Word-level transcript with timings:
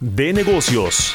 de 0.00 0.32
negocios. 0.32 1.14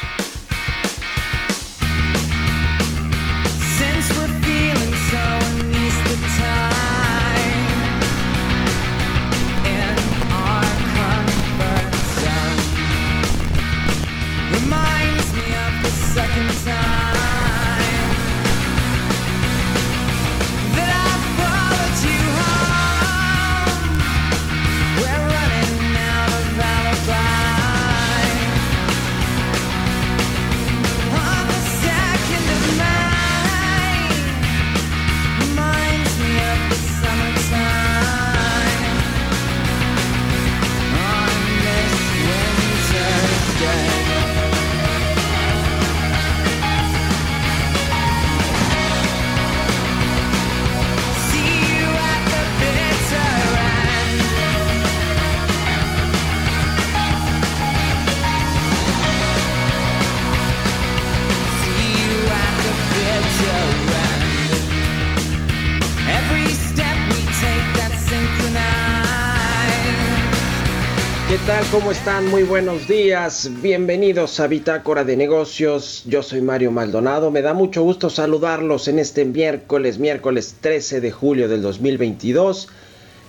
¿Cómo 71.76 71.90
están? 71.90 72.28
Muy 72.28 72.42
buenos 72.42 72.88
días. 72.88 73.50
Bienvenidos 73.60 74.40
a 74.40 74.46
Bitácora 74.46 75.04
de 75.04 75.14
Negocios. 75.14 76.04
Yo 76.06 76.22
soy 76.22 76.40
Mario 76.40 76.70
Maldonado. 76.70 77.30
Me 77.30 77.42
da 77.42 77.52
mucho 77.52 77.82
gusto 77.82 78.08
saludarlos 78.08 78.88
en 78.88 78.98
este 78.98 79.26
miércoles, 79.26 79.98
miércoles 79.98 80.56
13 80.62 81.02
de 81.02 81.12
julio 81.12 81.50
del 81.50 81.60
2022. 81.60 82.68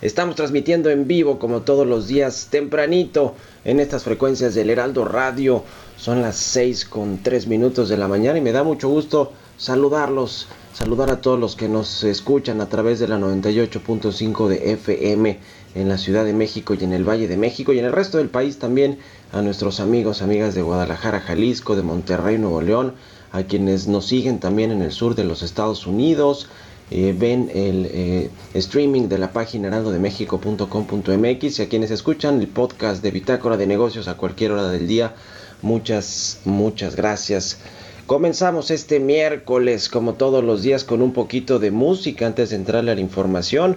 Estamos 0.02 0.38
transmitiendo 0.38 0.90
en 0.90 1.08
vivo 1.08 1.40
como 1.40 1.64
todos 1.64 1.86
los 1.86 2.08
días 2.08 2.48
tempranito 2.50 3.36
en 3.66 3.82
estas 3.82 4.06
frecuencias 4.06 4.56
del 4.56 4.70
Heraldo 4.70 5.04
Radio. 5.04 5.66
Son 5.98 6.22
las 6.22 6.38
6 6.38 6.86
con 6.86 7.22
3 7.22 7.48
minutos 7.48 7.90
de 7.90 7.98
la 7.98 8.08
mañana 8.08 8.38
y 8.38 8.42
me 8.42 8.54
da 8.54 8.64
mucho 8.64 8.88
gusto 8.88 9.34
saludarlos, 9.58 10.48
saludar 10.72 11.12
a 11.12 11.20
todos 11.20 11.38
los 11.38 11.58
que 11.58 11.68
nos 11.68 12.06
escuchan 12.06 12.62
a 12.62 12.70
través 12.70 13.00
de 13.00 13.10
la 13.10 13.18
98.5 13.18 14.48
de 14.48 14.72
FM 14.72 15.38
en 15.78 15.90
la 15.90 15.98
Ciudad 15.98 16.26
de 16.26 16.34
México 16.34 16.74
y 16.74 16.84
en 16.84 16.94
el 16.94 17.08
Valle 17.08 17.28
de 17.28 17.38
México 17.38 17.72
y 17.72 17.80
en 17.80 17.86
el 17.86 17.92
resto 17.92 18.18
del 18.18 18.30
país 18.30 18.58
también 18.58 18.98
a 19.32 19.42
nuestros 19.42 19.80
amigos, 19.80 20.22
amigas 20.22 20.56
de 20.56 20.62
Guadalajara, 20.62 21.20
Jalisco, 21.20 21.76
de 21.76 21.84
Monterrey, 21.84 22.38
Nuevo 22.38 22.62
León, 22.62 22.96
a 23.32 23.44
quienes 23.44 23.88
nos 23.88 24.08
siguen 24.08 24.40
también 24.40 24.72
en 24.72 24.82
el 24.82 24.92
sur 24.92 25.14
de 25.16 25.24
los 25.24 25.44
Estados 25.44 25.86
Unidos, 25.86 26.48
eh, 26.90 27.14
ven 27.18 27.52
el 27.54 27.88
eh, 27.92 28.30
streaming 28.54 29.10
de 29.10 29.18
la 29.18 29.34
página 29.34 29.68
heraldodemexico.com.mx 29.68 31.60
y 31.60 31.62
a 31.62 31.70
quienes 31.70 31.92
escuchan 31.92 32.40
el 32.40 32.48
podcast 32.48 33.04
de 33.04 33.12
Bitácora 33.12 33.58
de 33.58 33.68
Negocios 33.68 34.08
a 34.08 34.16
cualquier 34.16 34.54
hora 34.54 34.70
del 34.70 34.88
día, 34.88 35.14
muchas, 35.62 36.40
muchas 36.46 36.96
gracias. 36.96 37.60
Comenzamos 38.08 38.72
este 38.72 39.02
miércoles 39.02 39.90
como 39.90 40.14
todos 40.14 40.42
los 40.44 40.64
días 40.64 40.86
con 40.86 41.02
un 41.02 41.12
poquito 41.12 41.60
de 41.60 41.72
música 41.72 42.26
antes 42.26 42.52
de 42.52 42.56
entrarle 42.56 42.92
a 42.92 42.96
la 42.96 43.02
información. 43.02 43.76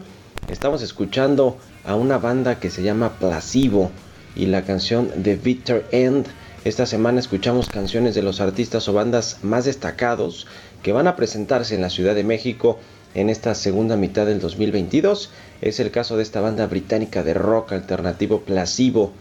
Estamos 0.49 0.83
escuchando 0.83 1.57
a 1.85 1.95
una 1.95 2.19
banda 2.19 2.59
que 2.59 2.71
se 2.71 2.83
llama 2.83 3.19
Placebo 3.19 3.91
y 4.37 4.47
la 4.47 4.65
canción 4.65 5.11
The 5.23 5.37
Bitter 5.37 5.87
End. 5.93 6.27
Esta 6.65 6.87
semana 6.87 7.21
escuchamos 7.21 7.69
canciones 7.69 8.15
de 8.15 8.23
los 8.23 8.41
artistas 8.41 8.89
o 8.89 8.93
bandas 8.93 9.39
más 9.43 9.65
destacados 9.65 10.47
que 10.83 10.93
van 10.93 11.07
a 11.07 11.17
presentarse 11.17 11.75
en 11.75 11.81
la 11.81 11.91
Ciudad 11.91 12.15
de 12.15 12.25
México 12.25 12.79
en 13.15 13.31
esta 13.31 13.55
segunda 13.55 13.97
mitad 13.97 14.27
del 14.27 14.41
2022. 14.41 15.31
Es 15.63 15.81
el 15.81 15.91
caso 15.91 16.17
de 16.17 16.23
esta 16.23 16.41
banda 16.41 16.67
británica 16.67 17.23
de 17.23 17.35
rock 17.35 17.73
alternativo 17.73 18.41
Placebo 18.41 19.13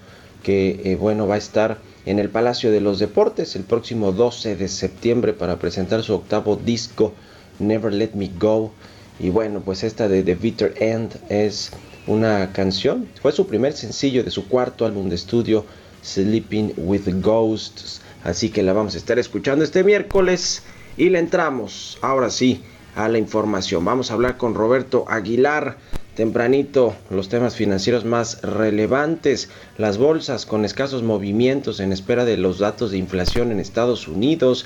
que 0.44 0.82
eh, 0.86 0.96
bueno 0.96 1.28
va 1.28 1.36
a 1.36 1.40
estar 1.40 1.78
en 2.06 2.20
el 2.20 2.30
Palacio 2.30 2.72
de 2.72 2.82
los 2.82 3.00
Deportes 3.00 3.56
el 3.56 3.64
próximo 3.64 4.12
12 4.12 4.56
de 4.56 4.68
septiembre 4.68 5.34
para 5.34 5.60
presentar 5.60 6.04
su 6.04 6.14
octavo 6.14 6.56
disco 6.56 7.14
Never 7.60 7.94
Let 7.94 8.12
Me 8.14 8.32
Go. 8.40 8.72
Y 9.20 9.30
bueno, 9.30 9.62
pues 9.62 9.84
esta 9.84 10.08
de 10.08 10.24
The 10.24 10.36
Bitter 10.36 10.76
End 10.80 11.20
es 11.28 11.72
una 12.08 12.52
canción. 12.54 13.08
Fue 13.22 13.32
su 13.32 13.48
primer 13.48 13.74
sencillo 13.74 14.24
de 14.24 14.32
su 14.32 14.48
cuarto 14.48 14.86
álbum 14.86 15.10
de 15.10 15.16
estudio, 15.16 15.66
Sleeping 16.04 16.74
with 16.78 17.08
Ghosts. 17.22 18.02
Así 18.24 18.50
que 18.50 18.64
la 18.64 18.74
vamos 18.74 18.96
a 18.96 18.98
estar 18.98 19.20
escuchando 19.20 19.64
este 19.64 19.84
miércoles 19.84 20.64
y 20.98 21.10
le 21.10 21.20
entramos, 21.20 21.98
ahora 22.02 22.30
sí, 22.30 22.62
a 22.96 23.08
la 23.08 23.18
información. 23.18 23.86
Vamos 23.86 24.12
a 24.12 24.16
hablar 24.16 24.38
con 24.38 24.56
Roberto 24.56 25.06
Aguilar. 25.08 25.78
Tempranito, 26.16 26.96
los 27.10 27.30
temas 27.30 27.56
financieros 27.56 28.04
más 28.04 28.42
relevantes, 28.42 29.50
las 29.78 29.98
bolsas 29.98 30.46
con 30.46 30.66
escasos 30.66 31.02
movimientos 31.02 31.80
en 31.80 31.94
espera 31.94 32.26
de 32.26 32.36
los 32.36 32.60
datos 32.60 32.92
de 32.92 32.98
inflación 32.98 33.54
en 33.54 33.62
Estados 33.62 34.06
Unidos, 34.10 34.66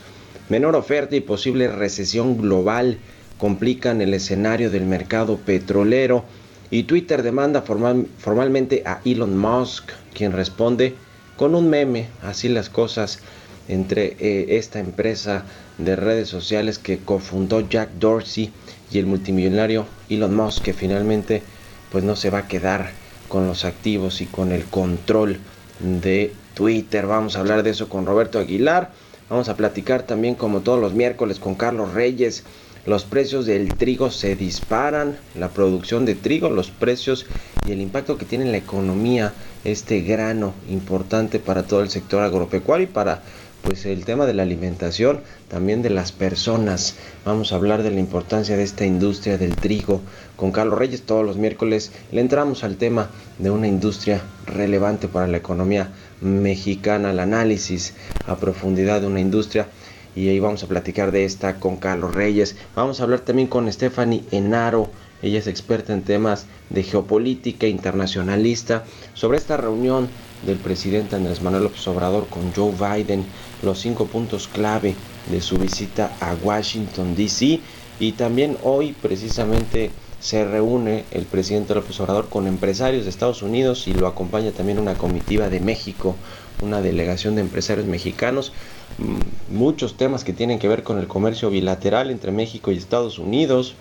menor 0.49 0.75
oferta 0.75 1.15
y 1.15 1.21
posible 1.21 1.67
recesión 1.67 2.39
global 2.39 2.97
complican 3.37 4.01
el 4.01 4.15
escenario 4.15 4.71
del 4.71 4.85
mercado 4.85 5.37
petrolero. 5.37 6.25
Y 6.73 6.85
Twitter 6.85 7.21
demanda 7.21 7.61
formalmente 7.61 8.81
a 8.83 8.99
Elon 9.05 9.37
Musk, 9.37 9.91
quien 10.11 10.31
responde 10.31 10.95
con 11.37 11.53
un 11.53 11.69
meme, 11.69 12.07
así 12.23 12.49
las 12.49 12.69
cosas, 12.69 13.19
entre 13.67 14.17
eh, 14.19 14.57
esta 14.57 14.79
empresa 14.79 15.45
de 15.77 15.95
redes 15.95 16.29
sociales 16.29 16.79
que 16.79 16.97
cofundó 16.97 17.61
Jack 17.61 17.91
Dorsey 17.99 18.51
y 18.89 18.97
el 18.97 19.05
multimillonario 19.05 19.85
Elon 20.09 20.35
Musk, 20.35 20.63
que 20.63 20.73
finalmente 20.73 21.43
pues 21.91 22.03
no 22.03 22.15
se 22.15 22.31
va 22.31 22.39
a 22.39 22.47
quedar 22.47 22.89
con 23.27 23.45
los 23.45 23.65
activos 23.65 24.19
y 24.21 24.25
con 24.25 24.51
el 24.51 24.65
control 24.65 25.37
de 25.79 26.33
Twitter. 26.55 27.05
Vamos 27.05 27.35
a 27.35 27.41
hablar 27.41 27.61
de 27.61 27.69
eso 27.69 27.87
con 27.87 28.07
Roberto 28.07 28.39
Aguilar. 28.39 28.89
Vamos 29.29 29.47
a 29.47 29.55
platicar 29.55 30.07
también 30.07 30.33
como 30.33 30.61
todos 30.61 30.81
los 30.81 30.95
miércoles 30.95 31.37
con 31.37 31.53
Carlos 31.53 31.93
Reyes 31.93 32.43
los 32.85 33.05
precios 33.05 33.45
del 33.45 33.75
trigo 33.75 34.11
se 34.11 34.35
disparan, 34.35 35.17
la 35.35 35.49
producción 35.49 36.05
de 36.05 36.15
trigo, 36.15 36.49
los 36.49 36.69
precios 36.69 37.25
y 37.65 37.71
el 37.71 37.81
impacto 37.81 38.17
que 38.17 38.25
tiene 38.25 38.45
en 38.45 38.51
la 38.51 38.57
economía 38.57 39.33
este 39.63 40.01
grano 40.01 40.53
importante 40.69 41.39
para 41.39 41.63
todo 41.63 41.81
el 41.81 41.89
sector 41.89 42.21
agropecuario 42.23 42.85
y 42.85 42.89
para 42.89 43.21
pues 43.63 43.85
el 43.85 44.03
tema 44.03 44.25
de 44.25 44.33
la 44.33 44.43
alimentación, 44.43 45.21
también 45.47 45.81
de 45.81 45.89
las 45.89 46.11
personas. 46.11 46.95
Vamos 47.23 47.53
a 47.53 47.55
hablar 47.55 47.81
de 47.81 47.91
la 47.91 48.01
importancia 48.01 48.57
de 48.57 48.63
esta 48.63 48.85
industria 48.85 49.37
del 49.37 49.55
trigo 49.55 50.01
con 50.35 50.51
Carlos 50.51 50.77
Reyes 50.77 51.03
todos 51.03 51.25
los 51.25 51.37
miércoles. 51.37 51.93
Le 52.11 52.19
entramos 52.19 52.65
al 52.65 52.75
tema 52.75 53.09
de 53.39 53.51
una 53.51 53.69
industria 53.69 54.21
relevante 54.45 55.07
para 55.07 55.27
la 55.27 55.37
economía 55.37 55.91
mexicana, 56.19 57.11
el 57.11 57.19
análisis 57.19 57.93
a 58.27 58.35
profundidad 58.35 58.99
de 58.99 59.07
una 59.07 59.21
industria 59.21 59.69
y 60.15 60.29
ahí 60.29 60.39
vamos 60.39 60.63
a 60.63 60.67
platicar 60.67 61.11
de 61.11 61.25
esta 61.25 61.59
con 61.59 61.77
Carlos 61.77 62.13
Reyes. 62.13 62.55
Vamos 62.75 62.99
a 62.99 63.03
hablar 63.03 63.21
también 63.21 63.47
con 63.47 63.71
Stephanie 63.71 64.23
Enaro, 64.31 64.89
ella 65.21 65.39
es 65.39 65.47
experta 65.47 65.93
en 65.93 66.03
temas 66.03 66.45
de 66.69 66.83
geopolítica 66.83 67.67
internacionalista, 67.67 68.83
sobre 69.13 69.37
esta 69.37 69.57
reunión 69.57 70.09
del 70.45 70.57
presidente 70.57 71.15
Andrés 71.15 71.41
Manuel 71.41 71.63
López 71.63 71.87
Obrador 71.87 72.27
con 72.27 72.53
Joe 72.53 72.73
Biden, 72.73 73.25
los 73.61 73.79
cinco 73.79 74.05
puntos 74.05 74.47
clave 74.47 74.95
de 75.31 75.41
su 75.41 75.57
visita 75.57 76.11
a 76.19 76.35
Washington, 76.43 77.15
D.C. 77.15 77.61
Y 77.99 78.11
también 78.13 78.57
hoy 78.63 78.93
precisamente 79.01 79.91
se 80.19 80.45
reúne 80.45 81.05
el 81.11 81.25
presidente 81.25 81.75
López 81.75 81.99
Obrador 81.99 82.29
con 82.29 82.47
empresarios 82.47 83.03
de 83.03 83.09
Estados 83.09 83.41
Unidos 83.41 83.87
y 83.87 83.93
lo 83.93 84.07
acompaña 84.07 84.51
también 84.51 84.79
una 84.79 84.95
comitiva 84.95 85.49
de 85.49 85.59
México, 85.59 86.15
una 86.61 86.81
delegación 86.81 87.35
de 87.35 87.41
empresarios 87.41 87.87
mexicanos. 87.87 88.53
Mm, 88.97 89.55
muchos 89.55 89.97
temas 89.97 90.23
que 90.23 90.33
tienen 90.33 90.59
que 90.59 90.67
ver 90.67 90.83
con 90.83 90.99
el 90.99 91.07
comercio 91.07 91.49
bilateral 91.49 92.11
entre 92.11 92.31
México 92.31 92.71
y 92.71 92.77
Estados 92.77 93.19
Unidos, 93.19 93.75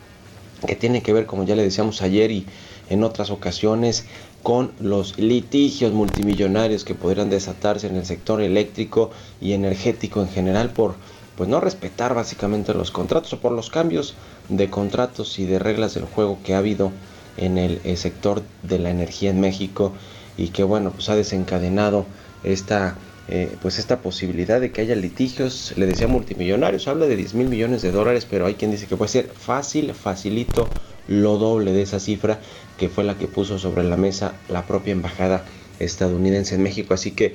que 0.66 0.76
tienen 0.76 1.02
que 1.02 1.12
ver, 1.12 1.26
como 1.26 1.44
ya 1.44 1.56
le 1.56 1.62
decíamos 1.62 2.02
ayer 2.02 2.30
y 2.30 2.46
en 2.88 3.04
otras 3.04 3.30
ocasiones, 3.30 4.06
con 4.42 4.72
los 4.80 5.18
litigios 5.18 5.92
multimillonarios 5.92 6.84
que 6.84 6.94
podrían 6.94 7.30
desatarse 7.30 7.86
en 7.86 7.96
el 7.96 8.04
sector 8.04 8.40
eléctrico 8.40 9.10
y 9.40 9.52
energético 9.52 10.20
en 10.20 10.28
general 10.28 10.70
por 10.70 10.94
pues 11.36 11.48
no 11.48 11.60
respetar 11.60 12.14
básicamente 12.14 12.74
los 12.74 12.90
contratos 12.90 13.32
o 13.32 13.40
por 13.40 13.52
los 13.52 13.70
cambios 13.70 14.14
de 14.48 14.68
contratos 14.68 15.38
y 15.38 15.46
de 15.46 15.58
reglas 15.58 15.94
del 15.94 16.04
juego 16.04 16.38
que 16.44 16.54
ha 16.54 16.58
habido 16.58 16.92
en 17.36 17.56
el, 17.56 17.80
eh, 17.84 17.96
sector 17.96 18.42
de 18.62 18.78
la 18.78 18.90
energía 18.90 19.30
en 19.30 19.40
México 19.40 19.92
y 20.36 20.48
que 20.48 20.64
bueno 20.64 20.90
pues 20.90 21.08
ha 21.08 21.16
desencadenado 21.16 22.04
esta 22.44 22.96
eh, 23.28 23.56
pues 23.62 23.78
esta 23.78 24.00
posibilidad 24.00 24.60
de 24.60 24.72
que 24.72 24.80
haya 24.80 24.94
litigios, 24.94 25.74
le 25.76 25.86
decía 25.86 26.08
multimillonarios, 26.08 26.88
habla 26.88 27.06
de 27.06 27.16
10 27.16 27.34
mil 27.34 27.48
millones 27.48 27.82
de 27.82 27.92
dólares, 27.92 28.26
pero 28.28 28.46
hay 28.46 28.54
quien 28.54 28.70
dice 28.70 28.86
que 28.86 28.96
puede 28.96 29.10
ser 29.10 29.26
fácil, 29.28 29.94
facilito, 29.94 30.68
lo 31.08 31.38
doble 31.38 31.72
de 31.72 31.82
esa 31.82 32.00
cifra 32.00 32.38
que 32.78 32.88
fue 32.88 33.04
la 33.04 33.16
que 33.16 33.26
puso 33.26 33.58
sobre 33.58 33.84
la 33.84 33.96
mesa 33.96 34.34
la 34.48 34.66
propia 34.66 34.92
embajada 34.92 35.44
estadounidense 35.78 36.54
en 36.54 36.62
México. 36.62 36.94
Así 36.94 37.12
que 37.12 37.34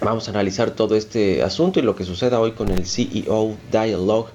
vamos 0.00 0.28
a 0.28 0.30
analizar 0.32 0.70
todo 0.72 0.96
este 0.96 1.42
asunto 1.42 1.78
y 1.78 1.82
lo 1.82 1.96
que 1.96 2.04
suceda 2.04 2.40
hoy 2.40 2.52
con 2.52 2.70
el 2.70 2.86
CEO 2.86 3.56
Dialogue, 3.70 4.30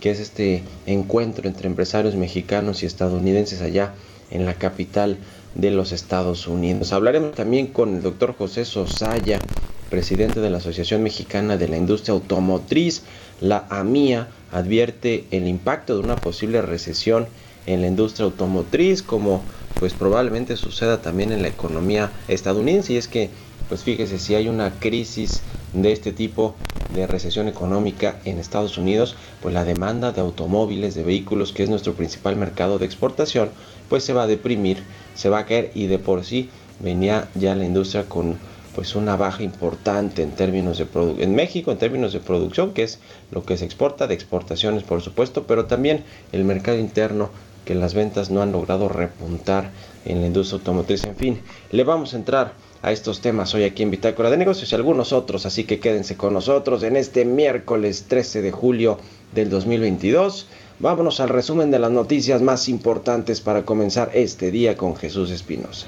que 0.00 0.10
es 0.10 0.20
este 0.20 0.62
encuentro 0.86 1.48
entre 1.48 1.68
empresarios 1.68 2.14
mexicanos 2.16 2.82
y 2.82 2.86
estadounidenses 2.86 3.62
allá 3.62 3.94
en 4.30 4.44
la 4.44 4.54
capital 4.54 5.18
de 5.54 5.70
los 5.70 5.92
Estados 5.92 6.46
Unidos. 6.48 6.92
Hablaremos 6.92 7.34
también 7.34 7.68
con 7.68 7.96
el 7.96 8.02
doctor 8.02 8.34
José 8.36 8.64
Sosaya, 8.64 9.40
presidente 9.90 10.40
de 10.40 10.50
la 10.50 10.58
Asociación 10.58 11.02
Mexicana 11.02 11.56
de 11.56 11.68
la 11.68 11.76
Industria 11.76 12.14
Automotriz. 12.14 13.02
La 13.40 13.66
AMIA 13.70 14.28
advierte 14.52 15.24
el 15.30 15.46
impacto 15.46 15.94
de 15.94 16.04
una 16.04 16.16
posible 16.16 16.62
recesión 16.62 17.26
en 17.66 17.80
la 17.80 17.88
industria 17.88 18.24
automotriz, 18.24 19.02
como 19.02 19.42
pues 19.78 19.92
probablemente 19.92 20.56
suceda 20.56 21.02
también 21.02 21.32
en 21.32 21.42
la 21.42 21.48
economía 21.48 22.10
estadounidense. 22.28 22.94
Y 22.94 22.96
es 22.96 23.08
que, 23.08 23.30
pues 23.68 23.82
fíjese, 23.82 24.18
si 24.18 24.34
hay 24.34 24.48
una 24.48 24.70
crisis 24.78 25.42
de 25.72 25.92
este 25.92 26.12
tipo 26.12 26.54
de 26.94 27.06
recesión 27.06 27.48
económica 27.48 28.18
en 28.24 28.38
Estados 28.38 28.78
Unidos, 28.78 29.16
pues 29.42 29.52
la 29.52 29.64
demanda 29.64 30.12
de 30.12 30.20
automóviles, 30.20 30.94
de 30.94 31.02
vehículos, 31.02 31.52
que 31.52 31.64
es 31.64 31.68
nuestro 31.68 31.94
principal 31.94 32.36
mercado 32.36 32.78
de 32.78 32.86
exportación, 32.86 33.50
pues 33.88 34.04
se 34.04 34.12
va 34.12 34.22
a 34.22 34.26
deprimir, 34.26 34.82
se 35.14 35.28
va 35.28 35.40
a 35.40 35.46
caer 35.46 35.72
y 35.74 35.86
de 35.86 35.98
por 35.98 36.24
sí 36.24 36.48
venía 36.80 37.28
ya 37.34 37.54
la 37.54 37.64
industria 37.64 38.04
con 38.08 38.36
pues 38.76 38.94
una 38.94 39.16
baja 39.16 39.42
importante 39.42 40.22
en 40.22 40.32
términos 40.32 40.78
de 40.78 40.86
en 41.18 41.34
México 41.34 41.72
en 41.72 41.78
términos 41.78 42.12
de 42.12 42.20
producción 42.20 42.74
que 42.74 42.82
es 42.84 43.00
lo 43.32 43.42
que 43.42 43.56
se 43.56 43.64
exporta 43.64 44.06
de 44.06 44.14
exportaciones 44.14 44.84
por 44.84 45.00
supuesto 45.00 45.44
pero 45.48 45.64
también 45.64 46.04
el 46.30 46.44
mercado 46.44 46.78
interno 46.78 47.30
que 47.66 47.74
las 47.74 47.94
ventas 47.94 48.30
no 48.30 48.40
han 48.40 48.52
logrado 48.52 48.88
repuntar 48.88 49.70
en 50.06 50.20
la 50.20 50.28
industria 50.28 50.58
automotriz. 50.58 51.04
En 51.04 51.16
fin, 51.16 51.40
le 51.72 51.84
vamos 51.84 52.14
a 52.14 52.16
entrar 52.16 52.52
a 52.80 52.92
estos 52.92 53.20
temas 53.20 53.52
hoy 53.54 53.64
aquí 53.64 53.82
en 53.82 53.90
Bitácora 53.90 54.30
de 54.30 54.36
Negocios 54.36 54.70
y 54.70 54.74
algunos 54.74 55.12
otros, 55.12 55.44
así 55.44 55.64
que 55.64 55.80
quédense 55.80 56.16
con 56.16 56.32
nosotros 56.32 56.84
en 56.84 56.96
este 56.96 57.24
miércoles 57.24 58.04
13 58.08 58.40
de 58.40 58.52
julio 58.52 58.98
del 59.34 59.50
2022. 59.50 60.46
Vámonos 60.78 61.20
al 61.20 61.28
resumen 61.28 61.70
de 61.70 61.80
las 61.80 61.90
noticias 61.90 62.40
más 62.40 62.68
importantes 62.68 63.40
para 63.40 63.64
comenzar 63.64 64.10
este 64.14 64.50
día 64.50 64.76
con 64.76 64.94
Jesús 64.94 65.30
Espinosa. 65.30 65.86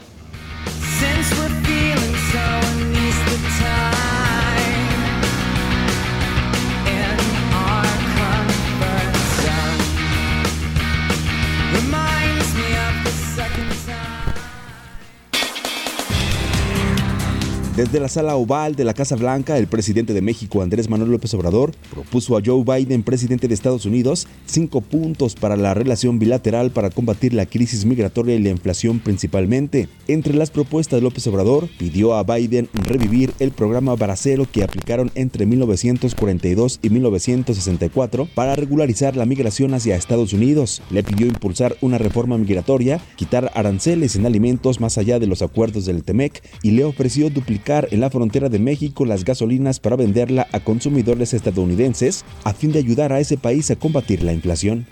Desde 17.78 18.00
la 18.00 18.08
sala 18.08 18.34
oval 18.34 18.74
de 18.74 18.82
la 18.82 18.92
Casa 18.92 19.14
Blanca, 19.14 19.56
el 19.56 19.68
presidente 19.68 20.12
de 20.12 20.20
México, 20.20 20.62
Andrés 20.62 20.90
Manuel 20.90 21.12
López 21.12 21.32
Obrador, 21.34 21.70
propuso 21.92 22.36
a 22.36 22.42
Joe 22.44 22.64
Biden, 22.64 23.04
presidente 23.04 23.46
de 23.46 23.54
Estados 23.54 23.86
Unidos, 23.86 24.26
cinco 24.46 24.80
puntos 24.80 25.36
para 25.36 25.56
la 25.56 25.74
relación 25.74 26.18
bilateral 26.18 26.72
para 26.72 26.90
combatir 26.90 27.34
la 27.34 27.46
crisis 27.46 27.84
migratoria 27.84 28.34
y 28.34 28.42
la 28.42 28.48
inflación 28.48 28.98
principalmente. 28.98 29.88
Entre 30.08 30.34
las 30.34 30.50
propuestas 30.50 31.00
López 31.00 31.24
Obrador, 31.28 31.68
pidió 31.78 32.16
a 32.16 32.24
Biden 32.24 32.68
revivir 32.72 33.32
el 33.38 33.52
programa 33.52 33.94
Baracero 33.94 34.48
que 34.50 34.64
aplicaron 34.64 35.12
entre 35.14 35.46
1942 35.46 36.80
y 36.82 36.90
1964 36.90 38.28
para 38.34 38.56
regularizar 38.56 39.14
la 39.14 39.24
migración 39.24 39.72
hacia 39.72 39.94
Estados 39.94 40.32
Unidos. 40.32 40.82
Le 40.90 41.04
pidió 41.04 41.28
impulsar 41.28 41.76
una 41.80 41.98
reforma 41.98 42.38
migratoria, 42.38 43.00
quitar 43.14 43.52
aranceles 43.54 44.16
en 44.16 44.26
alimentos 44.26 44.80
más 44.80 44.98
allá 44.98 45.20
de 45.20 45.28
los 45.28 45.42
acuerdos 45.42 45.86
del 45.86 46.02
TEMEC 46.02 46.42
y 46.64 46.72
le 46.72 46.82
ofreció 46.82 47.30
duplicar 47.30 47.67
en 47.68 48.00
la 48.00 48.08
frontera 48.08 48.48
de 48.48 48.58
México 48.58 49.04
las 49.04 49.24
gasolinas 49.24 49.78
para 49.78 49.96
venderla 49.96 50.46
a 50.52 50.60
consumidores 50.60 51.34
estadounidenses 51.34 52.24
a 52.44 52.54
fin 52.54 52.72
de 52.72 52.78
ayudar 52.78 53.12
a 53.12 53.20
ese 53.20 53.36
país 53.36 53.70
a 53.70 53.76
combatir 53.76 54.22
la 54.22 54.32
inflación. 54.32 54.86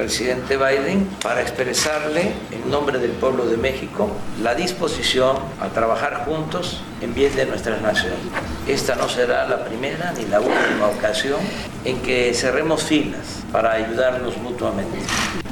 Presidente 0.00 0.56
Biden 0.56 1.06
para 1.22 1.42
expresarle 1.42 2.32
en 2.50 2.70
nombre 2.70 2.98
del 2.98 3.10
pueblo 3.10 3.44
de 3.44 3.58
México 3.58 4.08
la 4.42 4.54
disposición 4.54 5.36
a 5.60 5.68
trabajar 5.68 6.24
juntos 6.24 6.80
en 7.02 7.12
bien 7.12 7.36
de 7.36 7.44
nuestras 7.44 7.82
naciones. 7.82 8.18
Esta 8.66 8.94
no 8.94 9.08
será 9.10 9.46
la 9.46 9.62
primera 9.64 10.14
ni 10.16 10.24
la 10.24 10.40
última 10.40 10.86
ocasión 10.96 11.38
en 11.84 11.98
que 12.00 12.32
cerremos 12.32 12.84
filas 12.84 13.42
para 13.52 13.72
ayudarnos 13.72 14.38
mutuamente. 14.38 14.96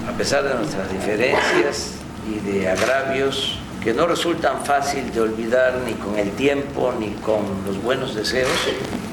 A 0.09 0.17
pesar 0.17 0.45
de 0.45 0.55
nuestras 0.55 0.91
diferencias 0.91 1.97
y 2.27 2.51
de 2.51 2.71
agravios, 2.71 3.59
que 3.89 3.95
no 3.95 4.07
resultan 4.07 4.67
fácil 4.67 5.11
de 5.15 5.23
olvidar 5.23 5.81
ni 5.87 5.95
con 5.95 6.19
el 6.19 6.31
tiempo 6.33 6.93
ni 7.01 7.09
con 7.23 7.41
los 7.67 7.83
buenos 7.83 8.15
deseos, 8.15 8.51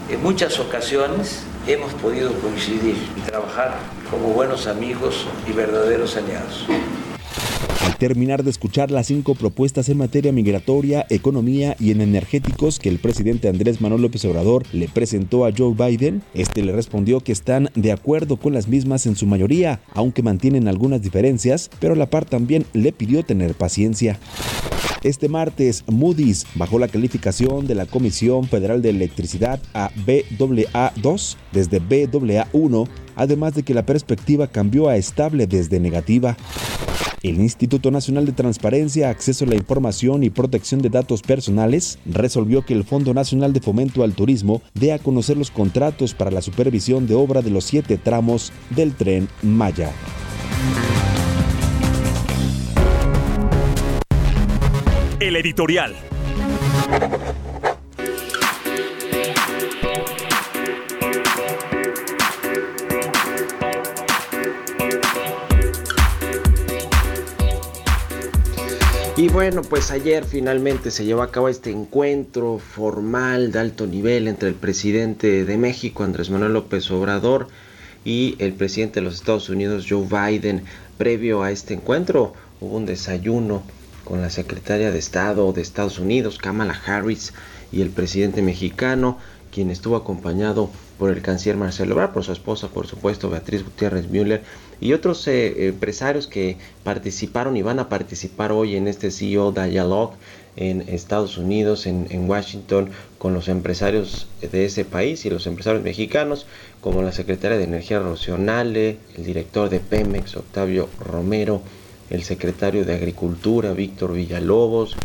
en 0.09 0.21
muchas 0.21 0.59
ocasiones 0.59 1.43
hemos 1.65 1.93
podido 1.93 2.33
coincidir 2.41 2.97
y 3.15 3.21
trabajar 3.21 3.77
como 4.11 4.33
buenos 4.33 4.67
amigos 4.67 5.27
y 5.47 5.53
verdaderos 5.53 6.17
aliados. 6.17 6.65
Al 7.85 7.97
terminar 7.97 8.43
de 8.43 8.49
escuchar 8.49 8.89
las 8.89 9.05
cinco 9.05 9.35
propuestas 9.35 9.89
en 9.89 9.99
materia 9.99 10.31
migratoria, 10.31 11.05
economía 11.11 11.75
y 11.79 11.91
en 11.91 12.01
energéticos 12.01 12.79
que 12.79 12.89
el 12.89 12.97
presidente 12.97 13.47
Andrés 13.47 13.79
Manuel 13.79 14.01
López 14.01 14.25
Obrador 14.25 14.63
le 14.73 14.87
presentó 14.87 15.45
a 15.45 15.51
Joe 15.55 15.75
Biden, 15.75 16.23
este 16.33 16.63
le 16.63 16.71
respondió 16.71 17.19
que 17.19 17.31
están 17.31 17.69
de 17.75 17.91
acuerdo 17.91 18.37
con 18.37 18.55
las 18.55 18.67
mismas 18.67 19.05
en 19.05 19.15
su 19.15 19.27
mayoría, 19.27 19.81
aunque 19.93 20.23
mantienen 20.23 20.67
algunas 20.67 21.03
diferencias, 21.03 21.69
pero 21.79 21.93
a 21.93 21.95
la 21.95 22.09
par 22.09 22.25
también 22.25 22.65
le 22.73 22.91
pidió 22.91 23.21
tener 23.21 23.53
paciencia. 23.53 24.19
Este 25.03 25.29
martes, 25.29 25.83
Moody's 25.85 26.47
bajó 26.55 26.79
la 26.79 26.87
calificación 26.87 27.67
de 27.67 27.75
la 27.75 27.85
Comisión 27.85 28.47
Federal 28.47 28.81
de 28.81 28.89
Electricidad 28.89 29.59
a 29.75 29.91
BAA2 30.07 31.35
desde 31.51 31.79
BAA1, 31.79 32.87
además 33.15 33.53
de 33.53 33.63
que 33.63 33.73
la 33.73 33.85
perspectiva 33.85 34.47
cambió 34.47 34.89
a 34.89 34.97
estable 34.97 35.47
desde 35.47 35.79
negativa. 35.79 36.37
El 37.23 37.39
Instituto 37.39 37.89
Nacional 37.89 38.27
de 38.27 38.33
Transparencia, 38.33 39.09
Acceso 39.09 39.45
a 39.45 39.47
la 39.47 39.55
Información 39.55 40.23
y 40.23 40.29
Protección 40.29 40.81
de 40.81 40.89
Datos 40.89 41.23
Personales 41.23 41.97
resolvió 42.05 42.63
que 42.63 42.75
el 42.75 42.83
Fondo 42.83 43.15
Nacional 43.15 43.51
de 43.51 43.61
Fomento 43.61 44.03
al 44.03 44.13
Turismo 44.13 44.61
dé 44.75 44.93
a 44.93 44.99
conocer 44.99 45.35
los 45.35 45.49
contratos 45.49 46.13
para 46.13 46.29
la 46.29 46.43
supervisión 46.43 47.07
de 47.07 47.15
obra 47.15 47.41
de 47.41 47.49
los 47.49 47.63
siete 47.63 47.97
tramos 47.97 48.53
del 48.69 48.93
tren 48.93 49.27
Maya. 49.41 49.91
El 55.19 55.35
editorial. 55.35 55.95
Y 69.25 69.27
bueno, 69.29 69.63
pues 69.63 69.89
ayer 69.89 70.23
finalmente 70.23 70.91
se 70.91 71.03
llevó 71.03 71.23
a 71.23 71.31
cabo 71.31 71.49
este 71.49 71.71
encuentro 71.71 72.59
formal 72.59 73.51
de 73.51 73.57
alto 73.57 73.87
nivel 73.87 74.27
entre 74.27 74.49
el 74.49 74.53
presidente 74.53 75.45
de 75.45 75.57
México, 75.57 76.03
Andrés 76.03 76.29
Manuel 76.29 76.53
López 76.53 76.91
Obrador, 76.91 77.47
y 78.03 78.35
el 78.37 78.53
presidente 78.53 78.99
de 78.99 79.03
los 79.03 79.15
Estados 79.15 79.49
Unidos, 79.49 79.87
Joe 79.89 80.05
Biden. 80.05 80.63
Previo 80.99 81.41
a 81.41 81.49
este 81.49 81.73
encuentro 81.73 82.33
hubo 82.61 82.77
un 82.77 82.85
desayuno 82.85 83.63
con 84.03 84.21
la 84.21 84.29
secretaria 84.29 84.91
de 84.91 84.99
Estado 84.99 85.51
de 85.53 85.63
Estados 85.63 85.97
Unidos, 85.97 86.37
Kamala 86.37 86.79
Harris, 86.85 87.33
y 87.71 87.81
el 87.81 87.89
presidente 87.89 88.43
mexicano, 88.43 89.17
quien 89.51 89.71
estuvo 89.71 89.95
acompañado 89.95 90.69
el 90.99 91.21
canciller 91.21 91.57
Marcelo 91.57 91.93
Ebrard, 91.93 92.13
por 92.13 92.23
su 92.23 92.31
esposa, 92.31 92.69
por 92.69 92.87
supuesto, 92.87 93.29
Beatriz 93.29 93.63
Gutiérrez 93.63 94.09
Müller, 94.09 94.43
y 94.79 94.93
otros 94.93 95.27
eh, 95.27 95.67
empresarios 95.67 96.27
que 96.27 96.57
participaron 96.83 97.57
y 97.57 97.61
van 97.61 97.79
a 97.79 97.89
participar 97.89 98.51
hoy 98.51 98.75
en 98.75 98.87
este 98.87 99.11
CEO 99.11 99.51
Dialogue 99.51 100.15
en 100.55 100.81
Estados 100.87 101.37
Unidos, 101.37 101.85
en, 101.85 102.29
Washington, 102.29 102.89
con 103.17 103.33
los 103.33 103.49
empresarios 103.49 104.27
de 104.41 104.65
ese 104.65 104.85
país 104.85 105.25
y 105.25 105.29
los 105.29 105.47
empresarios 105.47 105.83
mexicanos, 105.83 106.45
como 106.79 107.01
la 107.01 107.11
secretaria 107.11 107.57
de 107.57 107.65
Energía 107.65 107.99
Rocionale, 107.99 108.97
el 109.17 109.25
director 109.25 109.69
de 109.69 109.81
Pemex, 109.81 110.37
Octavio 110.37 110.87
Romero, 110.99 111.61
el 112.09 112.23
secretario 112.23 112.85
de 112.85 112.93
Agricultura, 112.93 113.73
Víctor 113.73 114.13
Villalobos, 114.13 114.95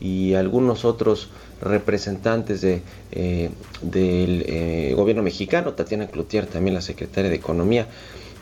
y 0.00 0.34
algunos 0.34 0.84
otros 0.84 1.28
representantes 1.60 2.64
eh, 2.64 3.50
del 3.82 4.44
eh, 4.46 4.92
gobierno 4.96 5.22
mexicano, 5.22 5.74
Tatiana 5.74 6.08
Cloutier, 6.08 6.46
también 6.46 6.74
la 6.74 6.80
secretaria 6.80 7.30
de 7.30 7.36
Economía. 7.36 7.86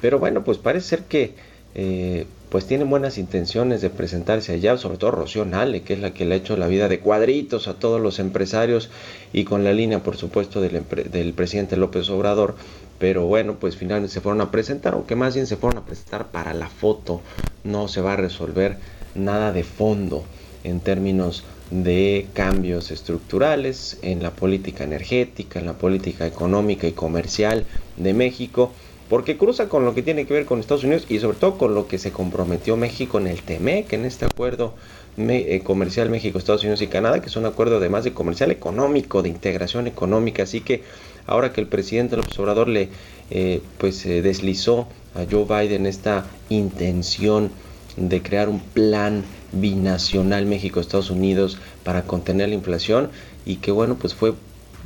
Pero 0.01 0.19
bueno, 0.19 0.45
pues 0.45 0.59
parece 0.59 0.89
ser 0.89 1.05
que 1.05 1.35
eh, 1.75 2.27
pues 2.49 2.67
tienen 2.67 2.89
buenas 2.89 3.19
intenciones 3.19 3.81
de 3.83 3.91
presentarse 3.91 4.53
allá, 4.53 4.79
sobre 4.79 4.97
todo 4.99 5.11
Rocío 5.11 5.45
Nale, 5.45 5.83
que 5.83 5.95
es 5.95 6.01
la 6.01 6.15
que 6.15 6.25
le 6.25 6.35
ha 6.35 6.39
hecho 6.39 6.57
la 6.57 6.67
vida 6.67 6.89
de 6.89 7.01
cuadritos 7.01 7.69
a 7.69 7.75
todos 7.75 8.01
los 8.01 8.19
empresarios 8.19 8.91
y 9.33 9.45
con 9.45 9.65
la 9.65 9.73
línea, 9.73 10.03
por 10.03 10.17
supuesto, 10.17 10.61
del, 10.61 10.83
del 11.11 11.33
presidente 11.35 11.77
López 11.77 12.09
Obrador. 12.09 12.55
Pero 12.99 13.27
bueno, 13.27 13.57
pues 13.61 13.77
finalmente 13.77 14.13
se 14.13 14.21
fueron 14.21 14.41
a 14.41 14.51
presentar, 14.51 14.95
aunque 14.95 15.15
más 15.15 15.35
bien 15.35 15.47
se 15.47 15.57
fueron 15.57 15.83
a 15.83 15.85
presentar 15.85 16.29
para 16.29 16.55
la 16.55 16.69
foto, 16.69 17.21
no 17.65 17.87
se 17.87 18.01
va 18.01 18.15
a 18.15 18.17
resolver 18.17 18.77
nada 19.15 19.53
de 19.53 19.63
fondo 19.63 20.25
en 20.65 20.81
términos 20.81 21.45
de 21.71 22.27
cambios 22.33 22.91
estructurales 22.91 23.99
en 24.03 24.23
la 24.23 24.31
política 24.31 24.85
energética, 24.85 25.59
en 25.59 25.67
la 25.67 25.75
política 25.75 26.27
económica 26.27 26.87
y 26.87 26.93
comercial 26.93 27.67
de 27.97 28.15
México, 28.15 28.73
porque 29.09 29.37
cruza 29.37 29.69
con 29.69 29.85
lo 29.85 29.95
que 29.95 30.03
tiene 30.03 30.27
que 30.27 30.35
ver 30.35 30.45
con 30.45 30.61
Estados 30.61 30.85
Unidos 30.85 31.07
y 31.09 31.19
sobre 31.19 31.39
todo 31.39 31.57
con 31.59 31.75
lo 31.75 31.87
que 31.87 31.99
se 31.99 32.13
comprometió 32.13 32.77
México 32.77 33.19
en 33.19 33.27
el 33.27 33.43
TEMEC, 33.43 33.93
en 33.95 34.05
este 34.05 34.25
acuerdo 34.27 34.75
eh, 35.17 35.63
comercial 35.65 36.11
México, 36.11 36.39
Estados 36.39 36.63
Unidos 36.63 36.83
y 36.83 36.87
Canadá, 36.87 37.21
que 37.21 37.29
es 37.29 37.37
un 37.37 37.47
acuerdo 37.47 37.79
además 37.79 38.05
de 38.05 38.13
comercial 38.13 38.51
económico, 38.51 39.23
de 39.23 39.31
integración 39.31 39.87
económica, 39.87 40.43
así 40.43 40.61
que 40.61 40.83
ahora 41.27 41.53
que 41.53 41.61
el 41.61 41.67
presidente 41.67 42.17
López 42.17 42.39
Obrador 42.39 42.69
le 42.69 42.89
eh, 43.31 43.61
pues 43.79 44.05
eh, 44.07 44.23
deslizó 44.23 44.89
a 45.15 45.25
Joe 45.31 45.45
Biden 45.45 45.87
esta 45.87 46.27
intención 46.51 47.51
de 47.97 48.23
crear 48.23 48.49
un 48.49 48.61
plan 48.61 49.25
binacional 49.53 50.47
México-Estados 50.47 51.11
Unidos 51.11 51.59
para 51.85 52.03
contener 52.03 52.49
la 52.49 52.55
inflación 52.55 53.11
y 53.47 53.57
que 53.57 53.71
bueno, 53.71 53.97
pues 53.97 54.15
fue 54.15 54.35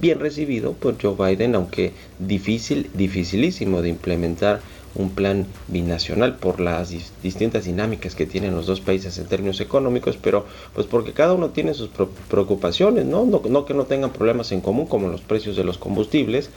bien 0.00 0.20
recibido 0.20 0.72
por 0.72 1.00
Joe 1.00 1.14
Biden, 1.16 1.54
aunque 1.54 1.92
difícil, 2.18 2.90
dificilísimo 2.94 3.82
de 3.82 3.90
implementar 3.90 4.60
un 4.94 5.10
plan 5.10 5.46
binacional 5.68 6.36
por 6.36 6.60
las 6.60 6.90
distintas 7.22 7.64
dinámicas 7.64 8.14
que 8.14 8.26
tienen 8.26 8.54
los 8.54 8.66
dos 8.66 8.80
países 8.80 9.18
en 9.18 9.26
términos 9.26 9.60
económicos, 9.60 10.18
pero 10.20 10.44
pues 10.74 10.86
porque 10.86 11.12
cada 11.12 11.32
uno 11.32 11.50
tiene 11.50 11.72
sus 11.72 11.88
preocupaciones, 12.28 13.06
¿no? 13.06 13.24
No, 13.24 13.42
no 13.48 13.64
que 13.64 13.74
no 13.74 13.84
tengan 13.84 14.12
problemas 14.12 14.52
en 14.52 14.60
común 14.60 14.86
como 14.86 15.08
los 15.08 15.22
precios 15.22 15.56
de 15.56 15.64
los 15.64 15.78
combustibles, 15.78 16.50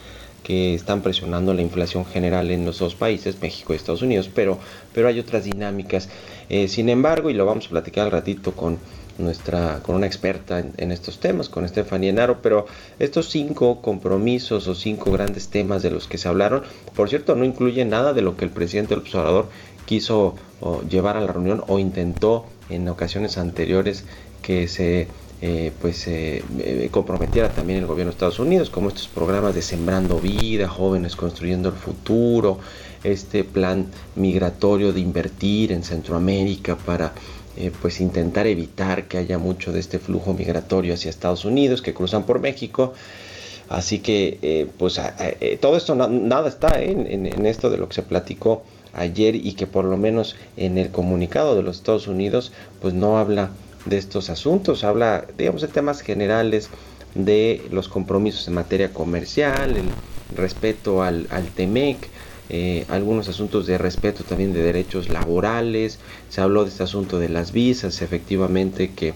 que 0.44 0.76
están 0.76 1.02
presionando 1.02 1.56
la 1.56 1.64
inflación 1.64 2.06
general 2.06 2.52
en 2.52 2.66
los 2.66 2.78
dos 2.78 2.94
países, 2.94 3.42
México 3.42 3.74
y 3.74 3.78
Estados 3.78 4.04
Unidos, 4.04 4.30
pero, 4.34 4.60
pero 4.94 5.08
hay 5.08 5.20
otras 5.20 5.46
dinámicas. 5.46 6.08
Eh, 6.50 6.68
sin 6.68 6.90
embargo, 6.90 7.30
y 7.30 7.34
lo 7.34 7.46
vamos 7.46 7.68
a 7.68 7.70
platicar 7.70 8.06
al 8.06 8.12
ratito 8.12 8.54
con 8.54 8.78
nuestra 9.18 9.80
con 9.82 9.96
una 9.96 10.08
experta 10.08 10.60
en, 10.60 10.92
estos 10.92 11.20
temas, 11.20 11.48
con 11.48 11.64
Estefanía 11.64 12.10
Enaro, 12.10 12.42
pero 12.42 12.66
estos 13.00 13.30
cinco 13.30 13.82
compromisos 13.82 14.68
o 14.68 14.76
cinco 14.76 15.12
grandes 15.12 15.48
temas 15.48 15.82
de 15.84 15.92
los 15.92 16.08
que 16.08 16.18
se 16.18 16.28
hablaron, 16.28 16.64
por 16.96 17.08
cierto, 17.10 17.36
no 17.36 17.46
incluyen 17.46 17.90
nada 17.90 18.14
de 18.14 18.22
lo 18.22 18.36
que 18.36 18.44
el 18.44 18.52
presidente 18.52 18.90
del 18.90 19.00
observador 19.04 19.48
quiso 19.86 20.36
llevar 20.90 21.16
a 21.16 21.22
la 21.22 21.32
reunión 21.32 21.64
o 21.68 21.80
intentó 21.80 22.46
en 22.70 22.90
ocasiones 22.90 23.38
anteriores 23.38 24.04
que 24.42 24.68
se 24.68 25.08
eh, 25.42 25.72
pues 25.82 26.08
eh, 26.08 26.44
comprometiera 26.92 27.50
también 27.50 27.80
el 27.80 27.86
gobierno 27.86 28.10
de 28.12 28.16
Estados 28.16 28.40
Unidos, 28.40 28.70
como 28.70 28.88
estos 28.88 29.08
programas 29.08 29.54
de 29.54 29.62
Sembrando 29.62 30.20
Vida, 30.20 30.68
Jóvenes 30.68 31.16
Construyendo 31.16 31.70
el 31.70 31.76
Futuro, 31.76 32.60
este 33.06 33.44
plan 33.44 33.88
migratorio 34.16 34.94
de 34.94 35.00
invertir 35.00 35.72
en 35.72 35.84
Centroamérica 35.84 36.76
para 36.76 37.14
pues 37.82 38.02
intentar 38.02 38.48
evitar 38.48 39.08
que 39.08 39.18
haya 39.18 39.38
mucho 39.38 39.72
de 39.72 39.80
este 39.80 39.98
flujo 39.98 40.34
migratorio 40.34 40.94
hacia 40.94 41.10
Estados 41.10 41.46
Unidos 41.46 41.82
que 41.82 41.94
cruzan 41.94 42.24
por 42.24 42.40
México. 42.40 42.94
Así 43.70 44.00
que 44.00 44.68
pues 44.78 45.00
todo 45.62 45.78
esto 45.78 45.96
nada 45.96 46.50
está 46.50 46.82
en, 46.82 47.26
en 47.26 47.46
esto 47.46 47.70
de 47.70 47.78
lo 47.78 47.88
que 47.88 47.96
se 47.96 48.04
platicó 48.04 48.64
ayer 48.94 49.36
y 49.36 49.54
que 49.54 49.68
por 49.68 49.86
lo 49.86 49.98
menos 49.98 50.36
en 50.58 50.78
el 50.78 50.90
comunicado 50.90 51.56
de 51.56 51.64
los 51.64 51.78
Estados 51.78 52.08
Unidos 52.08 52.52
pues 52.82 52.94
no 52.94 53.18
habla 53.18 53.52
de 53.86 53.98
estos 53.98 54.30
asuntos. 54.30 54.84
Habla, 54.84 55.26
digamos, 55.38 55.62
de 55.62 55.68
temas 55.68 56.02
generales 56.02 56.70
de 57.14 57.62
los 57.72 57.88
compromisos 57.88 58.48
en 58.48 58.56
materia 58.56 58.92
comercial, 58.92 59.78
el 59.78 59.86
respeto 60.36 61.02
al, 61.02 61.28
al 61.30 61.46
TEMEC, 61.48 61.98
eh, 62.50 62.86
algunos 62.90 63.28
asuntos 63.28 63.66
de 63.66 63.78
respeto 63.78 64.24
también 64.24 64.54
de 64.54 64.62
derechos 64.62 65.10
laborales. 65.10 66.00
Se 66.30 66.42
habló 66.42 66.64
de 66.64 66.70
este 66.70 66.84
asunto 66.84 67.20
de 67.20 67.30
las 67.30 67.52
visas, 67.52 68.02
efectivamente, 68.02 68.92
que, 68.92 69.14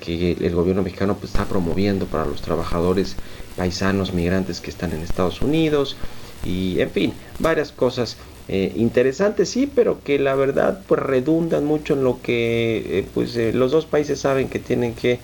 que 0.00 0.32
el 0.40 0.54
gobierno 0.54 0.82
mexicano 0.82 1.16
pues, 1.16 1.32
está 1.32 1.44
promoviendo 1.44 2.06
para 2.06 2.24
los 2.24 2.40
trabajadores 2.40 3.16
paisanos 3.56 4.14
migrantes 4.14 4.60
que 4.60 4.70
están 4.70 4.92
en 4.92 5.00
Estados 5.00 5.42
Unidos. 5.42 5.96
Y 6.44 6.80
en 6.80 6.90
fin, 6.90 7.12
varias 7.38 7.70
cosas 7.70 8.16
eh, 8.48 8.72
interesantes, 8.76 9.50
sí, 9.50 9.70
pero 9.72 10.02
que 10.02 10.18
la 10.18 10.34
verdad 10.34 10.80
pues 10.86 11.02
redundan 11.02 11.66
mucho 11.66 11.92
en 11.94 12.02
lo 12.02 12.22
que 12.22 12.98
eh, 12.98 13.06
pues 13.12 13.36
los 13.54 13.72
dos 13.72 13.84
países 13.84 14.20
saben 14.20 14.48
que 14.48 14.58
tienen 14.58 14.94
que 14.94 15.20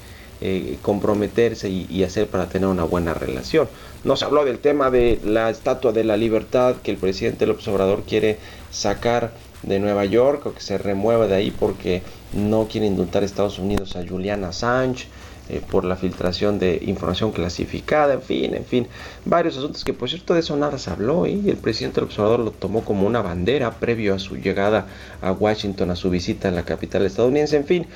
comprometerse 0.83 1.71
y, 1.71 2.05
hacer 2.05 2.27
para 2.27 2.47
tener 2.47 2.69
una 2.69 2.85
buena 2.85 3.15
relación. 3.15 3.69
Nos 4.07 4.23
habló 4.23 4.45
del 4.45 4.61
tema 4.61 4.89
de 4.93 5.19
la 5.25 5.51
Estatua 5.51 5.91
de 5.91 6.05
la 6.05 6.17
Libertad 6.17 6.77
que 6.77 6.93
el 6.93 6.97
presidente 6.97 7.45
López 7.45 7.67
Obrador 7.67 8.05
quiere 8.05 8.39
sacar 8.71 9.33
de 9.65 9.81
Nueva 9.81 10.05
York 10.05 10.47
o 10.47 10.55
que 10.55 10.61
se 10.61 10.79
remueva 10.79 11.27
de 11.27 11.35
ahí 11.35 11.51
porque 11.51 12.03
no 12.33 12.69
quiere 12.69 12.87
indultar 12.87 13.25
a 13.25 13.27
Estados 13.27 13.59
Unidos 13.59 13.97
a 13.97 14.07
Julian 14.07 14.45
Assange. 14.45 15.09
Eh, 15.49 15.61
por 15.71 15.85
la 15.85 15.95
filtración 15.97 16.61
de 16.61 16.81
información 16.87 17.31
clasificada, 17.31 18.15
en 18.15 18.23
fin, 18.23 18.55
en 18.55 18.65
fin, 18.65 18.89
varios 19.25 19.57
asuntos 19.57 19.85
que 19.85 19.93
por 19.93 20.09
cierto 20.09 20.35
de 20.35 20.41
eso 20.41 20.57
nada 20.57 20.77
se 20.77 20.91
habló 20.91 21.25
y 21.25 21.49
el 21.49 21.57
presidente 21.57 21.97
del 21.97 22.05
observador 22.05 22.41
lo 22.41 22.51
tomó 22.51 22.85
como 22.85 23.07
una 23.07 23.23
bandera 23.23 23.71
previo 23.71 24.15
a 24.15 24.19
su 24.19 24.37
llegada 24.37 24.89
a 25.23 25.31
Washington, 25.31 25.93
a 25.93 25.97
su 25.97 26.11
visita 26.11 26.49
a 26.49 26.51
la 26.51 26.65
capital 26.65 27.07
estadounidense, 27.07 27.57
en 27.57 27.65
fin. 27.65 27.87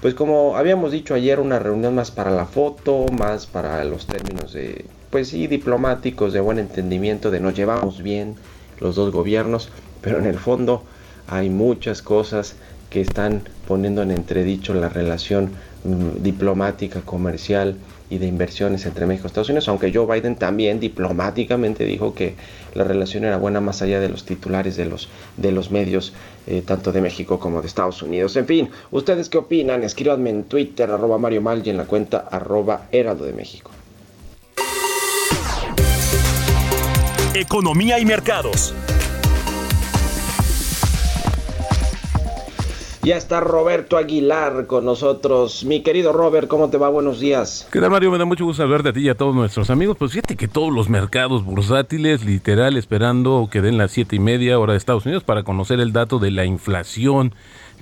Pues 0.00 0.14
como 0.14 0.56
habíamos 0.56 0.90
dicho 0.90 1.14
ayer, 1.14 1.38
una 1.38 1.58
reunión 1.58 1.94
más 1.94 2.10
para 2.10 2.30
la 2.30 2.46
foto, 2.46 3.06
más 3.12 3.46
para 3.46 3.84
los 3.84 4.06
términos 4.06 4.54
de, 4.54 4.86
pues 5.16 5.28
sí, 5.28 5.46
diplomáticos, 5.46 6.34
de 6.34 6.40
buen 6.40 6.58
entendimiento, 6.58 7.30
de 7.30 7.40
nos 7.40 7.54
llevamos 7.54 8.02
bien 8.02 8.34
los 8.80 8.96
dos 8.96 9.12
gobiernos, 9.12 9.70
pero 10.02 10.18
en 10.18 10.26
el 10.26 10.38
fondo 10.38 10.82
hay 11.26 11.48
muchas 11.48 12.02
cosas 12.02 12.56
que 12.90 13.00
están 13.00 13.40
poniendo 13.66 14.02
en 14.02 14.10
entredicho 14.10 14.74
la 14.74 14.90
relación 14.90 15.52
mm, 15.84 16.22
diplomática, 16.22 17.00
comercial 17.00 17.76
y 18.10 18.18
de 18.18 18.26
inversiones 18.26 18.84
entre 18.84 19.06
México 19.06 19.26
y 19.26 19.28
Estados 19.28 19.48
Unidos, 19.48 19.70
aunque 19.70 19.90
Joe 19.90 20.04
Biden 20.04 20.36
también 20.36 20.80
diplomáticamente 20.80 21.86
dijo 21.86 22.12
que 22.12 22.34
la 22.74 22.84
relación 22.84 23.24
era 23.24 23.38
buena 23.38 23.62
más 23.62 23.80
allá 23.80 24.00
de 24.00 24.10
los 24.10 24.26
titulares 24.26 24.76
de 24.76 24.84
los, 24.84 25.08
de 25.38 25.50
los 25.50 25.70
medios, 25.70 26.12
eh, 26.46 26.60
tanto 26.60 26.92
de 26.92 27.00
México 27.00 27.38
como 27.40 27.62
de 27.62 27.68
Estados 27.68 28.02
Unidos. 28.02 28.36
En 28.36 28.44
fin, 28.44 28.68
¿ustedes 28.90 29.30
qué 29.30 29.38
opinan? 29.38 29.82
Escríbanme 29.82 30.28
en 30.28 30.44
Twitter, 30.44 30.90
arroba 30.90 31.16
Mario 31.16 31.40
Mal 31.40 31.66
y 31.66 31.70
en 31.70 31.78
la 31.78 31.86
cuenta 31.86 32.18
arroba 32.30 32.88
Heraldo 32.92 33.24
de 33.24 33.32
México. 33.32 33.70
Economía 37.36 37.98
y 37.98 38.06
mercados. 38.06 38.74
Ya 43.02 43.18
está 43.18 43.40
Roberto 43.40 43.98
Aguilar 43.98 44.66
con 44.66 44.86
nosotros. 44.86 45.62
Mi 45.64 45.82
querido 45.82 46.14
Robert, 46.14 46.48
¿cómo 46.48 46.70
te 46.70 46.78
va? 46.78 46.88
Buenos 46.88 47.20
días. 47.20 47.68
¿Qué 47.70 47.78
tal, 47.78 47.90
Mario? 47.90 48.10
Me 48.10 48.16
da 48.16 48.24
mucho 48.24 48.46
gusto 48.46 48.62
hablar 48.62 48.82
de 48.82 48.94
ti 48.94 49.00
y 49.00 49.10
a 49.10 49.14
todos 49.14 49.34
nuestros 49.34 49.68
amigos. 49.68 49.98
Pues 49.98 50.12
fíjate 50.12 50.34
que 50.34 50.48
todos 50.48 50.72
los 50.72 50.88
mercados 50.88 51.44
bursátiles, 51.44 52.24
literal, 52.24 52.78
esperando 52.78 53.50
que 53.52 53.60
den 53.60 53.76
las 53.76 53.90
siete 53.90 54.16
y 54.16 54.18
media 54.18 54.58
hora 54.58 54.72
de 54.72 54.78
Estados 54.78 55.04
Unidos 55.04 55.22
para 55.22 55.42
conocer 55.42 55.78
el 55.78 55.92
dato 55.92 56.18
de 56.18 56.30
la 56.30 56.46
inflación 56.46 57.34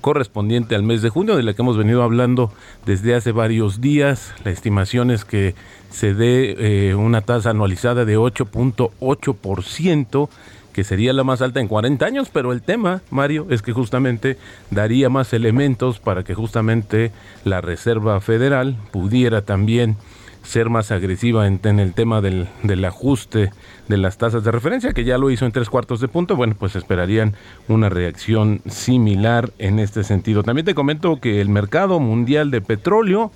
correspondiente 0.05 0.75
al 0.75 0.83
mes 0.83 1.01
de 1.01 1.09
junio, 1.09 1.35
de 1.35 1.41
la 1.41 1.55
que 1.55 1.63
hemos 1.63 1.77
venido 1.77 2.03
hablando 2.03 2.51
desde 2.85 3.15
hace 3.15 3.31
varios 3.31 3.81
días. 3.81 4.35
La 4.43 4.51
estimación 4.51 5.09
es 5.09 5.25
que 5.25 5.55
se 5.89 6.13
dé 6.13 6.89
eh, 6.89 6.93
una 6.93 7.21
tasa 7.21 7.49
anualizada 7.49 8.05
de 8.05 8.15
8.8%, 8.15 10.29
que 10.73 10.83
sería 10.83 11.11
la 11.11 11.23
más 11.23 11.41
alta 11.41 11.59
en 11.59 11.67
40 11.67 12.05
años, 12.05 12.29
pero 12.31 12.51
el 12.51 12.61
tema, 12.61 13.01
Mario, 13.09 13.47
es 13.49 13.63
que 13.63 13.73
justamente 13.73 14.37
daría 14.69 15.09
más 15.09 15.33
elementos 15.33 15.97
para 15.97 16.23
que 16.23 16.35
justamente 16.35 17.11
la 17.43 17.61
Reserva 17.61 18.21
Federal 18.21 18.77
pudiera 18.91 19.41
también 19.41 19.95
ser 20.45 20.69
más 20.69 20.91
agresiva 20.91 21.47
en, 21.47 21.59
el 21.79 21.93
tema 21.93 22.21
del, 22.21 22.47
del, 22.63 22.85
ajuste 22.85 23.51
de 23.87 23.97
las 23.97 24.17
tasas 24.17 24.43
de 24.43 24.51
referencia, 24.51 24.93
que 24.93 25.03
ya 25.03 25.17
lo 25.17 25.29
hizo 25.29 25.45
en 25.45 25.51
tres 25.51 25.69
cuartos 25.69 25.99
de 25.99 26.07
punto, 26.07 26.35
bueno, 26.35 26.55
pues 26.57 26.75
esperarían 26.75 27.33
una 27.67 27.89
reacción 27.89 28.61
similar 28.67 29.51
en 29.59 29.79
este 29.79 30.03
sentido. 30.03 30.43
También 30.43 30.65
te 30.65 30.75
comento 30.75 31.19
que 31.19 31.41
el 31.41 31.49
mercado 31.49 31.99
mundial 31.99 32.51
de 32.51 32.61
petróleo 32.61 33.31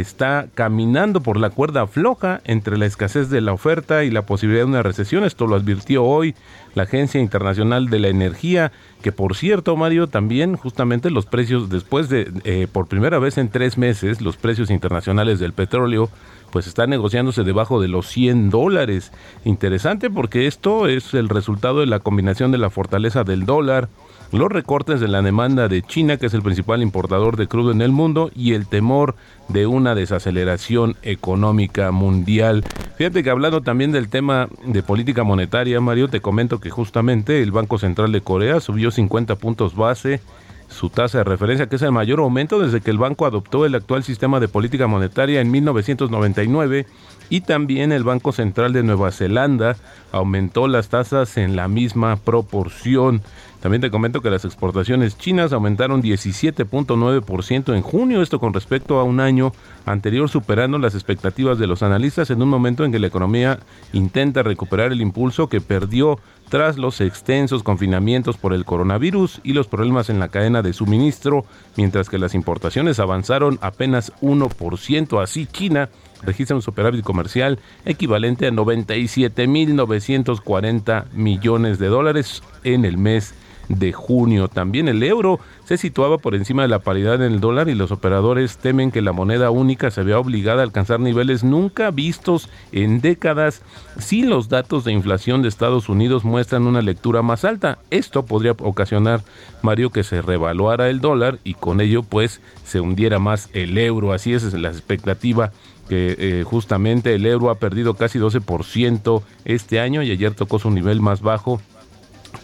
está 0.00 0.48
caminando 0.54 1.20
por 1.20 1.38
la 1.38 1.50
cuerda 1.50 1.86
floja 1.86 2.40
entre 2.44 2.76
la 2.76 2.86
escasez 2.86 3.30
de 3.30 3.40
la 3.40 3.52
oferta 3.52 4.04
y 4.04 4.10
la 4.10 4.22
posibilidad 4.22 4.64
de 4.64 4.70
una 4.70 4.82
recesión. 4.82 5.24
Esto 5.24 5.46
lo 5.46 5.56
advirtió 5.56 6.04
hoy 6.04 6.34
la 6.74 6.84
Agencia 6.84 7.20
Internacional 7.20 7.88
de 7.88 7.98
la 7.98 8.08
Energía, 8.08 8.72
que 9.02 9.12
por 9.12 9.34
cierto, 9.36 9.76
Mario, 9.76 10.08
también 10.08 10.56
justamente 10.56 11.10
los 11.10 11.26
precios, 11.26 11.70
después 11.70 12.08
de, 12.08 12.30
eh, 12.44 12.66
por 12.70 12.86
primera 12.86 13.18
vez 13.18 13.38
en 13.38 13.48
tres 13.48 13.78
meses, 13.78 14.20
los 14.20 14.36
precios 14.36 14.70
internacionales 14.70 15.38
del 15.38 15.52
petróleo 15.52 16.10
pues 16.56 16.68
está 16.68 16.86
negociándose 16.86 17.44
debajo 17.44 17.82
de 17.82 17.88
los 17.88 18.06
100 18.06 18.48
dólares. 18.48 19.12
Interesante 19.44 20.08
porque 20.08 20.46
esto 20.46 20.86
es 20.86 21.12
el 21.12 21.28
resultado 21.28 21.80
de 21.80 21.86
la 21.86 21.98
combinación 21.98 22.50
de 22.50 22.56
la 22.56 22.70
fortaleza 22.70 23.24
del 23.24 23.44
dólar, 23.44 23.90
los 24.32 24.50
recortes 24.50 24.98
de 24.98 25.08
la 25.08 25.20
demanda 25.20 25.68
de 25.68 25.82
China, 25.82 26.16
que 26.16 26.24
es 26.24 26.32
el 26.32 26.40
principal 26.40 26.80
importador 26.80 27.36
de 27.36 27.46
crudo 27.46 27.72
en 27.72 27.82
el 27.82 27.92
mundo, 27.92 28.30
y 28.34 28.54
el 28.54 28.66
temor 28.68 29.16
de 29.50 29.66
una 29.66 29.94
desaceleración 29.94 30.96
económica 31.02 31.90
mundial. 31.90 32.64
Fíjate 32.96 33.22
que 33.22 33.28
hablando 33.28 33.60
también 33.60 33.92
del 33.92 34.08
tema 34.08 34.48
de 34.64 34.82
política 34.82 35.22
monetaria, 35.22 35.78
Mario, 35.82 36.08
te 36.08 36.22
comento 36.22 36.58
que 36.58 36.70
justamente 36.70 37.42
el 37.42 37.52
Banco 37.52 37.76
Central 37.76 38.12
de 38.12 38.22
Corea 38.22 38.60
subió 38.60 38.90
50 38.90 39.36
puntos 39.36 39.76
base 39.76 40.22
su 40.68 40.90
tasa 40.90 41.18
de 41.18 41.24
referencia, 41.24 41.68
que 41.68 41.76
es 41.76 41.82
el 41.82 41.92
mayor 41.92 42.20
aumento 42.20 42.60
desde 42.60 42.80
que 42.80 42.90
el 42.90 42.98
banco 42.98 43.26
adoptó 43.26 43.66
el 43.66 43.74
actual 43.74 44.02
sistema 44.04 44.40
de 44.40 44.48
política 44.48 44.86
monetaria 44.86 45.40
en 45.40 45.50
1999 45.50 46.86
y 47.28 47.40
también 47.40 47.92
el 47.92 48.04
Banco 48.04 48.32
Central 48.32 48.72
de 48.72 48.82
Nueva 48.82 49.10
Zelanda 49.10 49.76
aumentó 50.12 50.68
las 50.68 50.88
tasas 50.88 51.36
en 51.36 51.56
la 51.56 51.68
misma 51.68 52.16
proporción. 52.16 53.22
También 53.66 53.82
te 53.82 53.90
comento 53.90 54.22
que 54.22 54.30
las 54.30 54.44
exportaciones 54.44 55.18
chinas 55.18 55.52
aumentaron 55.52 56.00
17.9% 56.00 57.74
en 57.74 57.82
junio, 57.82 58.22
esto 58.22 58.38
con 58.38 58.54
respecto 58.54 59.00
a 59.00 59.02
un 59.02 59.18
año 59.18 59.50
anterior, 59.86 60.28
superando 60.28 60.78
las 60.78 60.94
expectativas 60.94 61.58
de 61.58 61.66
los 61.66 61.82
analistas 61.82 62.30
en 62.30 62.40
un 62.40 62.48
momento 62.48 62.84
en 62.84 62.92
que 62.92 63.00
la 63.00 63.08
economía 63.08 63.58
intenta 63.92 64.44
recuperar 64.44 64.92
el 64.92 65.00
impulso 65.00 65.48
que 65.48 65.60
perdió 65.60 66.20
tras 66.48 66.78
los 66.78 67.00
extensos 67.00 67.64
confinamientos 67.64 68.36
por 68.36 68.52
el 68.52 68.64
coronavirus 68.64 69.40
y 69.42 69.52
los 69.52 69.66
problemas 69.66 70.10
en 70.10 70.20
la 70.20 70.28
cadena 70.28 70.62
de 70.62 70.72
suministro, 70.72 71.44
mientras 71.76 72.08
que 72.08 72.18
las 72.18 72.36
importaciones 72.36 73.00
avanzaron 73.00 73.58
apenas 73.62 74.12
1%. 74.20 75.20
Así, 75.20 75.46
China 75.46 75.88
registra 76.22 76.54
un 76.54 76.62
superávit 76.62 77.02
comercial 77.02 77.58
equivalente 77.84 78.46
a 78.46 78.52
97.940 78.52 81.10
millones 81.14 81.80
de 81.80 81.88
dólares 81.88 82.44
en 82.62 82.84
el 82.84 82.96
mes 82.96 83.34
de 83.68 83.92
junio. 83.92 84.48
También 84.48 84.88
el 84.88 85.02
euro 85.02 85.40
se 85.64 85.76
situaba 85.76 86.18
por 86.18 86.34
encima 86.34 86.62
de 86.62 86.68
la 86.68 86.78
paridad 86.78 87.16
en 87.16 87.32
el 87.32 87.40
dólar 87.40 87.68
y 87.68 87.74
los 87.74 87.90
operadores 87.90 88.58
temen 88.58 88.90
que 88.90 89.02
la 89.02 89.12
moneda 89.12 89.50
única 89.50 89.90
se 89.90 90.02
vea 90.02 90.18
obligada 90.18 90.60
a 90.60 90.64
alcanzar 90.64 91.00
niveles 91.00 91.44
nunca 91.44 91.90
vistos 91.90 92.48
en 92.72 93.00
décadas 93.00 93.62
si 93.98 94.22
los 94.22 94.48
datos 94.48 94.84
de 94.84 94.92
inflación 94.92 95.42
de 95.42 95.48
Estados 95.48 95.88
Unidos 95.88 96.24
muestran 96.24 96.66
una 96.66 96.82
lectura 96.82 97.22
más 97.22 97.44
alta. 97.44 97.78
Esto 97.90 98.24
podría 98.24 98.52
ocasionar, 98.52 99.22
Mario, 99.62 99.90
que 99.90 100.04
se 100.04 100.22
revaluara 100.22 100.88
el 100.88 101.00
dólar 101.00 101.38
y 101.44 101.54
con 101.54 101.80
ello 101.80 102.02
pues 102.02 102.40
se 102.64 102.80
hundiera 102.80 103.18
más 103.18 103.48
el 103.52 103.76
euro. 103.78 104.12
Así 104.12 104.32
es, 104.32 104.52
la 104.54 104.68
expectativa 104.68 105.52
que 105.88 106.16
eh, 106.18 106.44
justamente 106.44 107.14
el 107.14 107.26
euro 107.26 107.50
ha 107.50 107.56
perdido 107.56 107.94
casi 107.94 108.18
12% 108.18 109.22
este 109.44 109.80
año 109.80 110.02
y 110.02 110.10
ayer 110.10 110.34
tocó 110.34 110.58
su 110.58 110.70
nivel 110.70 111.00
más 111.00 111.20
bajo 111.22 111.60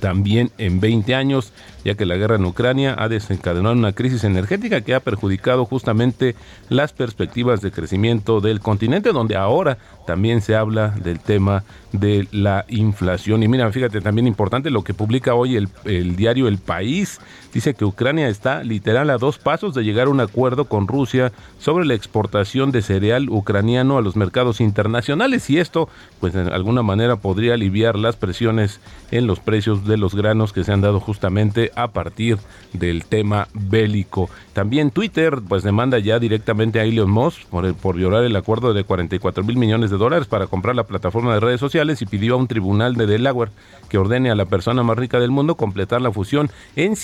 también 0.03 0.51
en 0.59 0.81
20 0.81 1.15
años, 1.15 1.53
ya 1.85 1.95
que 1.95 2.07
la 2.07 2.17
guerra 2.17 2.35
en 2.35 2.45
Ucrania 2.45 2.97
ha 2.99 3.09
desencadenado 3.09 3.73
una 3.73 3.93
crisis 3.93 4.25
energética 4.25 4.81
que 4.81 4.97
ha 4.97 5.01
perjudicado 5.01 5.65
justamente 5.65 6.35
las 6.69 6.93
perspectivas 6.93 7.61
de 7.61 7.71
crecimiento 7.71 8.41
del 8.41 8.59
continente, 8.59 9.13
donde 9.13 9.37
ahora 9.37 9.79
también 10.05 10.41
se 10.41 10.57
habla 10.57 10.89
del 10.89 11.21
tema 11.21 11.63
de 11.93 12.27
la 12.33 12.65
inflación. 12.69 13.45
Y 13.45 13.49
mira, 13.49 13.71
fíjate, 13.71 14.01
también 14.01 14.27
importante 14.27 14.71
lo 14.71 14.83
que 14.83 14.93
publica 14.93 15.35
hoy 15.35 15.55
el, 15.55 15.69
el, 15.85 16.17
diario 16.17 16.49
El 16.49 16.59
País. 16.59 17.21
Dice 17.53 17.75
que 17.75 17.85
Ucrania 17.85 18.29
está 18.29 18.65
literal 18.65 19.11
a 19.11 19.19
dos 19.19 19.39
pasos 19.39 19.75
de 19.75 19.85
llegar 19.85 20.07
a 20.07 20.11
un 20.11 20.21
acuerdo 20.21 20.65
con 20.65 20.89
Rusia 20.89 21.33
sobre 21.59 21.85
la 21.85 21.95
exportación 21.95 22.73
de 22.73 22.81
cereal 22.81 23.29
ucraniano 23.29 23.99
a 23.99 24.03
los 24.03 24.17
mercados 24.17 24.61
internacionales. 24.61 25.51
Y 25.51 25.59
esto, 25.59 25.89
pues 26.19 26.33
de 26.33 26.41
alguna 26.51 26.83
manera 26.83 27.17
podría 27.17 27.55
aliviar 27.55 27.97
las 27.97 28.17
presiones 28.17 28.81
en 29.11 29.27
los 29.27 29.39
precios 29.41 29.87
de 29.87 29.99
los 29.99 30.15
granos 30.15 30.53
que 30.53 30.65
se 30.65 30.73
han 30.73 30.81
dado 30.81 30.99
justamente 30.99 31.71
a 31.77 31.89
partir 31.89 32.39
del 32.73 33.05
tema 33.05 33.49
bélico. 33.53 34.31
También 34.55 34.91
Twitter, 34.91 35.41
pues 35.47 35.63
demanda 35.63 35.99
ya 35.99 36.19
directamente 36.19 36.81
a 36.81 36.85
Elon 36.85 37.11
Musk 37.11 37.45
por, 37.47 37.75
por 37.75 37.97
violar 37.97 38.25
el 38.25 38.37
acuerdo 38.37 38.73
de 38.73 38.85
44 38.85 39.45
mil 39.45 39.57
millones 39.57 39.91
de 39.91 39.99
dólares 39.99 40.27
para 40.27 40.47
comprar 40.47 40.75
la 40.75 40.85
plataforma 40.85 41.35
de 41.35 41.41
redes 41.41 41.61
sociales 41.61 42.01
y 42.01 42.07
pidió 42.07 42.35
a 42.35 42.39
un 42.39 42.49
tribunal 42.49 42.95
de 42.95 43.07
Delaware 43.07 43.51
que 43.89 43.99
ordene 43.99 44.31
a 44.31 44.35
la 44.35 44.47
persona 44.47 44.83
más 44.83 44.97
rica 44.97 45.21
del 45.21 45.31
mundo 45.31 45.57
completar 45.57 46.01
la 46.01 46.13
fusión 46.13 46.51
en 46.77 46.97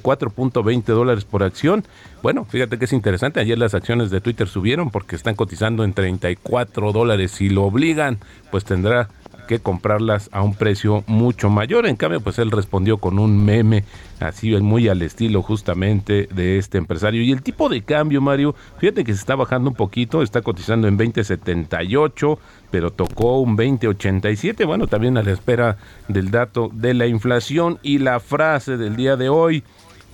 54.20 0.00 0.84
dólares 0.84 1.24
por 1.24 1.42
acción. 1.42 1.84
Bueno, 2.22 2.44
fíjate 2.44 2.78
que 2.78 2.84
es 2.84 2.92
interesante, 2.92 3.40
ayer 3.40 3.58
las 3.58 3.74
acciones 3.74 4.10
de 4.10 4.20
Twitter 4.20 4.48
subieron 4.48 4.90
porque 4.90 5.16
están 5.16 5.34
cotizando 5.34 5.84
en 5.84 5.92
34 5.92 6.92
dólares. 6.92 7.32
Si 7.32 7.48
lo 7.48 7.64
obligan, 7.64 8.18
pues 8.50 8.64
tendrá 8.64 9.08
que 9.46 9.60
comprarlas 9.60 10.28
a 10.32 10.42
un 10.42 10.54
precio 10.54 11.04
mucho 11.06 11.50
mayor. 11.50 11.86
En 11.86 11.96
cambio, 11.96 12.20
pues 12.20 12.38
él 12.38 12.50
respondió 12.50 12.98
con 12.98 13.18
un 13.18 13.44
meme 13.44 13.84
así 14.20 14.50
muy 14.60 14.88
al 14.88 15.02
estilo 15.02 15.42
justamente 15.42 16.28
de 16.32 16.58
este 16.58 16.78
empresario. 16.78 17.22
Y 17.22 17.32
el 17.32 17.42
tipo 17.42 17.68
de 17.68 17.82
cambio, 17.82 18.20
Mario, 18.20 18.54
fíjate 18.78 19.04
que 19.04 19.12
se 19.12 19.18
está 19.18 19.34
bajando 19.34 19.70
un 19.70 19.76
poquito, 19.76 20.22
está 20.22 20.42
cotizando 20.42 20.88
en 20.88 20.98
20.78, 20.98 22.38
pero 22.70 22.92
tocó 22.92 23.40
un 23.40 23.56
20.87. 23.56 24.64
Bueno, 24.66 24.86
también 24.86 25.16
a 25.16 25.22
la 25.22 25.32
espera 25.32 25.76
del 26.08 26.30
dato 26.30 26.70
de 26.72 26.94
la 26.94 27.06
inflación 27.06 27.78
y 27.82 27.98
la 27.98 28.20
frase 28.20 28.76
del 28.76 28.96
día 28.96 29.16
de 29.16 29.28
hoy. 29.28 29.64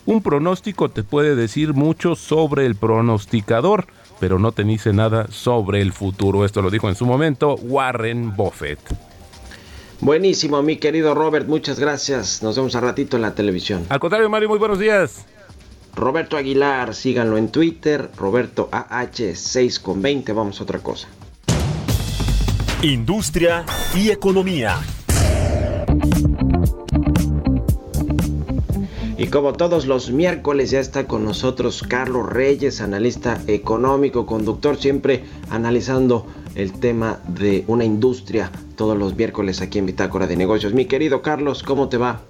Un 0.08 0.22
pronóstico 0.22 0.88
te 0.88 1.02
puede 1.02 1.36
decir 1.36 1.74
mucho 1.74 2.16
sobre 2.16 2.64
el 2.64 2.76
pronosticador, 2.76 3.88
pero 4.18 4.38
no 4.38 4.52
te 4.52 4.64
dice 4.64 4.94
nada 4.94 5.26
sobre 5.30 5.82
el 5.82 5.92
futuro. 5.92 6.46
Esto 6.46 6.62
lo 6.62 6.70
dijo 6.70 6.88
en 6.88 6.94
su 6.94 7.04
momento 7.04 7.56
Warren 7.56 8.34
Buffett. 8.34 8.78
Buenísimo, 10.00 10.62
mi 10.62 10.78
querido 10.78 11.14
Robert, 11.14 11.46
muchas 11.46 11.78
gracias. 11.78 12.42
Nos 12.42 12.56
vemos 12.56 12.74
a 12.74 12.80
ratito 12.80 13.16
en 13.16 13.22
la 13.22 13.34
televisión. 13.34 13.84
Al 13.90 14.00
contrario, 14.00 14.30
Mario, 14.30 14.48
muy 14.48 14.58
buenos 14.58 14.78
días. 14.78 15.26
Roberto 15.94 16.38
Aguilar, 16.38 16.94
síganlo 16.94 17.36
en 17.36 17.50
Twitter, 17.50 18.08
Roberto 18.16 18.70
AH6 18.72 19.82
con 19.82 20.00
20, 20.00 20.32
vamos 20.32 20.58
a 20.58 20.62
otra 20.62 20.78
cosa. 20.78 21.06
Industria 22.80 23.66
y 23.94 24.08
economía. 24.08 24.78
Como 29.30 29.52
todos 29.52 29.84
los 29.84 30.10
miércoles 30.10 30.70
ya 30.70 30.80
está 30.80 31.06
con 31.06 31.22
nosotros 31.22 31.84
Carlos 31.86 32.30
Reyes, 32.30 32.80
analista 32.80 33.38
económico, 33.46 34.24
conductor, 34.24 34.78
siempre 34.80 35.22
analizando 35.50 36.26
el 36.54 36.72
tema 36.80 37.20
de 37.28 37.62
una 37.66 37.84
industria 37.84 38.50
todos 38.74 38.96
los 38.96 39.14
miércoles 39.14 39.60
aquí 39.60 39.78
en 39.78 39.84
Bitácora 39.84 40.26
de 40.26 40.36
Negocios. 40.36 40.72
Mi 40.72 40.86
querido 40.86 41.20
Carlos, 41.20 41.62
¿cómo 41.62 41.90
te 41.90 41.98
va? 41.98 42.22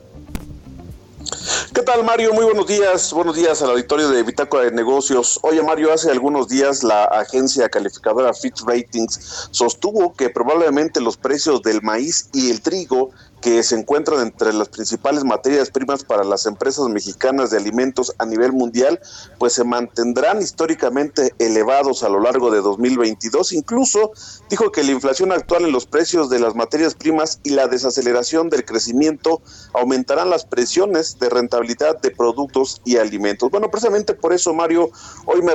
¿Qué 1.72 1.82
tal, 1.82 2.02
Mario? 2.02 2.34
Muy 2.34 2.44
buenos 2.44 2.66
días. 2.66 3.12
Buenos 3.12 3.36
días 3.36 3.62
al 3.62 3.70
auditorio 3.70 4.08
de 4.08 4.24
Bitácora 4.24 4.64
de 4.64 4.72
Negocios. 4.72 5.38
Oye, 5.42 5.62
Mario, 5.62 5.92
hace 5.92 6.10
algunos 6.10 6.48
días 6.48 6.82
la 6.82 7.04
agencia 7.04 7.68
calificadora 7.68 8.34
Fitch 8.34 8.62
Ratings 8.66 9.48
sostuvo 9.52 10.12
que 10.14 10.30
probablemente 10.30 11.00
los 11.00 11.16
precios 11.16 11.62
del 11.62 11.80
maíz 11.82 12.28
y 12.32 12.50
el 12.50 12.60
trigo 12.60 13.12
que 13.40 13.62
se 13.62 13.76
encuentran 13.76 14.20
entre 14.20 14.52
las 14.52 14.68
principales 14.68 15.24
materias 15.24 15.70
primas 15.70 16.04
para 16.04 16.24
las 16.24 16.46
empresas 16.46 16.88
mexicanas 16.88 17.50
de 17.50 17.58
alimentos 17.58 18.14
a 18.18 18.26
nivel 18.26 18.52
mundial, 18.52 19.00
pues 19.38 19.52
se 19.52 19.64
mantendrán 19.64 20.42
históricamente 20.42 21.34
elevados 21.38 22.02
a 22.02 22.08
lo 22.08 22.20
largo 22.20 22.50
de 22.50 22.60
2022. 22.60 23.52
Incluso 23.52 24.12
dijo 24.50 24.72
que 24.72 24.82
la 24.82 24.92
inflación 24.92 25.32
actual 25.32 25.64
en 25.64 25.72
los 25.72 25.86
precios 25.86 26.30
de 26.30 26.40
las 26.40 26.54
materias 26.54 26.94
primas 26.94 27.40
y 27.44 27.50
la 27.50 27.68
desaceleración 27.68 28.48
del 28.50 28.64
crecimiento 28.64 29.40
aumentarán 29.72 30.30
las 30.30 30.44
presiones 30.44 31.18
de 31.18 31.28
rentabilidad 31.28 32.00
de 32.00 32.10
productos 32.10 32.80
y 32.84 32.96
alimentos. 32.96 33.50
Bueno, 33.50 33.70
precisamente 33.70 34.14
por 34.14 34.32
eso, 34.32 34.52
Mario, 34.52 34.90
hoy 35.26 35.42
me, 35.42 35.54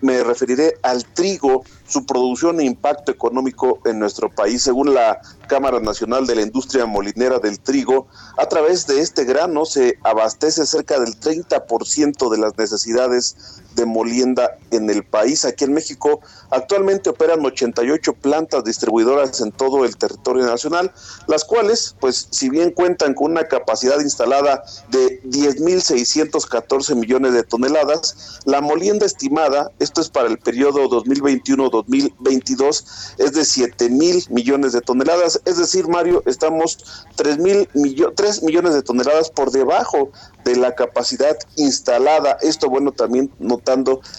me 0.00 0.24
referiré 0.24 0.74
al 0.82 1.04
trigo, 1.04 1.64
su 1.86 2.06
producción 2.06 2.60
e 2.60 2.64
impacto 2.64 3.12
económico 3.12 3.78
en 3.84 3.98
nuestro 3.98 4.30
país. 4.30 4.62
Según 4.62 4.94
la 4.94 5.20
Cámara 5.46 5.80
Nacional 5.80 6.26
de 6.26 6.34
la 6.34 6.42
Industria 6.42 6.86
Molinera 6.86 7.38
del 7.38 7.60
Trigo, 7.60 8.08
a 8.36 8.46
través 8.46 8.86
de 8.86 9.00
este 9.00 9.24
grano 9.24 9.64
se 9.64 9.98
abastece 10.02 10.66
cerca 10.66 10.98
del 10.98 11.18
30% 11.18 12.30
de 12.30 12.38
las 12.38 12.56
necesidades 12.56 13.62
de 13.74 13.86
molienda 13.86 14.56
en 14.70 14.90
el 14.90 15.04
país. 15.04 15.44
Aquí 15.44 15.64
en 15.64 15.72
México 15.72 16.20
actualmente 16.50 17.10
operan 17.10 17.44
88 17.44 18.12
plantas 18.14 18.64
distribuidoras 18.64 19.40
en 19.40 19.52
todo 19.52 19.84
el 19.84 19.96
territorio 19.96 20.44
nacional, 20.44 20.92
las 21.26 21.44
cuales, 21.44 21.96
pues 22.00 22.28
si 22.30 22.48
bien 22.48 22.70
cuentan 22.70 23.14
con 23.14 23.32
una 23.32 23.44
capacidad 23.44 24.00
instalada 24.00 24.64
de 24.90 25.22
10.614 25.22 26.94
millones 26.94 27.32
de 27.32 27.42
toneladas, 27.42 28.40
la 28.44 28.60
molienda 28.60 29.06
estimada, 29.06 29.70
esto 29.78 30.00
es 30.00 30.08
para 30.08 30.28
el 30.28 30.38
periodo 30.38 30.88
2021-2022, 30.88 32.84
es 33.18 33.32
de 33.32 33.44
7 33.44 33.90
mil 33.90 34.24
millones 34.30 34.72
de 34.72 34.80
toneladas. 34.80 35.40
Es 35.44 35.58
decir, 35.58 35.88
Mario, 35.88 36.22
estamos 36.26 36.78
3, 37.16 37.38
mil 37.38 37.68
3 38.14 38.42
millones 38.42 38.74
de 38.74 38.82
toneladas 38.82 39.30
por 39.30 39.50
debajo 39.50 40.10
de 40.44 40.56
la 40.56 40.74
capacidad 40.74 41.36
instalada. 41.56 42.36
Esto, 42.42 42.68
bueno, 42.68 42.92
también 42.92 43.30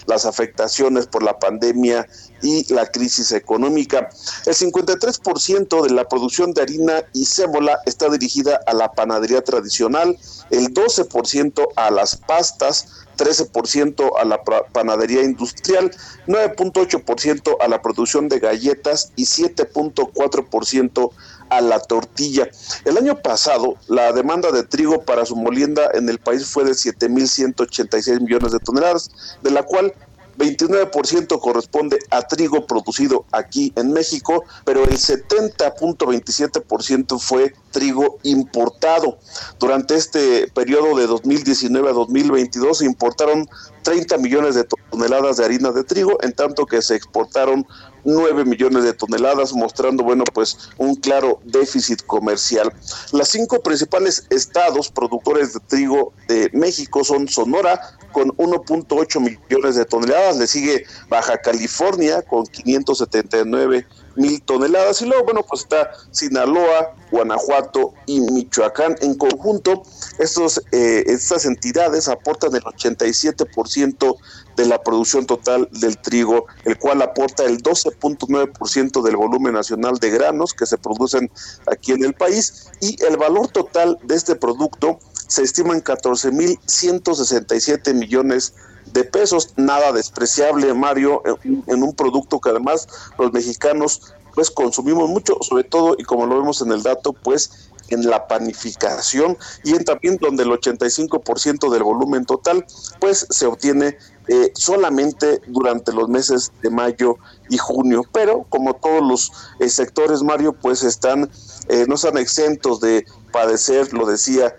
las 0.07 0.25
afectaciones 0.25 1.07
por 1.07 1.23
la 1.23 1.37
pandemia 1.39 2.07
y 2.41 2.71
la 2.73 2.85
crisis 2.85 3.31
económica. 3.31 4.09
El 4.45 4.53
53% 4.53 5.83
de 5.83 5.93
la 5.93 6.07
producción 6.07 6.53
de 6.53 6.61
harina 6.61 7.03
y 7.13 7.25
cébola 7.25 7.79
está 7.85 8.09
dirigida 8.09 8.59
a 8.67 8.73
la 8.73 8.91
panadería 8.91 9.43
tradicional, 9.43 10.17
el 10.51 10.73
12% 10.73 11.67
a 11.75 11.91
las 11.91 12.17
pastas, 12.17 12.87
13% 13.17 14.11
a 14.17 14.25
la 14.25 14.41
panadería 14.71 15.23
industrial, 15.23 15.91
9.8% 16.27 17.57
a 17.61 17.67
la 17.67 17.81
producción 17.81 18.27
de 18.27 18.39
galletas 18.39 19.11
y 19.15 19.25
7.4% 19.25 21.11
a 21.49 21.61
la 21.61 21.79
tortilla. 21.79 22.49
El 22.83 22.97
año 22.97 23.21
pasado, 23.21 23.75
la 23.87 24.11
demanda 24.11 24.51
de 24.51 24.63
trigo 24.63 25.03
para 25.03 25.25
su 25.25 25.35
molienda 25.35 25.89
en 25.93 26.09
el 26.09 26.19
país 26.19 26.45
fue 26.45 26.63
de 26.63 26.71
7.186 26.71 28.21
millones 28.21 28.51
de 28.51 28.59
toneladas, 28.59 29.09
de 29.41 29.51
la 29.51 29.63
cual 29.63 29.93
29% 30.37 31.39
corresponde 31.39 31.97
a 32.09 32.23
trigo 32.23 32.67
producido 32.67 33.23
aquí 33.31 33.71
en 33.75 33.93
México, 33.93 34.43
pero 34.65 34.83
el 34.83 34.97
70.27% 34.97 37.17
fue 37.19 37.53
trigo 37.71 38.17
importado. 38.23 39.17
Durante 39.59 39.95
este 39.95 40.49
periodo 40.49 40.97
de 40.97 41.07
2019 41.07 41.89
a 41.89 41.93
2022 41.93 42.79
se 42.79 42.85
importaron 42.85 43.47
30 43.85 44.17
millones 44.17 44.55
de 44.55 44.63
toneladas 44.63 45.37
de 45.37 45.45
harina 45.45 45.71
de 45.71 45.83
trigo, 45.83 46.17
en 46.23 46.33
tanto 46.33 46.65
que 46.65 46.81
se 46.81 46.95
exportaron 46.95 47.67
9 48.03 48.43
millones 48.43 48.83
de 48.83 48.93
toneladas, 48.93 49.53
mostrando, 49.53 50.03
bueno, 50.03 50.23
pues 50.33 50.57
un 50.77 50.95
claro 50.95 51.39
déficit 51.45 52.03
comercial. 52.05 52.73
Las 53.11 53.29
cinco 53.29 53.61
principales 53.61 54.25
estados 54.31 54.89
productores 54.89 55.53
de 55.53 55.59
trigo 55.59 56.13
de 56.27 56.49
México 56.51 57.03
son 57.03 57.27
Sonora, 57.27 57.79
con 58.11 58.29
1.8 58.37 59.19
millones 59.19 59.75
de 59.75 59.85
toneladas, 59.85 60.37
le 60.37 60.47
sigue 60.47 60.85
Baja 61.07 61.37
California 61.37 62.23
con 62.23 62.45
579 62.47 63.85
mil 64.15 64.41
toneladas. 64.41 65.01
Y 65.01 65.05
luego, 65.05 65.25
bueno, 65.25 65.43
pues 65.47 65.61
está 65.61 65.91
Sinaloa, 66.11 66.95
Guanajuato 67.11 67.93
y 68.05 68.21
Michoacán. 68.21 68.95
En 69.01 69.15
conjunto, 69.15 69.83
estos, 70.19 70.61
eh, 70.71 71.03
estas 71.07 71.45
entidades 71.45 72.07
aportan 72.07 72.55
el 72.55 72.63
87% 72.63 74.15
de 74.55 74.65
la 74.65 74.81
producción 74.81 75.25
total 75.25 75.67
del 75.71 75.97
trigo, 75.97 76.45
el 76.63 76.77
cual 76.77 77.01
aporta 77.01 77.43
el 77.43 77.61
12.9% 77.61 79.01
del 79.01 79.17
volumen 79.17 79.53
nacional 79.53 79.97
de 79.97 80.11
granos 80.11 80.53
que 80.53 80.65
se 80.65 80.77
producen 80.77 81.29
aquí 81.67 81.91
en 81.91 82.05
el 82.05 82.13
país 82.13 82.67
y 82.79 82.95
el 83.03 83.17
valor 83.17 83.49
total 83.49 83.99
de 84.03 84.15
este 84.15 84.35
producto 84.35 84.97
se 85.27 85.43
estima 85.43 85.73
en 85.73 85.83
14.167 85.83 87.93
millones 87.93 88.53
de 88.53 88.74
pesos, 89.11 89.53
nada 89.55 89.91
despreciable, 89.91 90.73
Mario, 90.73 91.21
en 91.43 91.83
un 91.83 91.93
producto 91.93 92.39
que 92.39 92.49
además 92.49 92.87
los 93.17 93.33
mexicanos 93.33 94.13
pues 94.33 94.51
consumimos 94.51 95.09
mucho, 95.09 95.37
sobre 95.41 95.63
todo, 95.63 95.95
y 95.97 96.03
como 96.03 96.25
lo 96.25 96.37
vemos 96.37 96.61
en 96.61 96.71
el 96.71 96.83
dato, 96.83 97.13
pues 97.13 97.69
en 97.89 98.09
la 98.09 98.27
panificación 98.27 99.37
y 99.63 99.75
en 99.75 99.85
también 99.85 100.17
donde 100.17 100.43
el 100.43 100.49
85% 100.49 101.71
del 101.71 101.83
volumen 101.83 102.25
total 102.25 102.65
pues 102.99 103.27
se 103.29 103.45
obtiene 103.45 103.97
eh, 104.27 104.51
solamente 104.55 105.41
durante 105.47 105.93
los 105.93 106.09
meses 106.09 106.51
de 106.61 106.69
mayo 106.69 107.17
y 107.49 107.57
junio. 107.57 108.03
Pero 108.11 108.45
como 108.49 108.73
todos 108.75 109.01
los 109.07 109.31
eh, 109.59 109.69
sectores, 109.69 110.23
Mario, 110.23 110.53
pues 110.53 110.83
están, 110.83 111.29
eh, 111.69 111.85
no 111.87 111.95
están 111.95 112.17
exentos 112.17 112.79
de 112.79 113.05
padecer, 113.31 113.93
lo 113.93 114.05
decía, 114.05 114.55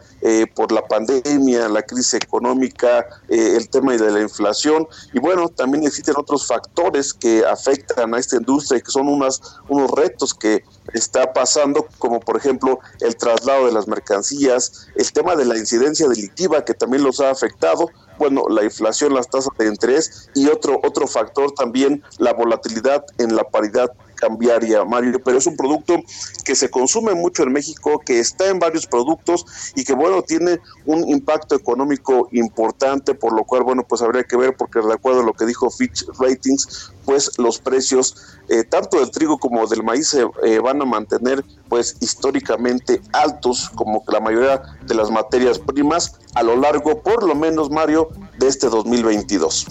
por 0.56 0.72
la 0.72 0.84
pandemia, 0.84 1.68
la 1.68 1.82
crisis 1.82 2.14
económica, 2.14 3.06
el 3.28 3.68
tema 3.68 3.92
de 3.92 4.10
la 4.10 4.20
inflación. 4.20 4.88
Y 5.12 5.20
bueno, 5.20 5.48
también 5.48 5.84
existen 5.84 6.14
otros 6.18 6.48
factores 6.48 7.14
que 7.14 7.44
afectan 7.44 8.12
a 8.12 8.18
esta 8.18 8.36
industria 8.36 8.78
y 8.78 8.82
que 8.82 8.90
son 8.90 9.08
unas, 9.08 9.40
unos 9.68 9.88
retos 9.92 10.34
que 10.34 10.64
está 10.94 11.32
pasando, 11.32 11.86
como 11.98 12.18
por 12.18 12.36
ejemplo 12.36 12.80
el 13.00 13.16
traslado 13.16 13.66
de 13.66 13.72
las 13.72 13.86
mercancías, 13.86 14.88
el 14.96 15.12
tema 15.12 15.36
de 15.36 15.44
la 15.44 15.56
incidencia 15.56 16.08
delictiva 16.08 16.64
que 16.64 16.74
también 16.74 17.04
los 17.04 17.20
ha 17.20 17.30
afectado, 17.30 17.88
bueno, 18.18 18.44
la 18.48 18.64
inflación, 18.64 19.14
las 19.14 19.28
tasas 19.28 19.52
de 19.58 19.66
interés 19.66 20.30
y 20.34 20.48
otro, 20.48 20.80
otro 20.84 21.06
factor 21.06 21.52
también, 21.52 22.02
la 22.18 22.32
volatilidad 22.32 23.04
en 23.18 23.36
la 23.36 23.44
paridad 23.44 23.90
cambiaria, 24.16 24.84
Mario, 24.84 25.20
pero 25.24 25.38
es 25.38 25.46
un 25.46 25.56
producto 25.56 26.02
que 26.44 26.54
se 26.54 26.70
consume 26.70 27.14
mucho 27.14 27.42
en 27.42 27.52
México, 27.52 28.00
que 28.04 28.18
está 28.18 28.48
en 28.48 28.58
varios 28.58 28.86
productos 28.86 29.46
y 29.74 29.84
que, 29.84 29.92
bueno, 29.92 30.22
tiene 30.22 30.58
un 30.84 31.08
impacto 31.08 31.54
económico 31.54 32.28
importante, 32.32 33.14
por 33.14 33.32
lo 33.32 33.44
cual, 33.44 33.62
bueno, 33.62 33.84
pues 33.88 34.02
habría 34.02 34.24
que 34.24 34.36
ver, 34.36 34.56
porque 34.56 34.80
de 34.80 34.92
acuerdo 34.92 35.20
a 35.20 35.24
lo 35.24 35.32
que 35.32 35.46
dijo 35.46 35.70
Fitch 35.70 36.06
Ratings, 36.18 36.92
pues 37.04 37.38
los 37.38 37.58
precios 37.58 38.16
eh, 38.48 38.64
tanto 38.64 38.98
del 38.98 39.10
trigo 39.10 39.38
como 39.38 39.66
del 39.66 39.82
maíz 39.82 40.08
se 40.08 40.26
eh, 40.44 40.58
van 40.58 40.80
a 40.82 40.84
mantener, 40.84 41.44
pues 41.68 41.96
históricamente 42.00 43.00
altos, 43.12 43.70
como 43.74 44.02
la 44.08 44.20
mayoría 44.20 44.62
de 44.86 44.94
las 44.94 45.10
materias 45.10 45.58
primas, 45.58 46.18
a 46.34 46.42
lo 46.42 46.56
largo, 46.56 47.02
por 47.02 47.22
lo 47.22 47.34
menos, 47.34 47.70
Mario, 47.70 48.10
de 48.38 48.48
este 48.48 48.68
2022. 48.68 49.66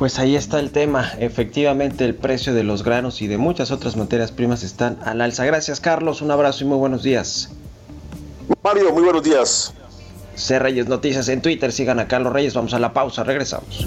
Pues 0.00 0.18
ahí 0.18 0.34
está 0.34 0.58
el 0.60 0.70
tema. 0.70 1.12
Efectivamente, 1.18 2.06
el 2.06 2.14
precio 2.14 2.54
de 2.54 2.64
los 2.64 2.84
granos 2.84 3.20
y 3.20 3.26
de 3.26 3.36
muchas 3.36 3.70
otras 3.70 3.98
materias 3.98 4.32
primas 4.32 4.62
están 4.62 4.98
al 5.04 5.20
alza. 5.20 5.44
Gracias, 5.44 5.78
Carlos. 5.78 6.22
Un 6.22 6.30
abrazo 6.30 6.64
y 6.64 6.68
muy 6.68 6.78
buenos 6.78 7.02
días. 7.02 7.50
Mario, 8.64 8.94
muy 8.94 9.02
buenos 9.02 9.22
días. 9.22 9.74
C. 10.36 10.58
Reyes 10.58 10.88
Noticias 10.88 11.28
en 11.28 11.42
Twitter. 11.42 11.70
Sigan 11.70 12.00
a 12.00 12.08
Carlos 12.08 12.32
Reyes. 12.32 12.54
Vamos 12.54 12.72
a 12.72 12.78
la 12.78 12.94
pausa. 12.94 13.24
Regresamos. 13.24 13.86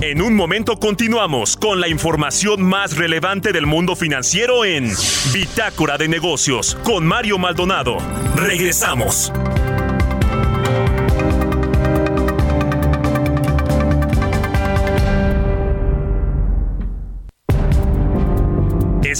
En 0.00 0.22
un 0.22 0.34
momento 0.34 0.78
continuamos 0.80 1.58
con 1.58 1.78
la 1.78 1.88
información 1.88 2.62
más 2.62 2.96
relevante 2.96 3.52
del 3.52 3.66
mundo 3.66 3.96
financiero 3.96 4.64
en 4.64 4.90
Bitácora 5.34 5.98
de 5.98 6.08
Negocios 6.08 6.74
con 6.84 7.06
Mario 7.06 7.36
Maldonado. 7.36 7.98
Regresamos. 8.34 9.30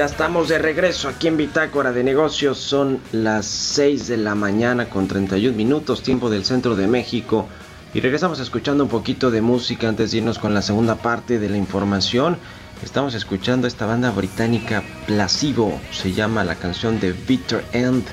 Ya 0.00 0.06
estamos 0.06 0.48
de 0.48 0.58
regreso 0.58 1.10
aquí 1.10 1.28
en 1.28 1.36
Bitácora 1.36 1.92
de 1.92 2.02
Negocios. 2.02 2.56
Son 2.56 3.02
las 3.12 3.44
6 3.44 4.08
de 4.08 4.16
la 4.16 4.34
mañana 4.34 4.88
con 4.88 5.06
31 5.06 5.54
minutos, 5.54 6.02
tiempo 6.02 6.30
del 6.30 6.46
centro 6.46 6.74
de 6.74 6.86
México. 6.86 7.46
Y 7.92 8.00
regresamos 8.00 8.40
escuchando 8.40 8.84
un 8.84 8.88
poquito 8.88 9.30
de 9.30 9.42
música 9.42 9.90
antes 9.90 10.10
de 10.10 10.16
irnos 10.16 10.38
con 10.38 10.54
la 10.54 10.62
segunda 10.62 10.94
parte 10.94 11.38
de 11.38 11.50
la 11.50 11.58
información. 11.58 12.38
Estamos 12.82 13.12
escuchando 13.12 13.66
esta 13.66 13.84
banda 13.84 14.10
británica 14.10 14.82
Placebo. 15.06 15.78
Se 15.92 16.14
llama 16.14 16.44
la 16.44 16.54
canción 16.54 16.98
de 16.98 17.12
Bitter 17.12 17.62
End. 17.74 18.06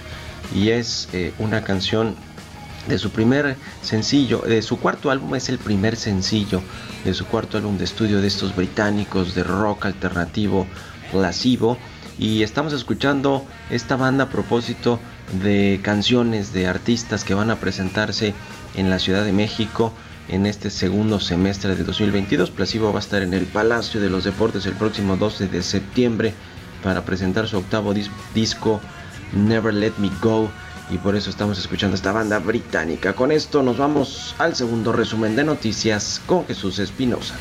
Y 0.53 0.71
es 0.71 1.07
eh, 1.13 1.31
una 1.39 1.63
canción 1.63 2.17
de 2.89 2.97
su 2.97 3.11
primer 3.11 3.55
sencillo, 3.81 4.39
de 4.39 4.61
su 4.61 4.77
cuarto 4.77 5.09
álbum, 5.09 5.35
es 5.35 5.47
el 5.47 5.57
primer 5.57 5.95
sencillo 5.95 6.61
de 7.05 7.13
su 7.13 7.25
cuarto 7.25 7.57
álbum 7.57 7.77
de 7.77 7.85
estudio 7.85 8.21
de 8.21 8.27
estos 8.27 8.55
británicos 8.55 9.35
de 9.35 9.43
rock 9.43 9.85
alternativo 9.85 10.67
Placebo 11.11 11.77
y 12.19 12.43
estamos 12.43 12.73
escuchando 12.73 13.45
esta 13.69 13.95
banda 13.95 14.25
a 14.25 14.29
propósito 14.29 14.99
de 15.41 15.79
canciones 15.83 16.53
de 16.53 16.67
artistas 16.67 17.23
que 17.23 17.33
van 17.33 17.51
a 17.51 17.57
presentarse 17.57 18.33
en 18.75 18.89
la 18.89 18.99
Ciudad 18.99 19.23
de 19.23 19.33
México 19.33 19.93
en 20.29 20.45
este 20.45 20.69
segundo 20.69 21.19
semestre 21.19 21.75
de 21.75 21.83
2022. 21.83 22.51
Placebo 22.51 22.91
va 22.91 22.99
a 22.99 23.01
estar 23.01 23.21
en 23.21 23.33
el 23.33 23.45
Palacio 23.45 24.01
de 24.01 24.09
los 24.09 24.23
Deportes 24.23 24.65
el 24.65 24.73
próximo 24.73 25.17
12 25.17 25.47
de 25.47 25.61
septiembre 25.61 26.33
para 26.83 27.05
presentar 27.05 27.47
su 27.47 27.57
octavo 27.57 27.93
disco 28.33 28.81
Never 29.33 29.73
Let 29.73 29.93
Me 29.97 30.11
Go 30.21 30.49
y 30.89 30.97
por 30.97 31.15
eso 31.15 31.29
estamos 31.29 31.59
escuchando 31.59 31.95
esta 31.95 32.11
banda 32.11 32.39
británica. 32.39 33.13
Con 33.13 33.31
esto 33.31 33.61
nos 33.61 33.77
vamos 33.77 34.35
al 34.37 34.55
segundo 34.55 34.93
resumen 34.93 35.35
de 35.35 35.43
noticias 35.43 36.21
con 36.25 36.45
Jesús 36.45 36.79
Espinosa. 36.79 37.35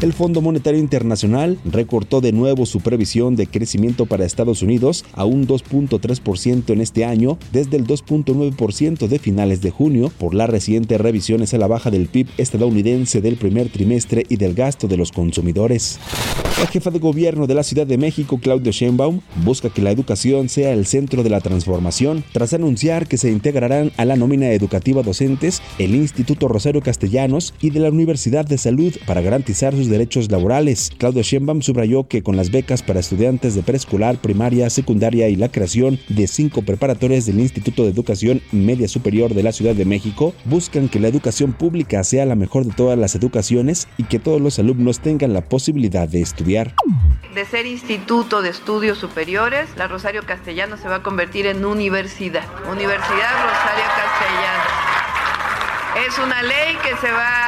El 0.00 0.12
Fondo 0.12 0.40
Monetario 0.40 0.78
Internacional 0.78 1.58
recortó 1.64 2.20
de 2.20 2.30
nuevo 2.30 2.66
su 2.66 2.80
previsión 2.80 3.34
de 3.34 3.48
crecimiento 3.48 4.06
para 4.06 4.24
Estados 4.24 4.62
Unidos 4.62 5.04
a 5.12 5.24
un 5.24 5.48
2.3% 5.48 6.72
en 6.72 6.80
este 6.80 7.04
año, 7.04 7.36
desde 7.50 7.78
el 7.78 7.84
2.9% 7.84 9.08
de 9.08 9.18
finales 9.18 9.60
de 9.60 9.72
junio, 9.72 10.12
por 10.16 10.34
las 10.34 10.48
recientes 10.48 11.00
revisiones 11.00 11.52
a 11.52 11.58
la 11.58 11.66
baja 11.66 11.90
del 11.90 12.06
PIB 12.06 12.28
estadounidense 12.36 13.20
del 13.20 13.38
primer 13.38 13.70
trimestre 13.70 14.24
y 14.28 14.36
del 14.36 14.54
gasto 14.54 14.86
de 14.86 14.96
los 14.96 15.10
consumidores. 15.10 15.98
La 16.60 16.66
jefa 16.66 16.90
de 16.90 16.98
gobierno 17.00 17.46
de 17.46 17.54
la 17.54 17.62
Ciudad 17.64 17.86
de 17.86 17.98
México, 17.98 18.38
Claudio 18.38 18.72
Sheinbaum, 18.72 19.20
busca 19.44 19.70
que 19.70 19.82
la 19.82 19.92
educación 19.92 20.48
sea 20.48 20.72
el 20.72 20.86
centro 20.86 21.24
de 21.24 21.30
la 21.30 21.40
transformación, 21.40 22.24
tras 22.32 22.52
anunciar 22.52 23.06
que 23.06 23.16
se 23.16 23.30
integrarán 23.30 23.92
a 23.96 24.04
la 24.04 24.16
nómina 24.16 24.50
educativa 24.50 25.02
docentes 25.02 25.60
el 25.78 25.94
Instituto 25.94 26.48
Rosario 26.48 26.82
Castellanos 26.82 27.54
y 27.60 27.70
de 27.70 27.80
la 27.80 27.90
Universidad 27.90 28.44
de 28.44 28.58
Salud 28.58 28.92
para 29.06 29.22
garantizar 29.22 29.74
sus 29.74 29.87
derechos 29.88 30.30
laborales. 30.30 30.90
Claudio 30.98 31.22
Sheinbaum 31.22 31.62
subrayó 31.62 32.06
que 32.06 32.22
con 32.22 32.36
las 32.36 32.50
becas 32.50 32.82
para 32.82 33.00
estudiantes 33.00 33.54
de 33.54 33.62
preescolar, 33.62 34.18
primaria, 34.18 34.70
secundaria 34.70 35.28
y 35.28 35.36
la 35.36 35.50
creación 35.50 35.98
de 36.08 36.26
cinco 36.26 36.62
preparatorias 36.62 37.26
del 37.26 37.40
Instituto 37.40 37.84
de 37.84 37.90
Educación 37.90 38.42
Media 38.52 38.88
Superior 38.88 39.34
de 39.34 39.42
la 39.42 39.52
Ciudad 39.52 39.74
de 39.74 39.84
México, 39.84 40.34
buscan 40.44 40.88
que 40.88 41.00
la 41.00 41.08
educación 41.08 41.52
pública 41.52 42.04
sea 42.04 42.26
la 42.26 42.34
mejor 42.34 42.64
de 42.64 42.72
todas 42.72 42.98
las 42.98 43.14
educaciones 43.14 43.88
y 43.96 44.04
que 44.04 44.18
todos 44.18 44.40
los 44.40 44.58
alumnos 44.58 45.00
tengan 45.00 45.32
la 45.32 45.42
posibilidad 45.42 46.08
de 46.08 46.20
estudiar. 46.20 46.74
De 47.34 47.44
ser 47.44 47.66
instituto 47.66 48.42
de 48.42 48.50
estudios 48.50 48.98
superiores, 48.98 49.68
la 49.76 49.88
Rosario 49.88 50.22
Castellano 50.24 50.76
se 50.76 50.88
va 50.88 50.96
a 50.96 51.02
convertir 51.02 51.46
en 51.46 51.64
universidad. 51.64 52.44
Universidad 52.70 53.32
Rosario 53.44 53.84
Castellano. 53.96 54.88
Es 56.06 56.18
una 56.18 56.42
ley 56.42 56.76
que 56.82 56.96
se 57.04 57.10
va 57.12 57.47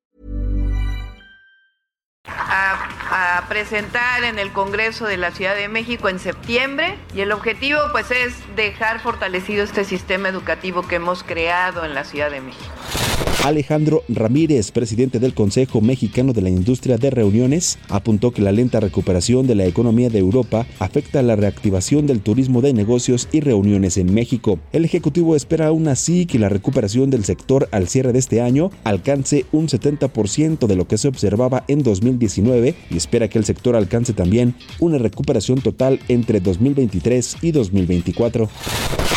A, 2.27 3.45
presentar 3.49 4.23
en 4.23 4.39
el 4.39 4.51
Congreso 4.53 5.05
de 5.05 5.17
la 5.17 5.31
Ciudad 5.31 5.55
de 5.55 5.67
México 5.67 6.07
en 6.07 6.19
septiembre 6.19 6.97
y 7.15 7.21
el 7.21 7.31
objetivo 7.31 7.79
pues 7.91 8.11
es 8.11 8.33
dejar 8.55 8.99
fortalecido 8.99 9.63
este 9.63 9.83
sistema 9.83 10.29
educativo 10.29 10.87
que 10.87 10.95
hemos 10.95 11.23
creado 11.23 11.83
en 11.83 11.93
la 11.93 12.05
Ciudad 12.05 12.29
de 12.29 12.41
México. 12.41 12.71
Alejandro 13.43 14.03
Ramírez, 14.07 14.71
presidente 14.71 15.19
del 15.19 15.33
Consejo 15.33 15.81
Mexicano 15.81 16.31
de 16.31 16.43
la 16.43 16.49
Industria 16.49 16.97
de 16.97 17.09
Reuniones, 17.09 17.79
apuntó 17.89 18.31
que 18.31 18.43
la 18.43 18.51
lenta 18.51 18.79
recuperación 18.79 19.47
de 19.47 19.55
la 19.55 19.65
economía 19.65 20.09
de 20.09 20.19
Europa 20.19 20.67
afecta 20.77 21.19
a 21.19 21.23
la 21.23 21.35
reactivación 21.35 22.05
del 22.05 22.21
turismo 22.21 22.61
de 22.61 22.73
negocios 22.73 23.27
y 23.31 23.39
reuniones 23.39 23.97
en 23.97 24.13
México. 24.13 24.59
El 24.71 24.85
Ejecutivo 24.85 25.35
espera 25.35 25.67
aún 25.67 25.87
así 25.87 26.27
que 26.27 26.37
la 26.37 26.49
recuperación 26.49 27.09
del 27.09 27.25
sector 27.25 27.67
al 27.71 27.87
cierre 27.87 28.13
de 28.13 28.19
este 28.19 28.41
año 28.41 28.69
alcance 28.83 29.45
un 29.51 29.67
70% 29.67 30.67
de 30.67 30.75
lo 30.75 30.87
que 30.87 30.99
se 30.99 31.07
observaba 31.07 31.63
en 31.67 31.81
2019 31.81 32.10
y 32.19 32.97
espera 32.97 33.27
que 33.27 33.37
el 33.37 33.45
sector 33.45 33.75
alcance 33.75 34.13
también 34.13 34.55
una 34.79 34.97
recuperación 34.97 35.61
total 35.61 35.99
entre 36.07 36.39
2023 36.39 37.37
y 37.41 37.51
2024. 37.51 38.49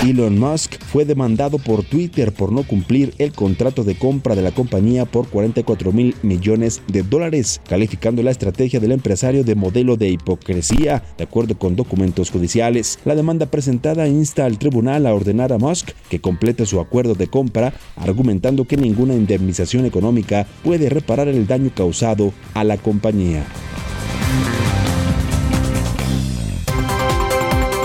Elon 0.03 0.39
Musk 0.39 0.75
fue 0.93 1.05
demandado 1.05 1.59
por 1.59 1.83
Twitter 1.83 2.33
por 2.33 2.53
no 2.53 2.65
cumplir 2.65 3.15
el 3.19 3.33
contrato 3.33 3.85
de 3.85 3.97
compra 3.97 4.35
de 4.35 4.43
la 4.43 4.51
compañía 4.51 5.07
por 5.07 5.29
44 5.29 5.93
mil 5.93 6.15
millones 6.23 6.83
de 6.89 7.03
dólares, 7.03 7.61
calificando 7.67 8.23
la 8.23 8.31
estrategia 8.31 8.81
del 8.81 8.93
empresario 8.93 9.45
de 9.45 9.55
modelo 9.55 9.97
de 9.97 10.11
hipocresía, 10.11 11.03
de 11.17 11.25
acuerdo 11.25 11.57
con 11.57 11.77
documentos 11.77 12.31
judiciales. 12.31 12.99
La 13.05 13.15
demanda 13.15 13.47
presentada 13.47 14.07
insta 14.09 14.45
al 14.45 14.59
tribunal 14.59 15.07
a 15.07 15.15
ordenar 15.15 15.53
a 15.53 15.59
Musk 15.59 15.91
que 16.11 16.21
complete 16.21 16.67
su 16.67 16.81
acuerdo 16.81 17.15
de 17.15 17.29
compra, 17.29 17.73
argumentando 17.97 18.67
que 18.67 18.77
ninguna 18.77 19.15
indemnización 19.15 19.87
económica 19.87 20.47
puede 20.63 20.91
reparar 20.91 21.29
el 21.29 21.47
daño 21.47 21.71
causado 21.75 22.33
a 22.53 22.65
la 22.65 22.77
compañía. 22.85 23.45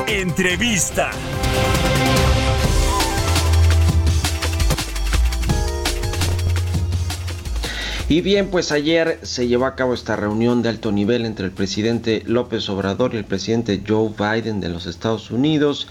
Entrevista. 0.07 1.12
Y 8.09 8.21
bien, 8.21 8.49
pues 8.49 8.71
ayer 8.71 9.19
se 9.21 9.47
llevó 9.47 9.67
a 9.67 9.75
cabo 9.75 9.93
esta 9.93 10.15
reunión 10.15 10.62
de 10.62 10.69
alto 10.69 10.91
nivel 10.91 11.25
entre 11.25 11.45
el 11.45 11.51
presidente 11.51 12.23
López 12.25 12.67
Obrador 12.69 13.13
y 13.13 13.17
el 13.17 13.25
presidente 13.25 13.81
Joe 13.88 14.12
Biden 14.17 14.59
de 14.59 14.67
los 14.67 14.85
Estados 14.85 15.31
Unidos 15.31 15.88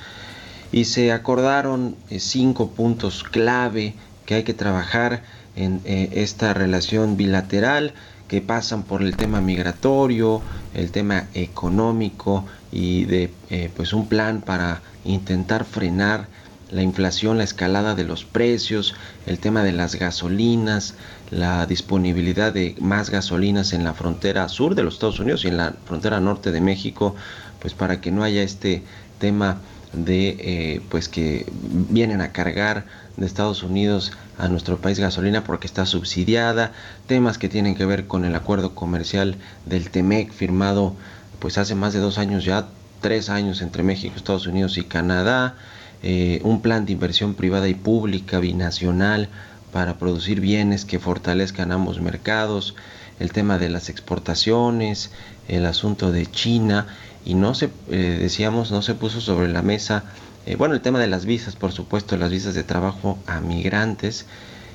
y 0.71 0.85
se 0.85 1.13
acordaron 1.13 1.97
eh, 2.11 2.21
cinco 2.21 2.71
puntos 2.73 3.23
clave 3.23 3.95
que 4.27 4.35
hay 4.35 4.43
que 4.43 4.53
trabajar 4.53 5.23
en 5.57 5.81
eh, 5.85 6.11
esta 6.13 6.53
relación 6.53 7.17
bilateral 7.17 7.95
que 8.29 8.41
pasan 8.43 8.83
por 8.83 9.03
el 9.03 9.17
tema 9.17 9.41
migratorio, 9.41 10.43
el 10.75 10.91
tema 10.91 11.27
económico 11.35 12.45
y 12.71 13.05
de 13.07 13.33
eh, 13.51 13.71
pues 13.75 13.93
un 13.93 14.07
plan 14.07 14.43
para 14.43 14.83
intentar 15.05 15.65
frenar 15.65 16.29
la 16.71 16.83
inflación, 16.83 17.39
la 17.39 17.45
escalada 17.45 17.95
de 17.95 18.05
los 18.05 18.25
precios, 18.25 18.95
el 19.27 19.39
tema 19.39 19.63
de 19.65 19.73
las 19.73 19.95
gasolinas, 19.95 20.95
la 21.31 21.67
disponibilidad 21.67 22.53
de 22.53 22.77
más 22.79 23.09
gasolinas 23.09 23.73
en 23.73 23.85
la 23.85 23.95
frontera 23.95 24.49
sur 24.49 24.75
de 24.75 24.83
los 24.83 24.95
Estados 24.95 25.19
Unidos 25.19 25.45
y 25.45 25.49
en 25.49 25.57
la 25.57 25.75
frontera 25.87 26.21
norte 26.21 26.53
de 26.53 26.61
México, 26.61 27.15
pues 27.61 27.73
para 27.73 28.01
que 28.03 28.11
no 28.11 28.23
haya 28.23 28.43
este 28.43 28.83
tema 29.19 29.61
de 29.95 30.37
eh, 30.39 30.81
pues 30.91 31.09
que 31.09 31.47
vienen 31.89 32.21
a 32.21 32.33
cargar 32.33 32.85
de 33.17 33.25
Estados 33.25 33.63
Unidos 33.63 34.13
a 34.39 34.49
nuestro 34.49 34.79
país 34.79 34.99
gasolina 34.99 35.45
porque 35.45 35.67
está 35.67 35.85
subsidiada, 35.85 36.73
temas 37.07 37.39
que 37.39 37.49
tienen 37.49 37.75
que 37.75 37.85
ver 37.85 38.07
con 38.07 38.25
el 38.25 38.35
acuerdo 38.35 38.75
comercial 38.75 39.37
del 39.67 39.91
TEMEC 39.91 40.33
firmado 40.33 40.95
pues 41.39 41.59
hace 41.59 41.75
más 41.75 41.93
de 41.93 41.99
dos 41.99 42.19
años 42.19 42.45
ya, 42.45 42.69
tres 43.01 43.29
años 43.29 43.63
entre 43.63 43.83
México, 43.83 44.15
Estados 44.17 44.47
Unidos 44.47 44.79
y 44.79 44.85
Canadá, 44.85 45.57
eh, 46.03 46.41
un 46.45 46.63
plan 46.63 46.87
de 46.87 46.93
inversión 46.93 47.35
privada 47.35 47.69
y 47.69 47.75
pública 47.75 48.39
binacional 48.39 49.29
para 49.73 49.99
producir 49.99 50.41
bienes 50.41 50.85
que 50.85 50.99
fortalezcan 50.99 51.73
ambos 51.73 52.01
mercados, 52.01 52.75
el 53.21 53.33
tema 53.33 53.59
de 53.59 53.69
las 53.69 53.89
exportaciones, 53.89 55.11
el 55.49 55.67
asunto 55.67 56.13
de 56.13 56.27
China 56.27 56.87
y 57.25 57.35
no 57.35 57.55
se, 57.55 57.71
eh, 57.91 58.19
decíamos, 58.21 58.71
no 58.71 58.83
se 58.83 58.95
puso 58.95 59.21
sobre 59.21 59.49
la 59.49 59.63
mesa, 59.63 60.05
eh, 60.47 60.57
bueno, 60.57 60.75
el 60.75 60.81
tema 60.81 60.99
de 60.99 61.07
las 61.09 61.27
visas, 61.27 61.57
por 61.57 61.73
supuesto, 61.73 62.17
las 62.17 62.31
visas 62.31 62.55
de 62.55 62.65
trabajo 62.65 63.19
a 63.27 63.41
migrantes 63.41 64.27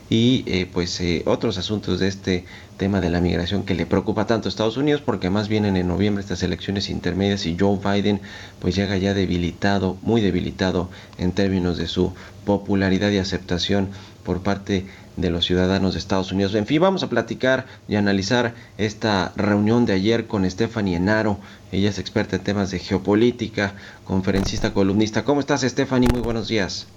y 0.10 0.44
eh, 0.48 0.70
pues 0.72 1.02
otros 1.26 1.58
asuntos 1.58 2.00
de 2.00 2.08
este 2.08 2.46
tema 2.78 3.02
de 3.02 3.10
la 3.10 3.22
migración 3.22 3.64
que 3.64 3.74
le 3.74 3.86
preocupa 3.86 4.28
tanto 4.28 4.48
a 4.48 4.50
Estados 4.50 4.78
Unidos 4.78 5.02
porque 5.02 5.30
más 5.30 5.48
vienen 5.48 5.78
en 5.78 5.88
noviembre 5.88 6.22
estas 6.22 6.44
elecciones 6.44 6.90
intermedias 6.90 7.46
y 7.46 7.58
Joe 7.60 7.80
Biden 7.84 8.22
pues 8.60 8.76
llega 8.76 8.98
ya 8.98 9.14
debilitado, 9.14 9.98
muy 10.02 10.22
debilitado 10.22 10.90
en 11.18 11.32
términos 11.32 11.78
de 11.78 11.88
su 11.88 12.14
popularidad 12.46 13.10
y 13.12 13.18
aceptación 13.18 13.90
por 14.24 14.42
parte 14.42 14.86
de 15.18 15.30
los 15.30 15.46
ciudadanos 15.46 15.94
de 15.94 16.00
Estados 16.00 16.32
Unidos. 16.32 16.56
En 16.56 16.66
fin, 16.66 16.82
vamos 16.82 17.04
a 17.04 17.10
platicar 17.10 17.66
y 17.88 17.96
analizar 17.96 18.54
esta 18.78 19.32
reunión 19.36 19.86
de 19.86 19.94
ayer 19.94 20.28
con 20.28 20.50
Stephanie 20.50 20.96
Enaro. 20.96 21.38
Ella 21.72 21.90
es 21.90 22.00
experta 22.00 22.38
en 22.38 22.44
temas 22.44 22.72
de 22.72 22.80
geopolítica, 22.80 23.74
conferencista, 24.06 24.74
columnista. 24.74 25.24
¿Cómo 25.24 25.40
estás, 25.40 25.62
Stephanie? 25.62 26.10
Muy 26.12 26.22
buenos 26.22 26.48
días. 26.48 26.88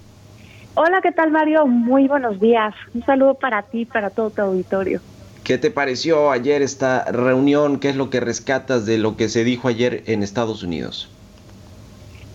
Hola, 0.75 1.01
¿qué 1.01 1.11
tal, 1.11 1.31
Mario? 1.31 1.65
Muy 1.65 2.07
buenos 2.07 2.39
días. 2.39 2.73
Un 2.93 3.03
saludo 3.03 3.33
para 3.33 3.63
ti, 3.63 3.85
para 3.85 4.09
todo 4.09 4.29
tu 4.29 4.41
auditorio. 4.41 5.01
¿Qué 5.43 5.57
te 5.57 5.71
pareció 5.71 6.29
ayer 6.29 6.61
esta 6.61 7.05
reunión? 7.05 7.79
¿Qué 7.79 7.89
es 7.89 7.95
lo 7.95 8.09
que 8.09 8.19
rescatas 8.19 8.85
de 8.85 8.97
lo 8.97 9.15
que 9.15 9.29
se 9.29 9.43
dijo 9.43 9.69
ayer 9.69 10.03
en 10.05 10.21
Estados 10.21 10.61
Unidos? 10.61 11.09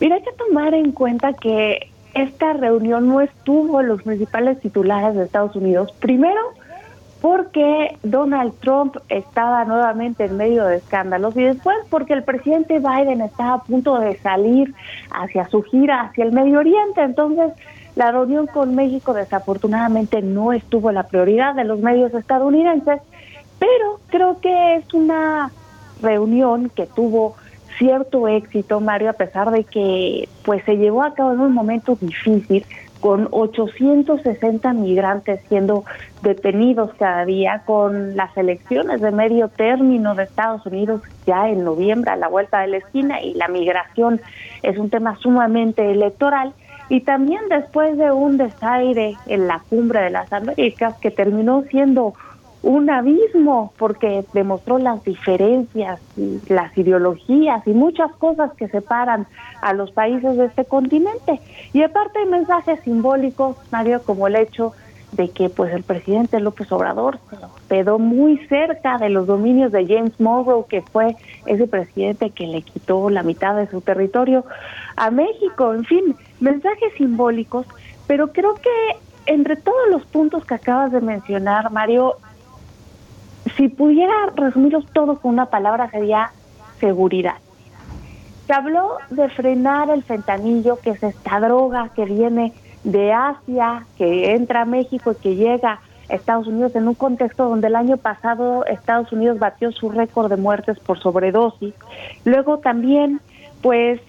Mira, 0.01 0.17
hay 0.17 0.23
que 0.23 0.33
tomar 0.33 0.75
en 0.75 0.91
cuenta 0.91 1.33
que 1.35 1.92
esta 2.15 2.53
reunión 2.53 3.09
no 3.09 3.21
estuvo 3.21 3.83
los 3.83 4.03
principales 4.03 4.61
titulares 4.61 5.15
de 5.17 5.25
Estados 5.25 5.57
Unidos. 5.57 5.93
Primero, 6.01 6.41
porque 7.21 7.97
Donald 8.03 8.53
Trump 8.61 8.97
estaba 9.09 9.65
nuevamente 9.65 10.25
en 10.25 10.37
medio 10.37 10.65
de 10.65 10.77
escándalos 10.77 11.37
y 11.37 11.45
después 11.45 11.77
porque 11.89 12.15
el 12.15 12.25
presidente 12.25 12.81
Biden 12.81 13.21
estaba 13.21 13.55
a 13.55 13.63
punto 13.63 13.99
de 14.01 14.19
salir 14.19 14.75
hacia 15.13 15.49
su 15.49 15.63
gira 15.63 16.03
hacia 16.03 16.25
el 16.25 16.33
Medio 16.33 16.59
Oriente. 16.59 17.01
Entonces, 17.01 17.53
la 17.95 18.11
reunión 18.11 18.49
con 18.49 18.75
México 18.75 19.15
desafortunadamente 19.15 20.21
no 20.21 20.53
estuvo 20.53 20.91
la 20.91 21.05
prioridad 21.05 21.55
de 21.55 21.65
los 21.65 21.79
medios 21.81 22.13
estadounidenses, 22.13 23.01
pero 23.59 24.01
creo 24.09 24.41
que 24.41 24.77
es 24.77 24.93
una 24.93 25.53
reunión 26.03 26.71
que 26.71 26.87
tuvo 26.87 27.37
cierto 27.79 28.29
éxito, 28.29 28.81
Mario, 28.81 29.11
a 29.11 29.15
pesar 29.15 29.51
de 29.51 29.65
que 29.65 30.29
pues 30.45 30.65
se 30.65 30.77
llevó 30.77 31.03
a 31.03 31.15
cabo 31.15 31.33
en 31.33 31.41
un 31.41 31.53
momento 31.53 31.97
difícil 32.01 32.65
con 33.03 33.27
860 33.33 34.73
migrantes 34.75 35.41
siendo 35.49 35.85
detenidos 36.23 36.95
cada 36.95 37.25
día, 37.25 37.63
con 37.67 38.17
las 38.17 38.35
elecciones 38.37 39.01
de 39.01 39.11
medio 39.11 39.49
término 39.49 40.15
de 40.15 40.23
Estados 40.23 40.65
Unidos 40.67 41.03
ya 41.27 41.49
en 41.49 41.65
noviembre 41.65 42.13
a 42.13 42.17
la 42.17 42.29
vuelta 42.29 42.61
de 42.61 42.69
la 42.69 42.77
esquina 42.77 43.21
y 43.21 43.35
la 43.35 43.49
migración 43.49 44.21
es 44.63 44.79
un 44.79 44.89
tema 44.89 45.17
sumamente 45.17 45.91
electoral 45.91 46.55
y 46.89 47.01
también 47.01 47.41
después 47.49 47.99
de 47.99 48.13
un 48.13 48.37
desaire 48.37 49.17
en 49.27 49.49
la 49.49 49.63
cumbre 49.69 50.01
de 50.01 50.11
las 50.11 50.33
Américas 50.33 50.95
que 50.99 51.11
terminó 51.11 51.65
siendo 51.71 52.15
un 52.63 52.91
abismo 52.91 53.73
porque 53.77 54.25
demostró 54.33 54.79
las 54.79 55.03
diferencias, 55.05 56.01
las 56.49 56.77
ideologías 56.79 57.67
y 57.67 57.73
muchas 57.73 58.13
cosas 58.13 58.53
que 58.55 58.69
separan 58.69 59.27
a 59.61 59.73
los 59.73 59.91
países 59.91 60.37
de 60.37 60.47
este 60.47 60.65
continente. 60.65 61.41
Y 61.73 61.83
aparte 61.83 62.21
hay 62.21 62.27
mensajes 62.27 62.81
simbólicos, 62.81 63.57
Mario, 63.71 64.03
como 64.05 64.29
el 64.29 64.37
hecho 64.37 64.73
de 65.13 65.29
que 65.29 65.51
pues 65.51 65.75
el 65.75 65.83
presidente 65.83 66.41
López 66.41 66.71
Obrador 66.73 67.19
se 67.69 67.77
quedó 67.77 67.99
muy 67.99 68.39
cerca 68.47 68.97
de 68.99 69.11
los 69.11 69.27
dominios 69.27 69.71
de 69.73 69.87
James 69.87 70.19
Monroe, 70.19 70.65
que 70.69 70.83
fue 70.83 71.17
ese 71.47 71.67
presidente 71.67 72.31
que 72.31 72.47
le 72.47 72.63
quitó 72.63 73.11
la 73.11 73.23
mitad 73.23 73.55
de 73.57 73.67
su 73.67 73.81
territorio 73.81 74.45
a 74.97 75.11
México. 75.11 75.75
En 75.75 75.85
fin, 75.85 76.17
mensajes 76.41 76.95
simbólicos, 76.97 77.67
pero 78.07 78.33
creo 78.33 78.55
que 78.55 78.71
entre 79.27 79.57
todos 79.57 79.89
los 79.91 80.05
puntos 80.07 80.45
que 80.45 80.55
acabas 80.55 80.93
de 80.93 81.01
mencionar, 81.01 81.71
Mario, 81.71 82.17
si 83.57 83.69
pudiera 83.69 84.13
resumirlos 84.35 84.87
todo 84.93 85.19
con 85.19 85.33
una 85.33 85.47
palabra 85.47 85.91
sería 85.91 86.31
seguridad. 86.79 87.37
Se 88.47 88.53
habló 88.53 88.99
de 89.11 89.29
frenar 89.29 89.91
el 89.91 90.03
fentanillo, 90.03 90.79
que 90.81 90.91
es 90.91 91.03
esta 91.03 91.41
droga 91.41 91.91
que 91.95 92.05
viene 92.05 92.53
de 92.85 93.13
Asia, 93.13 93.87
que 93.97 94.33
entra 94.33 94.63
a 94.63 94.65
México 94.65 95.13
y 95.13 95.23
que 95.23 95.37
llega 95.37 95.81
a 96.11 96.15
Estados 96.15 96.47
Unidos 96.47 96.75
en 96.75 96.89
un 96.89 96.95
contexto 96.95 97.49
donde 97.49 97.69
el 97.69 97.77
año 97.77 97.97
pasado 97.97 98.65
Estados 98.67 99.13
Unidos 99.13 99.39
batió 99.39 99.71
su 99.71 99.91
récord 99.91 100.29
de 100.29 100.37
muertes 100.37 100.79
por 100.81 100.99
sobredosis. 100.99 101.75
Luego 102.25 102.59
también, 102.59 103.21
pues, 103.63 104.01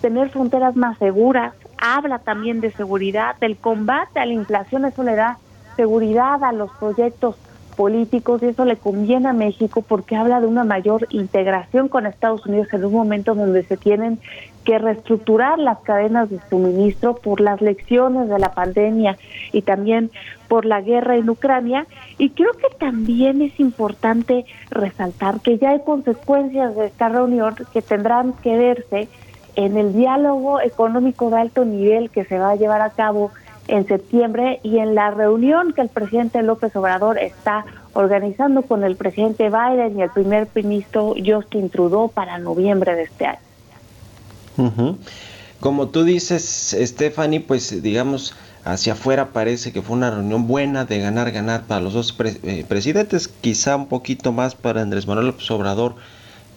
tener 0.00 0.28
fronteras 0.28 0.76
más 0.76 0.98
seguras, 0.98 1.54
habla 1.78 2.18
también 2.18 2.60
de 2.60 2.70
seguridad, 2.72 3.36
del 3.40 3.56
combate 3.56 4.20
a 4.20 4.26
la 4.26 4.32
inflación, 4.32 4.84
eso 4.84 5.02
le 5.02 5.14
da 5.14 5.38
seguridad 5.76 6.42
a 6.44 6.52
los 6.52 6.70
proyectos 6.72 7.36
políticos 7.76 8.42
y 8.42 8.46
eso 8.46 8.64
le 8.64 8.76
conviene 8.76 9.28
a 9.28 9.32
México 9.32 9.82
porque 9.86 10.16
habla 10.16 10.40
de 10.40 10.46
una 10.46 10.64
mayor 10.64 11.06
integración 11.10 11.88
con 11.88 12.06
Estados 12.06 12.46
Unidos 12.46 12.68
en 12.72 12.84
un 12.84 12.92
momento 12.92 13.34
donde 13.34 13.62
se 13.62 13.76
tienen 13.76 14.18
que 14.64 14.78
reestructurar 14.78 15.58
las 15.58 15.78
cadenas 15.78 16.28
de 16.28 16.40
suministro 16.50 17.14
por 17.14 17.40
las 17.40 17.60
lecciones 17.60 18.28
de 18.28 18.38
la 18.38 18.52
pandemia 18.52 19.16
y 19.52 19.62
también 19.62 20.10
por 20.48 20.64
la 20.64 20.80
guerra 20.80 21.16
en 21.16 21.30
Ucrania. 21.30 21.86
Y 22.18 22.30
creo 22.30 22.52
que 22.54 22.74
también 22.76 23.42
es 23.42 23.60
importante 23.60 24.44
resaltar 24.70 25.40
que 25.40 25.58
ya 25.58 25.70
hay 25.70 25.80
consecuencias 25.80 26.74
de 26.74 26.86
esta 26.86 27.08
reunión 27.08 27.54
que 27.72 27.80
tendrán 27.80 28.32
que 28.42 28.56
verse 28.56 29.08
en 29.54 29.76
el 29.76 29.94
diálogo 29.94 30.60
económico 30.60 31.30
de 31.30 31.38
alto 31.38 31.64
nivel 31.64 32.10
que 32.10 32.24
se 32.24 32.38
va 32.38 32.50
a 32.50 32.56
llevar 32.56 32.82
a 32.82 32.90
cabo 32.90 33.30
en 33.68 33.86
septiembre 33.86 34.60
y 34.62 34.78
en 34.78 34.94
la 34.94 35.10
reunión 35.10 35.72
que 35.72 35.82
el 35.82 35.88
presidente 35.88 36.42
López 36.42 36.74
Obrador 36.76 37.18
está 37.18 37.64
organizando 37.92 38.62
con 38.62 38.84
el 38.84 38.96
presidente 38.96 39.48
Biden 39.48 39.98
y 39.98 40.02
el 40.02 40.10
primer 40.10 40.48
ministro 40.54 41.14
Justin 41.24 41.70
Trudeau 41.70 42.10
para 42.10 42.38
noviembre 42.38 42.94
de 42.94 43.02
este 43.04 43.26
año. 43.26 44.96
Como 45.60 45.88
tú 45.88 46.04
dices, 46.04 46.76
Stephanie, 46.78 47.40
pues 47.40 47.82
digamos, 47.82 48.34
hacia 48.64 48.94
afuera 48.94 49.32
parece 49.32 49.72
que 49.72 49.80
fue 49.80 49.96
una 49.96 50.10
reunión 50.10 50.46
buena 50.46 50.84
de 50.84 50.98
ganar, 50.98 51.30
ganar 51.30 51.64
para 51.64 51.80
los 51.80 51.94
dos 51.94 52.14
eh, 52.42 52.64
presidentes, 52.68 53.28
quizá 53.28 53.76
un 53.76 53.86
poquito 53.86 54.32
más 54.32 54.54
para 54.54 54.82
Andrés 54.82 55.06
Manuel 55.06 55.28
López 55.28 55.50
Obrador, 55.50 55.94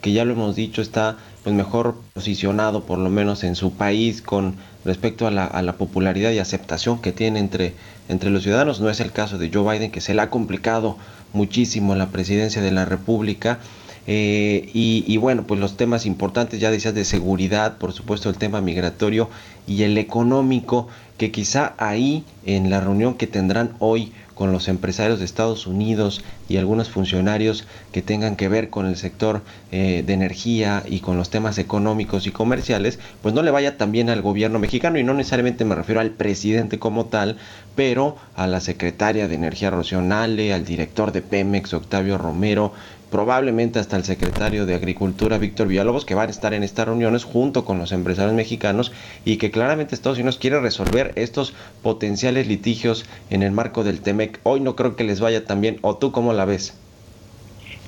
que 0.01 0.11
ya 0.11 0.25
lo 0.25 0.33
hemos 0.33 0.55
dicho, 0.55 0.81
está 0.81 1.17
pues 1.43 1.55
mejor 1.55 1.95
posicionado 2.13 2.83
por 2.83 2.99
lo 2.99 3.09
menos 3.09 3.43
en 3.43 3.55
su 3.55 3.73
país 3.73 4.21
con 4.21 4.55
respecto 4.85 5.27
a 5.27 5.31
la, 5.31 5.73
popularidad 5.77 6.31
y 6.31 6.39
aceptación 6.39 7.01
que 7.01 7.11
tiene 7.11 7.39
entre, 7.39 7.73
entre 8.07 8.29
los 8.29 8.43
ciudadanos. 8.43 8.81
No 8.81 8.89
es 8.89 8.99
el 8.99 9.11
caso 9.11 9.37
de 9.37 9.49
Joe 9.53 9.71
Biden, 9.71 9.91
que 9.91 10.01
se 10.01 10.13
le 10.13 10.21
ha 10.21 10.29
complicado 10.29 10.97
muchísimo 11.33 11.95
la 11.95 12.09
presidencia 12.09 12.61
de 12.61 12.71
la 12.71 12.85
República. 12.85 13.59
Eh, 14.07 14.69
y, 14.73 15.03
y, 15.07 15.17
bueno, 15.17 15.43
pues 15.45 15.59
los 15.59 15.77
temas 15.77 16.05
importantes, 16.05 16.59
ya 16.59 16.71
decías, 16.71 16.95
de 16.95 17.05
seguridad, 17.05 17.77
por 17.77 17.93
supuesto 17.93 18.29
el 18.29 18.37
tema 18.37 18.59
migratorio 18.59 19.29
y 19.67 19.83
el 19.83 19.97
económico, 19.97 20.87
que 21.17 21.31
quizá 21.31 21.73
ahí 21.77 22.23
en 22.45 22.69
la 22.69 22.79
reunión 22.81 23.13
que 23.15 23.27
tendrán 23.27 23.73
hoy 23.79 24.11
con 24.39 24.53
los 24.53 24.69
empresarios 24.69 25.19
de 25.19 25.25
Estados 25.25 25.67
Unidos 25.67 26.23
y 26.47 26.55
algunos 26.55 26.89
funcionarios 26.89 27.65
que 27.91 28.01
tengan 28.01 28.37
que 28.37 28.47
ver 28.47 28.69
con 28.69 28.85
el 28.85 28.95
sector 28.95 29.41
eh, 29.73 30.01
de 30.07 30.13
energía 30.13 30.81
y 30.87 31.01
con 31.01 31.17
los 31.17 31.29
temas 31.29 31.57
económicos 31.57 32.25
y 32.25 32.31
comerciales, 32.31 32.99
pues 33.21 33.35
no 33.35 33.41
le 33.43 33.51
vaya 33.51 33.75
también 33.75 34.09
al 34.09 34.21
gobierno 34.21 34.57
mexicano 34.57 34.97
y 34.97 35.03
no 35.03 35.13
necesariamente 35.13 35.65
me 35.65 35.75
refiero 35.75 35.99
al 35.99 36.11
presidente 36.11 36.79
como 36.79 37.07
tal, 37.07 37.35
pero 37.75 38.15
a 38.33 38.47
la 38.47 38.61
secretaria 38.61 39.27
de 39.27 39.35
Energía 39.35 39.71
Rocionale, 39.71 40.53
al 40.53 40.63
director 40.63 41.11
de 41.11 41.21
Pemex, 41.21 41.73
Octavio 41.73 42.17
Romero, 42.17 42.71
probablemente 43.09 43.79
hasta 43.79 43.97
el 43.97 44.03
secretario 44.03 44.65
de 44.65 44.75
Agricultura, 44.75 45.37
Víctor 45.37 45.67
Villalobos, 45.67 46.05
que 46.05 46.15
van 46.15 46.27
a 46.27 46.31
estar 46.31 46.53
en 46.53 46.63
estas 46.63 46.87
reuniones 46.87 47.23
junto 47.23 47.65
con 47.65 47.79
los 47.79 47.91
empresarios 47.91 48.33
mexicanos 48.33 48.91
y 49.25 49.37
que 49.37 49.51
claramente 49.51 49.95
Estados 49.95 50.17
Unidos 50.17 50.37
quiere 50.37 50.59
resolver 50.59 51.13
estos 51.15 51.53
potenciales 51.81 52.47
litigios 52.47 53.05
en 53.29 53.43
el 53.43 53.51
marco 53.51 53.83
del 53.83 54.01
TEMEC. 54.01 54.39
Hoy 54.43 54.59
no 54.59 54.75
creo 54.75 54.95
que 54.95 55.03
les 55.03 55.19
vaya 55.19 55.45
tan 55.45 55.61
bien, 55.61 55.79
o 55.81 55.97
tú 55.97 56.11
cómo 56.11 56.33
la 56.33 56.45
ves? 56.45 56.77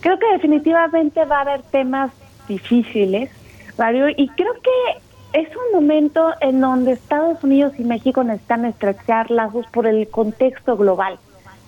Creo 0.01 0.17
que 0.17 0.31
definitivamente 0.33 1.23
va 1.25 1.39
a 1.39 1.41
haber 1.41 1.61
temas 1.63 2.11
difíciles, 2.47 3.29
Mario, 3.77 4.09
y 4.09 4.27
creo 4.29 4.53
que 4.53 5.39
es 5.39 5.47
un 5.49 5.81
momento 5.81 6.31
en 6.41 6.59
donde 6.59 6.93
Estados 6.93 7.43
Unidos 7.43 7.73
y 7.77 7.83
México 7.83 8.23
necesitan 8.23 8.65
estrechar 8.65 9.31
lazos 9.31 9.65
por 9.67 9.87
el 9.87 10.07
contexto 10.09 10.75
global 10.75 11.17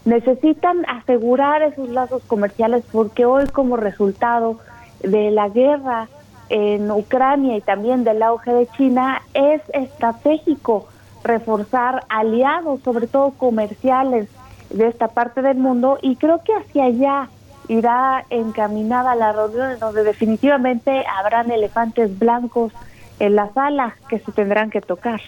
necesitan 0.06 0.86
asegurar 0.88 1.62
esos 1.62 1.89
lazos 1.89 2.22
comerciales 2.28 2.84
porque 2.91 3.26
hoy 3.26 3.47
como 3.47 3.78
resultado 3.78 4.60
de 5.01 5.32
la 5.32 5.49
guerra 5.49 6.10
en 6.49 6.91
Ucrania 6.91 7.58
y 7.58 7.62
también 7.62 8.04
del 8.04 8.22
auge 8.22 8.54
de 8.54 8.68
China 8.78 9.22
es 9.34 9.62
estratégico 9.74 10.88
reforzar 11.24 12.04
aliados, 12.10 12.82
sobre 12.84 13.08
todo 13.08 13.32
comerciales 13.32 14.28
de 14.70 14.88
esta 14.88 15.08
parte 15.08 15.41
del 15.41 15.58
mundo 15.58 15.97
y 16.01 16.16
creo 16.18 16.41
que 16.43 16.54
hacia 16.54 16.86
allá 16.86 17.30
irá 17.70 18.26
encaminada 18.30 19.16
la 19.16 19.32
reunión 19.32 19.80
donde 19.80 20.04
definitivamente 20.04 21.06
habrán 21.18 21.49
elefantes 21.49 22.18
blancos 22.20 22.74
en 23.20 23.36
la 23.36 23.54
sala 23.54 23.95
que 24.10 24.20
se 24.20 24.32
tendrán 24.34 24.70
que 24.70 24.82
tocar. 24.82 25.22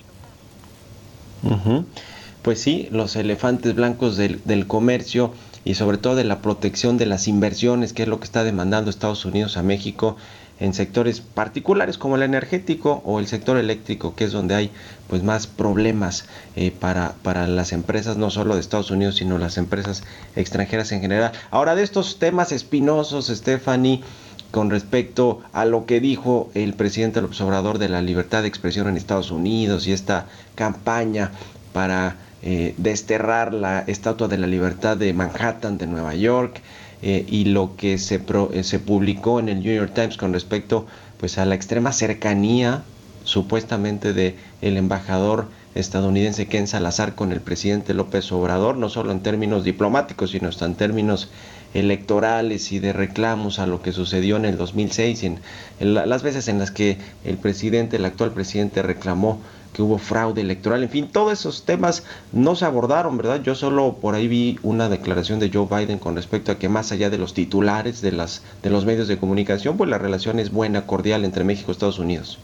Pues 2.46 2.62
sí, 2.62 2.88
los 2.92 3.16
elefantes 3.16 3.74
blancos 3.74 4.18
del, 4.18 4.40
del 4.46 4.68
comercio 4.68 5.34
y 5.64 5.74
sobre 5.74 5.98
todo 5.98 6.16
de 6.16 6.26
la 6.26 6.44
protección 6.44 6.96
de 6.96 7.08
las 7.08 7.28
inversiones, 7.28 7.92
que 7.92 8.04
es 8.04 8.08
lo 8.08 8.20
que 8.20 8.26
está 8.26 8.44
demandando 8.44 8.92
Estados 8.92 9.26
Unidos 9.26 9.58
a 9.58 9.64
México 9.64 10.16
en 10.60 10.76
sectores 10.76 11.22
particulares 11.22 11.98
como 11.98 12.18
el 12.18 12.22
energético 12.22 13.02
o 13.04 13.20
el 13.20 13.26
sector 13.26 13.58
eléctrico, 13.58 14.14
que 14.14 14.26
es 14.26 14.32
donde 14.32 14.54
hay 14.54 14.72
pues 15.08 15.24
más 15.24 15.48
problemas 15.48 16.28
eh, 16.56 16.70
para, 16.70 17.16
para 17.24 17.48
las 17.48 17.74
empresas, 17.74 18.16
no 18.16 18.30
solo 18.30 18.54
de 18.54 18.62
Estados 18.62 18.92
Unidos, 18.92 19.16
sino 19.16 19.40
las 19.40 19.58
empresas 19.58 20.04
extranjeras 20.36 20.92
en 20.92 21.02
general. 21.02 21.32
Ahora, 21.50 21.74
de 21.74 21.82
estos 21.82 22.20
temas 22.20 22.52
espinosos, 22.52 23.26
Stephanie, 23.26 24.04
con 24.52 24.70
respecto 24.70 25.42
a 25.52 25.66
lo 25.66 25.88
que 25.88 26.00
dijo 26.00 26.52
el 26.54 26.76
presidente 26.76 27.22
López 27.22 27.40
de 27.80 27.90
la 27.90 28.04
libertad 28.04 28.44
de 28.44 28.50
expresión 28.50 28.88
en 28.88 28.98
Estados 28.98 29.32
Unidos 29.32 29.88
y 29.88 29.94
esta 29.94 30.28
campaña 30.54 31.32
para 31.74 32.18
eh, 32.48 32.76
desterrar 32.78 33.54
la 33.56 33.80
estatua 33.88 34.28
de 34.28 34.38
la 34.38 34.46
libertad 34.46 34.96
de 34.98 35.14
Manhattan, 35.14 35.80
de 35.80 35.88
Nueva 35.88 36.14
York, 36.14 36.62
eh, 37.02 37.26
y 37.28 37.46
lo 37.46 37.76
que 37.76 37.98
se, 37.98 38.22
eh, 38.54 38.64
se 38.64 38.80
publicó 38.80 39.40
en 39.40 39.50
el 39.50 39.62
New 39.62 39.76
York 39.76 39.94
Times 39.96 40.16
con 40.16 40.32
respecto 40.32 40.86
pues 41.20 41.38
a 41.38 41.46
la 41.46 41.56
extrema 41.56 41.92
cercanía 41.92 42.84
supuestamente 43.24 44.14
de 44.14 44.36
el 44.62 44.78
embajador 44.78 45.48
estadounidense 45.74 46.48
Ken 46.48 46.68
Salazar 46.68 47.16
con 47.16 47.32
el 47.32 47.42
presidente 47.42 47.94
López 47.94 48.32
Obrador, 48.32 48.78
no 48.78 48.90
solo 48.90 49.12
en 49.12 49.22
términos 49.22 49.64
diplomáticos, 49.64 50.32
sino 50.32 50.50
hasta 50.50 50.66
en 50.66 50.76
términos 50.76 51.30
electorales 51.74 52.72
y 52.72 52.80
de 52.80 52.94
reclamos 52.94 53.60
a 53.60 53.68
lo 53.68 53.82
que 53.82 53.92
sucedió 53.92 54.38
en 54.38 54.46
el 54.46 54.58
2006 54.58 55.24
y 55.24 55.26
en 55.26 55.94
las 55.94 56.24
veces 56.24 56.48
en 56.48 56.60
las 56.60 56.72
que 56.72 56.98
el 57.26 57.38
presidente, 57.38 57.98
el 57.98 58.06
actual 58.06 58.32
presidente 58.32 58.82
reclamó 58.82 59.42
que 59.76 59.82
hubo 59.82 59.98
fraude 59.98 60.40
electoral, 60.40 60.84
en 60.84 60.90
fin, 60.90 61.10
todos 61.12 61.34
esos 61.34 61.66
temas 61.66 62.06
no 62.32 62.56
se 62.56 62.64
abordaron, 62.64 63.18
¿verdad? 63.18 63.42
Yo 63.42 63.56
solo 63.56 63.98
por 64.00 64.16
ahí 64.16 64.30
vi 64.30 64.58
una 64.64 64.88
declaración 64.88 65.40
de 65.40 65.52
Joe 65.54 65.68
Biden 65.70 66.00
con 66.00 66.16
respecto 66.16 66.54
a 66.54 66.58
que 66.58 66.70
más 66.70 66.94
allá 66.94 67.10
de 67.10 67.18
los 67.18 67.34
titulares 67.34 68.02
de, 68.02 68.14
las, 68.14 68.42
de 68.64 68.70
los 68.70 68.86
medios 68.86 69.10
de 69.10 69.18
comunicación, 69.18 69.76
pues 69.76 69.90
la 69.90 69.98
relación 69.98 70.40
es 70.40 70.54
buena, 70.54 70.88
cordial 70.88 71.26
entre 71.26 71.44
México 71.44 71.72
y 71.72 71.74
Estados 71.74 72.00
Unidos. 72.00 72.40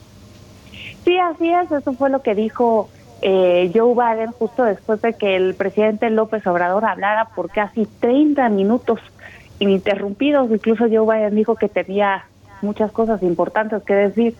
Sí, 1.06 1.18
así 1.18 1.50
es, 1.50 1.72
eso 1.72 1.94
fue 1.94 2.10
lo 2.10 2.22
que 2.22 2.36
dijo 2.36 2.90
eh, 3.22 3.72
Joe 3.74 3.94
Biden 3.94 4.32
justo 4.34 4.66
después 4.66 5.02
de 5.02 5.14
que 5.14 5.38
el 5.38 5.56
presidente 5.56 6.10
López 6.10 6.46
Obrador 6.46 6.84
hablara 6.84 7.30
por 7.34 7.50
casi 7.50 7.86
30 7.86 8.50
minutos 8.50 9.00
ininterrumpidos, 9.60 10.52
incluso 10.52 10.86
Joe 10.92 11.16
Biden 11.16 11.36
dijo 11.36 11.56
que 11.56 11.70
tenía 11.70 12.26
muchas 12.62 12.92
cosas 12.92 13.24
importantes 13.24 13.82
que 13.84 13.94
decir, 13.94 14.36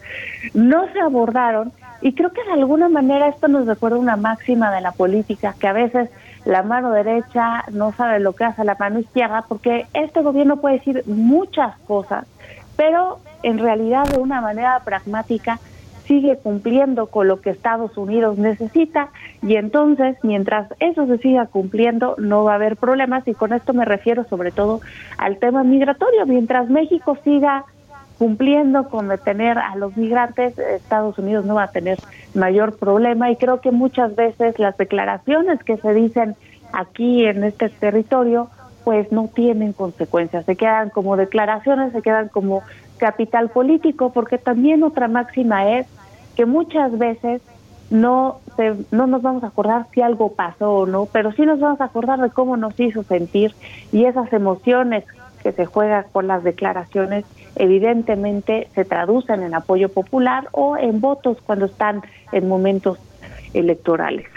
no 0.54 0.92
se 0.92 1.00
abordaron 1.00 1.72
y 2.02 2.14
creo 2.14 2.32
que 2.32 2.44
de 2.44 2.54
alguna 2.54 2.90
manera 2.90 3.28
esto 3.28 3.48
nos 3.48 3.66
recuerda 3.66 3.98
una 3.98 4.16
máxima 4.16 4.74
de 4.74 4.82
la 4.82 4.92
política, 4.92 5.56
que 5.60 5.68
a 5.68 5.74
veces 5.74 6.10
la 6.46 6.64
mano 6.64 6.92
derecha 6.92 7.64
no 7.72 7.92
sabe 7.94 8.20
lo 8.20 8.34
que 8.34 8.46
hace 8.46 8.64
la 8.64 8.76
mano 8.80 9.00
izquierda, 9.00 9.46
porque 9.48 9.86
este 9.94 10.22
gobierno 10.22 10.58
puede 10.58 10.80
decir 10.80 11.04
muchas 11.06 11.78
cosas, 11.82 12.26
pero 12.76 13.20
en 13.44 13.60
realidad 13.60 14.06
de 14.06 14.20
una 14.20 14.42
manera 14.42 14.82
pragmática 14.84 15.60
sigue 16.08 16.38
cumpliendo 16.38 17.08
con 17.08 17.28
lo 17.28 17.42
que 17.42 17.52
Estados 17.52 17.98
Unidos 17.98 18.38
necesita 18.38 19.10
y 19.42 19.56
entonces 19.56 20.18
mientras 20.24 20.68
eso 20.80 21.06
se 21.08 21.20
siga 21.20 21.46
cumpliendo 21.46 22.16
no 22.18 22.44
va 22.44 22.54
a 22.54 22.56
haber 22.56 22.76
problemas 22.76 23.26
y 23.28 23.34
con 23.34 23.54
esto 23.54 23.74
me 23.74 23.86
refiero 23.86 24.26
sobre 24.26 24.52
todo 24.52 24.82
al 25.18 25.38
tema 25.38 25.64
migratorio. 25.64 26.26
Mientras 26.26 26.70
México 26.70 27.18
siga 27.24 27.66
cumpliendo 28.22 28.88
con 28.88 29.08
detener 29.08 29.58
a 29.58 29.76
los 29.76 29.98
migrantes, 29.98 30.56
Estados 30.60 31.18
Unidos 31.18 31.44
no 31.44 31.56
va 31.56 31.64
a 31.64 31.72
tener 31.72 31.98
mayor 32.36 32.78
problema. 32.78 33.32
Y 33.32 33.36
creo 33.36 33.62
que 33.62 33.72
muchas 33.72 34.16
veces 34.16 34.60
las 34.60 34.78
declaraciones 34.78 35.64
que 35.64 35.78
se 35.78 35.92
dicen 35.96 36.36
aquí 36.72 37.26
en 37.26 37.44
este 37.44 37.70
territorio 37.70 38.48
pues 38.84 39.12
no 39.12 39.28
tienen 39.34 39.74
consecuencias, 39.74 40.46
se 40.46 40.56
quedan 40.56 40.92
como 40.92 41.18
declaraciones, 41.18 41.94
se 41.94 42.04
quedan 42.04 42.28
como 42.28 42.62
capital 42.98 43.50
político, 43.50 44.12
porque 44.14 44.38
también 44.38 44.84
otra 44.84 45.08
máxima 45.08 45.72
es 45.72 45.88
que 46.36 46.46
muchas 46.46 46.96
veces 47.00 47.42
no 47.90 48.40
se, 48.56 48.76
no 48.92 49.08
nos 49.08 49.24
vamos 49.24 49.44
a 49.44 49.48
acordar 49.48 49.88
si 49.96 50.04
algo 50.04 50.34
pasó 50.34 50.72
o 50.72 50.86
no, 50.86 51.08
pero 51.08 51.32
sí 51.32 51.42
nos 51.42 51.60
vamos 51.60 51.82
a 51.82 51.86
acordar 51.86 52.22
de 52.22 52.30
cómo 52.30 52.56
nos 52.56 52.80
hizo 52.80 53.02
sentir 53.02 53.56
y 53.92 54.06
esas 54.06 54.32
emociones 54.32 55.06
que 55.42 55.52
se 55.54 55.66
juegan 55.66 56.06
con 56.12 56.28
las 56.28 56.44
declaraciones 56.44 57.26
evidentemente 57.56 58.68
se 58.76 58.86
traducen 58.86 59.44
en 59.44 59.54
apoyo 59.54 59.90
popular 59.90 60.50
o 60.52 60.78
en 60.78 61.02
votos 61.02 61.38
cuando 61.46 61.66
están 61.66 62.02
en 62.32 62.48
momentos 62.48 62.98
electorales. 63.54 64.28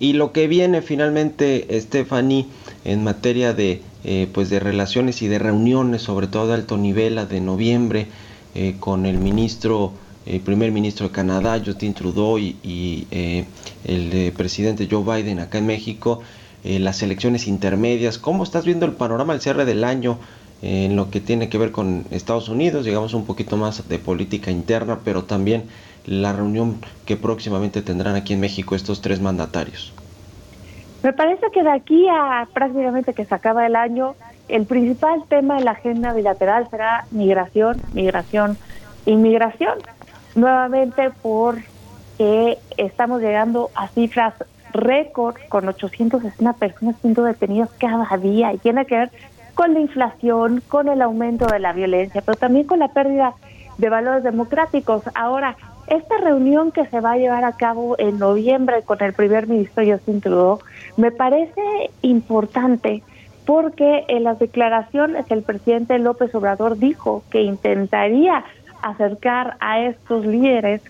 Y 0.00 0.14
lo 0.14 0.32
que 0.32 0.48
viene 0.48 0.82
finalmente, 0.82 1.66
Stephanie, 1.80 2.46
en 2.84 3.04
materia 3.04 3.54
de 3.54 3.80
eh, 4.06 4.28
pues 4.30 4.50
de 4.50 4.60
relaciones 4.60 5.22
y 5.22 5.28
de 5.28 5.38
reuniones, 5.38 6.02
sobre 6.02 6.26
todo 6.26 6.48
de 6.48 6.54
alto 6.54 6.76
nivel, 6.76 7.26
de 7.26 7.40
noviembre, 7.40 8.06
eh, 8.54 8.76
con 8.78 9.06
el 9.06 9.16
ministro, 9.16 9.92
el 10.26 10.40
primer 10.40 10.72
ministro 10.72 11.08
de 11.08 11.12
Canadá, 11.14 11.58
Justin 11.64 11.94
Trudeau, 11.94 12.38
y, 12.38 13.06
eh, 13.10 13.46
el 13.86 14.32
presidente 14.32 14.88
Joe 14.90 15.02
Biden 15.02 15.38
acá 15.38 15.58
en 15.58 15.66
México, 15.66 16.20
las 16.64 17.02
elecciones 17.02 17.46
intermedias. 17.46 18.16
¿Cómo 18.18 18.42
estás 18.42 18.64
viendo 18.64 18.86
el 18.86 18.92
panorama 18.92 19.34
al 19.34 19.42
cierre 19.42 19.66
del 19.66 19.84
año? 19.84 20.18
En 20.66 20.96
lo 20.96 21.10
que 21.10 21.20
tiene 21.20 21.50
que 21.50 21.58
ver 21.58 21.72
con 21.72 22.06
Estados 22.10 22.48
Unidos, 22.48 22.86
digamos 22.86 23.12
un 23.12 23.26
poquito 23.26 23.58
más 23.58 23.86
de 23.86 23.98
política 23.98 24.50
interna, 24.50 25.00
pero 25.04 25.24
también 25.24 25.64
la 26.06 26.32
reunión 26.32 26.78
que 27.04 27.18
próximamente 27.18 27.82
tendrán 27.82 28.16
aquí 28.16 28.32
en 28.32 28.40
México 28.40 28.74
estos 28.74 29.02
tres 29.02 29.20
mandatarios. 29.20 29.92
Me 31.02 31.12
parece 31.12 31.44
que 31.52 31.62
de 31.62 31.70
aquí 31.70 32.06
a 32.08 32.48
prácticamente 32.54 33.12
que 33.12 33.26
se 33.26 33.34
acaba 33.34 33.66
el 33.66 33.76
año, 33.76 34.14
el 34.48 34.64
principal 34.64 35.24
tema 35.28 35.58
de 35.58 35.64
la 35.64 35.72
agenda 35.72 36.14
bilateral 36.14 36.66
será 36.70 37.04
migración, 37.10 37.82
migración, 37.92 38.56
inmigración. 39.04 39.74
Nuevamente 40.34 41.10
porque 41.20 42.58
estamos 42.78 43.20
llegando 43.20 43.68
a 43.74 43.88
cifras 43.88 44.32
récord 44.72 45.36
con 45.50 45.68
860 45.68 46.54
personas 46.54 46.96
siendo 47.02 47.22
detenidas 47.22 47.68
cada 47.78 48.16
día 48.16 48.54
y 48.54 48.58
tiene 48.58 48.86
que 48.86 48.96
ver 48.96 49.10
con 49.54 49.74
la 49.74 49.80
inflación, 49.80 50.62
con 50.68 50.88
el 50.88 51.02
aumento 51.02 51.46
de 51.46 51.58
la 51.58 51.72
violencia, 51.72 52.22
pero 52.24 52.36
también 52.36 52.66
con 52.66 52.78
la 52.80 52.88
pérdida 52.88 53.34
de 53.78 53.88
valores 53.88 54.22
democráticos. 54.22 55.02
Ahora, 55.14 55.56
esta 55.86 56.16
reunión 56.18 56.72
que 56.72 56.86
se 56.86 57.00
va 57.00 57.12
a 57.12 57.18
llevar 57.18 57.44
a 57.44 57.52
cabo 57.52 57.96
en 57.98 58.18
noviembre 58.18 58.82
con 58.82 59.02
el 59.02 59.12
primer 59.12 59.46
ministro 59.46 59.84
Justin 59.84 60.20
Trudeau 60.20 60.58
me 60.96 61.10
parece 61.10 61.90
importante 62.02 63.02
porque 63.44 64.04
en 64.08 64.24
las 64.24 64.38
declaraciones 64.38 65.26
el 65.30 65.42
presidente 65.42 65.98
López 65.98 66.34
Obrador 66.34 66.78
dijo 66.78 67.22
que 67.30 67.42
intentaría 67.42 68.44
acercar 68.80 69.56
a 69.60 69.80
estos 69.80 70.24
líderes 70.24 70.80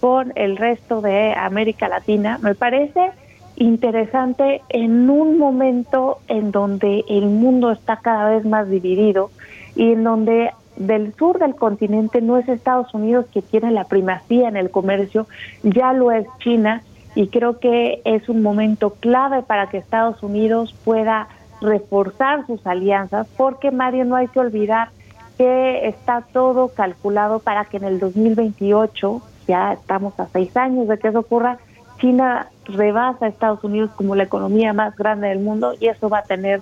con 0.00 0.32
el 0.34 0.56
resto 0.56 1.00
de 1.00 1.34
América 1.34 1.88
Latina. 1.88 2.38
Me 2.42 2.54
parece 2.54 3.12
interesante 3.60 4.62
en 4.70 5.10
un 5.10 5.38
momento 5.38 6.18
en 6.28 6.50
donde 6.50 7.04
el 7.08 7.26
mundo 7.26 7.70
está 7.70 7.98
cada 7.98 8.30
vez 8.30 8.46
más 8.46 8.70
dividido 8.70 9.30
y 9.76 9.92
en 9.92 10.02
donde 10.02 10.50
del 10.76 11.14
sur 11.14 11.38
del 11.38 11.54
continente 11.54 12.22
no 12.22 12.38
es 12.38 12.48
Estados 12.48 12.92
Unidos 12.94 13.26
que 13.32 13.42
tiene 13.42 13.70
la 13.70 13.84
primacía 13.84 14.48
en 14.48 14.56
el 14.56 14.70
comercio, 14.70 15.26
ya 15.62 15.92
lo 15.92 16.10
es 16.10 16.26
China 16.38 16.82
y 17.14 17.28
creo 17.28 17.58
que 17.58 18.00
es 18.04 18.30
un 18.30 18.40
momento 18.40 18.94
clave 18.94 19.42
para 19.42 19.68
que 19.68 19.76
Estados 19.76 20.22
Unidos 20.22 20.74
pueda 20.82 21.28
reforzar 21.60 22.46
sus 22.46 22.66
alianzas 22.66 23.26
porque 23.36 23.70
Mario 23.70 24.06
no 24.06 24.16
hay 24.16 24.28
que 24.28 24.40
olvidar 24.40 24.88
que 25.36 25.86
está 25.86 26.22
todo 26.32 26.68
calculado 26.68 27.40
para 27.40 27.66
que 27.66 27.76
en 27.76 27.84
el 27.84 28.00
2028, 28.00 29.20
ya 29.46 29.74
estamos 29.74 30.18
a 30.18 30.28
seis 30.32 30.56
años 30.56 30.88
de 30.88 30.98
que 30.98 31.08
eso 31.08 31.18
ocurra, 31.18 31.58
China 32.00 32.48
rebasa 32.64 33.26
a 33.26 33.28
Estados 33.28 33.62
Unidos 33.62 33.90
como 33.96 34.14
la 34.16 34.24
economía 34.24 34.72
más 34.72 34.96
grande 34.96 35.28
del 35.28 35.40
mundo 35.40 35.74
y 35.78 35.86
eso 35.86 36.08
va 36.08 36.18
a 36.18 36.22
tener 36.22 36.60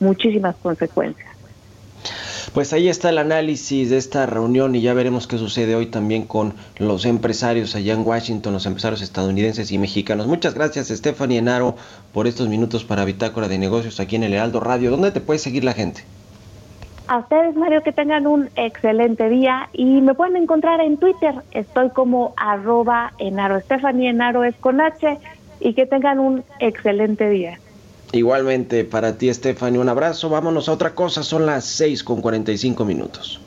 muchísimas 0.00 0.56
consecuencias. 0.56 1.28
Pues 2.52 2.74
ahí 2.74 2.88
está 2.88 3.08
el 3.08 3.16
análisis 3.16 3.88
de 3.88 3.96
esta 3.96 4.26
reunión 4.26 4.74
y 4.74 4.82
ya 4.82 4.92
veremos 4.92 5.26
qué 5.26 5.38
sucede 5.38 5.74
hoy 5.74 5.86
también 5.86 6.26
con 6.26 6.52
los 6.78 7.06
empresarios 7.06 7.74
allá 7.74 7.94
en 7.94 8.06
Washington, 8.06 8.52
los 8.52 8.66
empresarios 8.66 9.00
estadounidenses 9.00 9.72
y 9.72 9.78
mexicanos. 9.78 10.26
Muchas 10.26 10.52
gracias 10.52 10.88
Stephanie 10.88 11.38
Enaro 11.38 11.76
por 12.12 12.26
estos 12.26 12.48
minutos 12.48 12.84
para 12.84 13.06
Bitácora 13.06 13.48
de 13.48 13.56
Negocios 13.56 14.00
aquí 14.00 14.16
en 14.16 14.24
el 14.24 14.34
Heraldo 14.34 14.60
Radio. 14.60 14.90
¿Dónde 14.90 15.12
te 15.12 15.22
puede 15.22 15.38
seguir 15.38 15.64
la 15.64 15.72
gente? 15.72 16.04
A 17.08 17.18
ustedes, 17.18 17.56
Mario, 17.56 17.82
que 17.82 17.92
tengan 17.92 18.26
un 18.26 18.48
excelente 18.56 19.28
día 19.28 19.68
y 19.72 20.00
me 20.00 20.14
pueden 20.14 20.36
encontrar 20.36 20.80
en 20.80 20.96
Twitter. 20.96 21.34
Estoy 21.50 21.90
como 21.90 22.32
arroba 22.36 23.12
enaro. 23.18 23.60
Stephanie 23.60 24.10
Enaro 24.10 24.44
es 24.44 24.54
con 24.56 24.80
H 24.80 25.18
y 25.60 25.74
que 25.74 25.86
tengan 25.86 26.18
un 26.18 26.44
excelente 26.60 27.28
día. 27.28 27.58
Igualmente 28.12 28.84
para 28.84 29.16
ti, 29.16 29.32
Stephanie, 29.32 29.80
un 29.80 29.88
abrazo. 29.88 30.28
Vámonos 30.28 30.68
a 30.68 30.72
otra 30.72 30.94
cosa. 30.94 31.22
Son 31.22 31.46
las 31.46 31.64
6 31.64 32.04
con 32.04 32.20
45 32.20 32.84
minutos. 32.84 33.40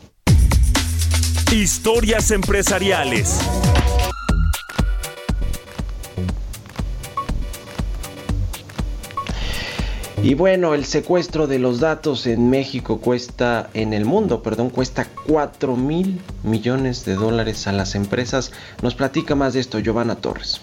Historias 1.51 2.31
empresariales. 2.31 3.39
Y 10.25 10.33
bueno, 10.33 10.73
el 10.73 10.85
secuestro 10.85 11.45
de 11.45 11.59
los 11.59 11.79
datos 11.79 12.25
en 12.25 12.49
México 12.49 12.99
cuesta, 12.99 13.69
en 13.75 13.93
el 13.93 14.05
mundo, 14.05 14.41
perdón, 14.41 14.71
cuesta 14.71 15.05
4 15.27 15.75
mil 15.75 16.19
millones 16.41 17.05
de 17.05 17.13
dólares 17.13 17.67
a 17.67 17.71
las 17.71 17.93
empresas. 17.93 18.51
Nos 18.81 18.95
platica 18.95 19.35
más 19.35 19.53
de 19.53 19.59
esto 19.59 19.77
Giovanna 19.77 20.15
Torres. 20.15 20.61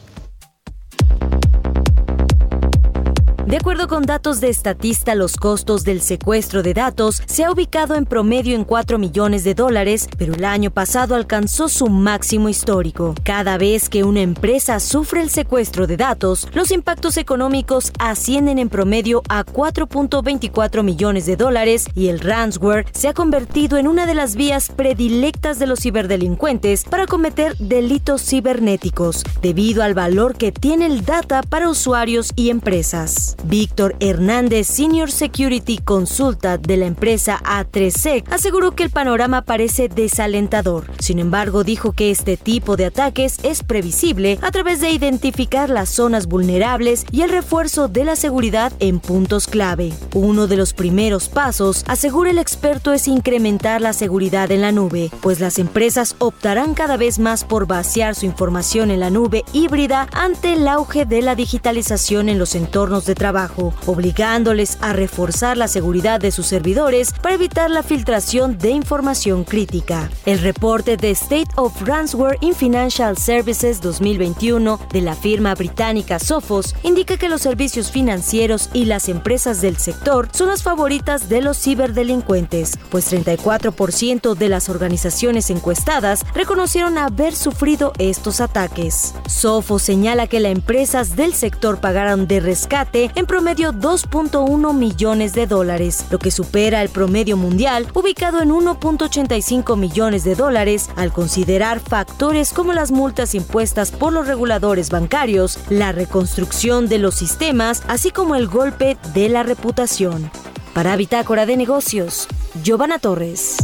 De 3.46 3.56
acuerdo 3.56 3.88
con 3.88 4.04
datos 4.04 4.40
de 4.40 4.48
Estatista, 4.48 5.16
los 5.16 5.36
costos 5.36 5.82
del 5.82 6.00
secuestro 6.00 6.62
de 6.62 6.74
datos 6.74 7.20
se 7.26 7.44
ha 7.44 7.50
ubicado 7.50 7.96
en 7.96 8.06
promedio 8.06 8.54
en 8.54 8.64
4 8.64 8.98
millones 8.98 9.42
de 9.42 9.54
dólares, 9.54 10.08
pero 10.16 10.32
el 10.34 10.44
año 10.44 10.70
pasado 10.70 11.16
alcanzó 11.16 11.68
su 11.68 11.88
máximo 11.88 12.48
histórico. 12.48 13.16
Cada 13.24 13.58
vez 13.58 13.88
que 13.88 14.04
una 14.04 14.20
empresa 14.20 14.78
sufre 14.78 15.22
el 15.22 15.28
secuestro 15.28 15.88
de 15.88 15.96
datos, 15.96 16.46
los 16.54 16.70
impactos 16.70 17.16
económicos 17.16 17.92
ascienden 17.98 18.60
en 18.60 18.68
promedio 18.68 19.22
a 19.28 19.44
4.24 19.44 20.84
millones 20.84 21.26
de 21.26 21.36
dólares 21.36 21.86
y 21.96 22.08
el 22.08 22.20
ransomware 22.20 22.86
se 22.92 23.08
ha 23.08 23.12
convertido 23.14 23.76
en 23.76 23.88
una 23.88 24.06
de 24.06 24.14
las 24.14 24.36
vías 24.36 24.68
predilectas 24.68 25.58
de 25.58 25.66
los 25.66 25.80
ciberdelincuentes 25.80 26.84
para 26.84 27.06
cometer 27.06 27.56
delitos 27.58 28.22
cibernéticos, 28.24 29.24
debido 29.42 29.82
al 29.82 29.94
valor 29.94 30.36
que 30.36 30.52
tiene 30.52 30.86
el 30.86 31.04
data 31.04 31.42
para 31.42 31.68
usuarios 31.68 32.32
y 32.36 32.50
empresas. 32.50 33.31
Víctor 33.44 33.96
Hernández, 34.00 34.66
Senior 34.66 35.10
Security 35.10 35.78
Consultant 35.78 36.66
de 36.66 36.76
la 36.76 36.86
empresa 36.86 37.40
A3SEC, 37.44 38.24
aseguró 38.30 38.72
que 38.72 38.84
el 38.84 38.90
panorama 38.90 39.42
parece 39.42 39.88
desalentador. 39.88 40.90
Sin 40.98 41.18
embargo, 41.18 41.64
dijo 41.64 41.92
que 41.92 42.10
este 42.10 42.36
tipo 42.36 42.76
de 42.76 42.86
ataques 42.86 43.38
es 43.42 43.62
previsible 43.62 44.38
a 44.42 44.50
través 44.50 44.80
de 44.80 44.90
identificar 44.90 45.70
las 45.70 45.88
zonas 45.88 46.26
vulnerables 46.26 47.04
y 47.10 47.22
el 47.22 47.30
refuerzo 47.30 47.88
de 47.88 48.04
la 48.04 48.16
seguridad 48.16 48.72
en 48.80 49.00
puntos 49.00 49.46
clave. 49.46 49.92
Uno 50.14 50.46
de 50.46 50.56
los 50.56 50.72
primeros 50.72 51.28
pasos, 51.28 51.84
asegura 51.86 52.30
el 52.30 52.38
experto, 52.38 52.92
es 52.92 53.08
incrementar 53.08 53.80
la 53.80 53.92
seguridad 53.92 54.50
en 54.50 54.60
la 54.60 54.72
nube, 54.72 55.10
pues 55.20 55.40
las 55.40 55.58
empresas 55.58 56.16
optarán 56.18 56.74
cada 56.74 56.96
vez 56.96 57.18
más 57.18 57.44
por 57.44 57.66
vaciar 57.66 58.14
su 58.14 58.26
información 58.26 58.90
en 58.90 59.00
la 59.00 59.10
nube 59.10 59.44
híbrida 59.52 60.08
ante 60.12 60.54
el 60.54 60.68
auge 60.68 61.04
de 61.04 61.22
la 61.22 61.34
digitalización 61.34 62.28
en 62.28 62.38
los 62.38 62.54
entornos 62.54 63.06
de 63.06 63.14
trabajo, 63.22 63.72
obligándoles 63.86 64.78
a 64.80 64.92
reforzar 64.92 65.56
la 65.56 65.68
seguridad 65.68 66.18
de 66.18 66.32
sus 66.32 66.46
servidores 66.46 67.12
para 67.22 67.36
evitar 67.36 67.70
la 67.70 67.84
filtración 67.84 68.58
de 68.58 68.70
información 68.70 69.44
crítica. 69.44 70.10
El 70.26 70.40
reporte 70.40 70.96
de 70.96 71.12
State 71.12 71.46
of 71.54 71.80
Ransomware 71.82 72.36
in 72.40 72.52
Financial 72.52 73.16
Services 73.16 73.80
2021 73.80 74.80
de 74.92 75.02
la 75.02 75.14
firma 75.14 75.54
británica 75.54 76.18
Sophos 76.18 76.74
indica 76.82 77.16
que 77.16 77.28
los 77.28 77.42
servicios 77.42 77.92
financieros 77.92 78.70
y 78.72 78.86
las 78.86 79.08
empresas 79.08 79.60
del 79.60 79.76
sector 79.76 80.28
son 80.32 80.48
las 80.48 80.64
favoritas 80.64 81.28
de 81.28 81.42
los 81.42 81.62
ciberdelincuentes, 81.62 82.76
pues 82.90 83.12
34% 83.12 84.34
de 84.34 84.48
las 84.48 84.68
organizaciones 84.68 85.48
encuestadas 85.50 86.24
reconocieron 86.34 86.98
haber 86.98 87.36
sufrido 87.36 87.92
estos 87.98 88.40
ataques. 88.40 89.14
Sophos 89.28 89.82
señala 89.82 90.26
que 90.26 90.40
las 90.40 90.50
empresas 90.50 91.14
del 91.14 91.34
sector 91.34 91.78
pagaron 91.78 92.26
de 92.26 92.40
rescate 92.40 93.11
en 93.14 93.26
promedio 93.26 93.72
2.1 93.72 94.74
millones 94.74 95.32
de 95.32 95.46
dólares, 95.46 96.06
lo 96.10 96.18
que 96.18 96.30
supera 96.30 96.82
el 96.82 96.88
promedio 96.88 97.36
mundial 97.36 97.86
ubicado 97.94 98.42
en 98.42 98.50
1.85 98.50 99.76
millones 99.76 100.24
de 100.24 100.34
dólares 100.34 100.90
al 100.96 101.12
considerar 101.12 101.80
factores 101.80 102.52
como 102.52 102.72
las 102.72 102.90
multas 102.90 103.34
impuestas 103.34 103.90
por 103.90 104.12
los 104.12 104.26
reguladores 104.26 104.90
bancarios, 104.90 105.58
la 105.68 105.92
reconstrucción 105.92 106.88
de 106.88 106.98
los 106.98 107.14
sistemas, 107.14 107.82
así 107.88 108.10
como 108.10 108.34
el 108.34 108.48
golpe 108.48 108.96
de 109.14 109.28
la 109.28 109.42
reputación. 109.42 110.30
Para 110.74 110.96
Bitácora 110.96 111.46
de 111.46 111.56
Negocios, 111.56 112.28
Giovanna 112.62 112.98
Torres. 112.98 113.56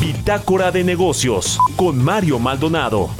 Bitácora 0.00 0.70
de 0.70 0.84
Negocios 0.84 1.58
con 1.76 2.02
Mario 2.02 2.38
Maldonado. 2.38 3.10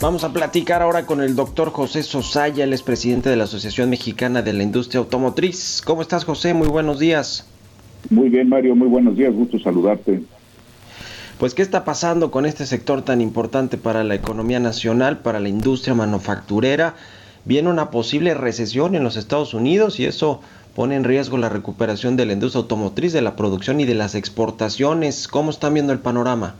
Vamos 0.00 0.24
a 0.24 0.32
platicar 0.32 0.80
ahora 0.80 1.04
con 1.04 1.20
el 1.20 1.36
doctor 1.36 1.72
José 1.72 2.02
Sosaya, 2.02 2.64
el 2.64 2.72
es 2.72 2.82
presidente 2.82 3.28
de 3.28 3.36
la 3.36 3.44
Asociación 3.44 3.90
Mexicana 3.90 4.40
de 4.40 4.54
la 4.54 4.62
Industria 4.62 5.00
Automotriz. 5.00 5.82
¿Cómo 5.84 6.00
estás, 6.00 6.24
José? 6.24 6.54
Muy 6.54 6.68
buenos 6.68 6.98
días. 6.98 7.46
Muy 8.08 8.30
bien, 8.30 8.48
Mario, 8.48 8.74
muy 8.74 8.88
buenos 8.88 9.14
días, 9.14 9.34
gusto 9.34 9.58
saludarte. 9.58 10.22
Pues, 11.38 11.52
¿qué 11.52 11.60
está 11.60 11.84
pasando 11.84 12.30
con 12.30 12.46
este 12.46 12.64
sector 12.64 13.02
tan 13.02 13.20
importante 13.20 13.76
para 13.76 14.02
la 14.02 14.14
economía 14.14 14.58
nacional, 14.58 15.18
para 15.18 15.38
la 15.38 15.50
industria 15.50 15.92
manufacturera? 15.92 16.94
Viene 17.44 17.68
una 17.68 17.90
posible 17.90 18.32
recesión 18.32 18.94
en 18.94 19.04
los 19.04 19.18
Estados 19.18 19.52
Unidos 19.52 20.00
y 20.00 20.06
eso 20.06 20.40
pone 20.74 20.96
en 20.96 21.04
riesgo 21.04 21.36
la 21.36 21.50
recuperación 21.50 22.16
de 22.16 22.24
la 22.24 22.32
industria 22.32 22.62
automotriz, 22.62 23.12
de 23.12 23.20
la 23.20 23.36
producción 23.36 23.80
y 23.80 23.84
de 23.84 23.96
las 23.96 24.14
exportaciones. 24.14 25.28
¿Cómo 25.28 25.50
están 25.50 25.74
viendo 25.74 25.92
el 25.92 25.98
panorama? 25.98 26.54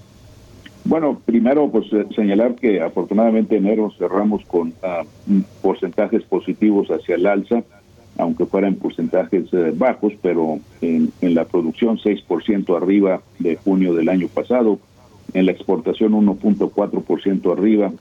Bueno, 0.91 1.23
primero 1.25 1.71
pues 1.71 1.87
eh, 1.93 2.05
señalar 2.17 2.57
que 2.57 2.81
afortunadamente 2.81 3.57
enero 3.57 3.93
cerramos 3.97 4.45
con 4.45 4.75
ah, 4.83 5.05
porcentajes 5.63 6.25
positivos 6.25 6.89
hacia 6.89 7.15
el 7.15 7.29
alza, 7.29 7.63
aunque 8.19 8.45
fueran 8.45 8.75
porcentajes 8.75 9.55
eh, 9.55 9.73
bajos, 9.73 10.15
pero 10.21 10.59
en, 10.81 11.13
la 11.21 11.45
producción 11.45 11.97
6% 11.99 12.77
arriba 12.77 13.23
de 13.39 13.55
junio 13.55 13.95
del 13.95 14.09
año 14.09 14.27
pasado, 14.27 14.81
en 15.33 15.47
la 15.47 15.53
exportación 15.53 16.13
1.4% 16.13 17.53
arriba 17.53 17.93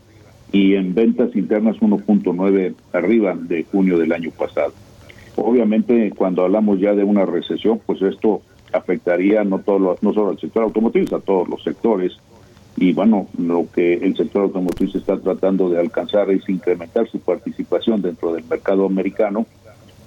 y 0.51 0.73
en 0.73 0.95
ventas 0.95 1.35
internas 1.35 1.77
1.9 1.81 2.73
arriba 2.93 3.35
de 3.35 3.65
junio 3.65 3.99
del 3.99 4.13
año 4.13 4.31
pasado. 4.31 4.73
Obviamente 5.35 6.11
cuando 6.17 6.43
hablamos 6.43 6.79
ya 6.79 6.95
de 6.95 7.03
una 7.03 7.27
recesión, 7.27 7.79
pues 7.85 8.01
esto 8.01 8.41
afectaría 8.73 9.43
no, 9.43 9.59
todo 9.59 9.95
no 10.01 10.11
solo 10.11 10.29
al 10.31 10.39
sector 10.39 10.63
automotriz, 10.63 11.13
a 11.13 11.19
todos 11.19 11.47
los 11.47 11.63
sectores 11.63 12.17
y 12.79 12.93
bueno, 12.93 13.27
lo 13.37 13.67
que 13.73 13.95
el 13.95 14.15
sector 14.15 14.43
automotriz 14.43 14.95
está 14.95 15.17
tratando 15.17 15.69
de 15.69 15.79
alcanzar 15.79 16.31
es 16.31 16.47
incrementar 16.47 17.09
su 17.09 17.19
participación 17.19 18.01
dentro 18.01 18.33
del 18.33 18.45
mercado 18.45 18.85
americano 18.85 19.45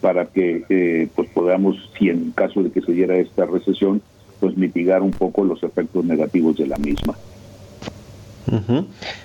para 0.01 0.25
que 0.27 0.65
eh, 0.71 1.09
pues 1.15 1.29
podamos, 1.31 1.77
si 1.99 2.09
en 2.09 2.33
caso 2.33 2.63
de 2.63 2.71
que 2.71 2.81
se 2.81 2.93
diera 2.93 3.17
esta 3.17 3.45
recesión, 3.45 4.01
pues 4.41 4.57
mitigar 4.57 5.03
un 5.03 5.11
poco 5.11 5.45
los 5.45 5.63
efectos 5.63 6.05
negativos 6.05 6.57
de 6.57 6.67
la 6.67 6.79
misma. 6.79 7.15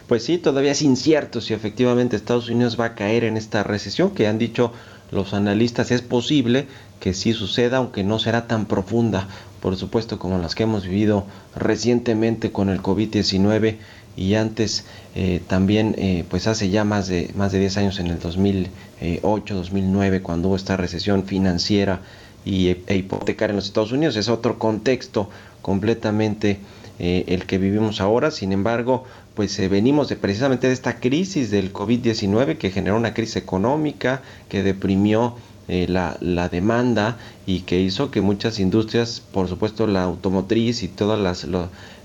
Pues 0.08 0.24
sí, 0.24 0.38
todavía 0.38 0.72
es 0.72 0.82
incierto 0.82 1.42
si 1.42 1.54
efectivamente 1.54 2.16
Estados 2.16 2.50
Unidos 2.50 2.80
va 2.80 2.86
a 2.86 2.96
caer 2.96 3.24
en 3.24 3.36
esta 3.36 3.64
recesión, 3.64 4.12
que 4.12 4.28
han 4.28 4.38
dicho 4.38 4.72
los 5.12 5.34
analistas 5.34 5.92
es 5.92 6.02
posible 6.02 6.68
que 7.00 7.14
sí 7.14 7.34
suceda, 7.34 7.78
aunque 7.78 8.04
no 8.04 8.20
será 8.20 8.48
tan 8.48 8.66
profunda 8.66 9.28
por 9.62 9.76
supuesto 9.76 10.20
como 10.20 10.38
las 10.38 10.56
que 10.56 10.64
hemos 10.64 10.86
vivido 10.86 11.26
recientemente 11.56 12.52
con 12.52 12.70
el 12.70 12.82
COVID-19 12.82 13.78
y 14.16 14.36
antes 14.36 14.86
eh, 15.16 15.42
también 15.48 15.96
eh, 15.98 16.26
pues 16.30 16.48
hace 16.48 16.70
ya 16.70 16.84
más 16.84 17.08
de 17.08 17.32
más 17.36 17.52
de 17.52 17.60
10 17.60 17.78
años 17.78 18.00
en 18.00 18.08
el 18.08 18.20
2008 18.20 19.56
2009 19.56 20.22
cuando 20.22 20.50
hubo 20.50 20.56
esta 20.56 20.78
recesión 20.78 21.26
financiera 21.26 22.02
y, 22.46 22.70
e, 22.70 22.96
hipotecaria 22.96 23.52
en 23.52 23.58
los 23.58 23.66
Estados 23.66 23.92
Unidos. 23.92 24.16
Es 24.16 24.30
otro 24.30 24.58
contexto 24.58 25.30
completamente 25.62 26.60
eh, 27.00 27.26
el 27.28 27.46
que 27.46 27.58
vivimos 27.58 28.02
ahora 28.02 28.32
sin 28.32 28.52
embargo 28.52 29.06
pues 29.36 29.58
venimos 29.70 30.10
de 30.10 30.16
precisamente 30.16 30.68
de 30.68 30.74
esta 30.74 31.00
crisis 31.00 31.52
del 31.52 31.72
COVID-19 31.72 32.58
que 32.58 32.72
generó 32.72 32.98
una 32.98 33.14
crisis 33.14 33.36
económica 33.38 34.22
que 34.50 34.64
deprimió 34.64 35.36
eh, 35.70 35.86
la, 35.90 36.16
la, 36.22 36.48
demanda 36.48 37.18
y 37.46 37.62
que 37.62 37.82
hizo 37.82 38.10
que 38.10 38.22
muchas 38.22 38.58
industrias, 38.58 39.22
por 39.34 39.50
supuesto 39.50 39.86
la 39.86 40.04
automotriz 40.04 40.82
y 40.82 40.88
todas 40.88 41.20
las, 41.20 41.46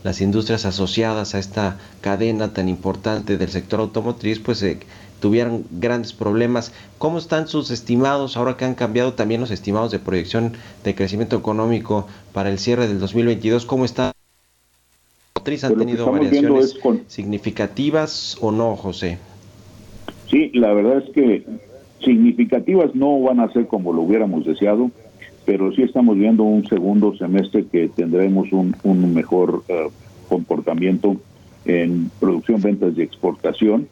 las 0.03 0.20
industrias 0.20 0.64
asociadas 0.64 1.36
a 1.36 1.38
esta 1.38 1.78
cadena 2.01 2.53
tan 2.55 2.68
importante 2.68 3.38
del 3.38 3.51
sector 3.51 3.78
automotriz, 3.78 4.40
pues 4.40 4.61
eh, 4.64 4.80
tuvieran 5.20 5.62
grandes 5.70 6.12
problemas. 6.12 6.72
¿Cómo 6.99 7.18
están 7.18 7.47
sus 7.47 7.70
estimados 7.70 8.36
ahora 8.36 8.57
que 8.57 8.64
han 8.64 8.74
cambiado 8.74 9.12
también 9.12 9.40
los 9.40 9.53
estimados 9.53 9.93
de 9.93 10.01
proyección 10.01 10.55
de 10.82 10.97
crecimiento 10.97 11.36
económico 11.36 12.09
para 12.32 12.51
el 12.51 12.59
cierre 12.59 12.88
del 12.88 12.99
2022? 12.99 13.64
¿Cómo 13.64 13.84
¿Han 15.45 15.76
tenido 15.76 16.11
variaciones 16.11 16.78
significativas 17.09 18.38
o 18.40 18.53
no, 18.53 18.76
José? 18.76 19.18
Sí, 20.30 20.51
la 20.55 20.72
verdad 20.72 20.99
es 20.99 21.11
que 21.12 21.45
significativas 22.01 22.95
no 22.95 23.20
van 23.20 23.40
a 23.40 23.53
ser 23.53 23.66
como 23.66 23.93
lo 23.93 24.03
hubiéramos 24.03 24.45
deseado, 24.45 24.90
pero 25.45 25.72
sí 25.72 25.82
estamos 25.82 26.16
viendo 26.16 26.45
un 26.45 26.66
segundo 26.66 27.16
semestre 27.16 27.64
que 27.70 27.88
tendremos 27.88 28.49
un, 28.53 29.14
mejor 29.14 29.64
eh, 29.68 29.88
comportamiento 30.28 31.16
en 31.64 32.11
producción, 32.20 32.61
ventas 32.61 32.95
y 32.97 33.03
exportación. 33.03 33.88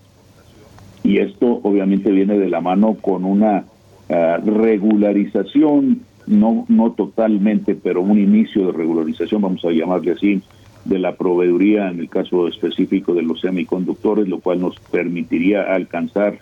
Y 1.02 1.18
esto 1.18 1.60
obviamente 1.62 2.10
viene 2.10 2.38
de 2.38 2.48
la 2.48 2.60
mano 2.60 2.96
con 3.00 3.24
una 3.24 3.64
eh, 4.08 4.36
regularización, 4.44 6.02
no, 6.26 6.64
no 6.68 6.92
totalmente, 6.92 7.74
pero 7.74 8.02
un 8.02 8.18
inicio 8.18 8.66
de 8.66 8.72
regularización, 8.72 9.42
vamos 9.42 9.64
a 9.64 9.70
llamarle 9.70 10.12
así, 10.12 10.42
de 10.84 10.98
la 10.98 11.14
proveeduría 11.14 11.90
en 11.90 12.00
el 12.00 12.08
caso 12.08 12.48
específico 12.48 13.14
de 13.14 13.22
los 13.22 13.40
semiconductores, 13.40 14.28
lo 14.28 14.40
cual 14.40 14.60
nos 14.60 14.78
permitiría 14.90 15.74
alcanzar 15.74 16.38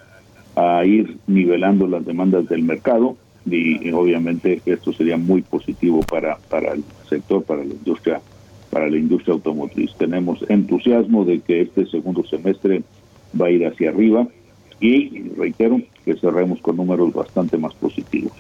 a 0.57 0.85
ir 0.85 1.19
nivelando 1.27 1.87
las 1.87 2.05
demandas 2.05 2.49
del 2.49 2.63
mercado 2.63 3.17
y, 3.47 3.91
obviamente 3.93 4.61
esto 4.67 4.93
sería 4.93 5.17
muy 5.17 5.43
positivo 5.43 6.01
para, 6.01 6.37
para 6.51 6.73
el 6.73 6.85
sector, 7.09 7.43
para 7.45 7.65
la 7.65 7.73
industria, 7.73 8.21
para 8.71 8.89
la 8.89 8.97
industria 8.97 9.35
automotriz. 9.35 9.95
Tenemos 9.97 10.45
entusiasmo 10.49 11.25
de 11.25 11.41
que 11.41 11.63
este 11.63 11.87
segundo 11.87 12.25
semestre 12.25 12.83
va 13.41 13.47
a 13.47 13.51
ir 13.51 13.67
hacia 13.67 13.91
arriba 13.91 14.27
y 14.81 15.23
reitero 15.37 15.81
que 16.05 16.15
cerremos 16.17 16.61
con 16.61 16.77
números 16.77 17.13
bastante 17.13 17.57
más 17.57 17.75
positivos. 17.75 18.33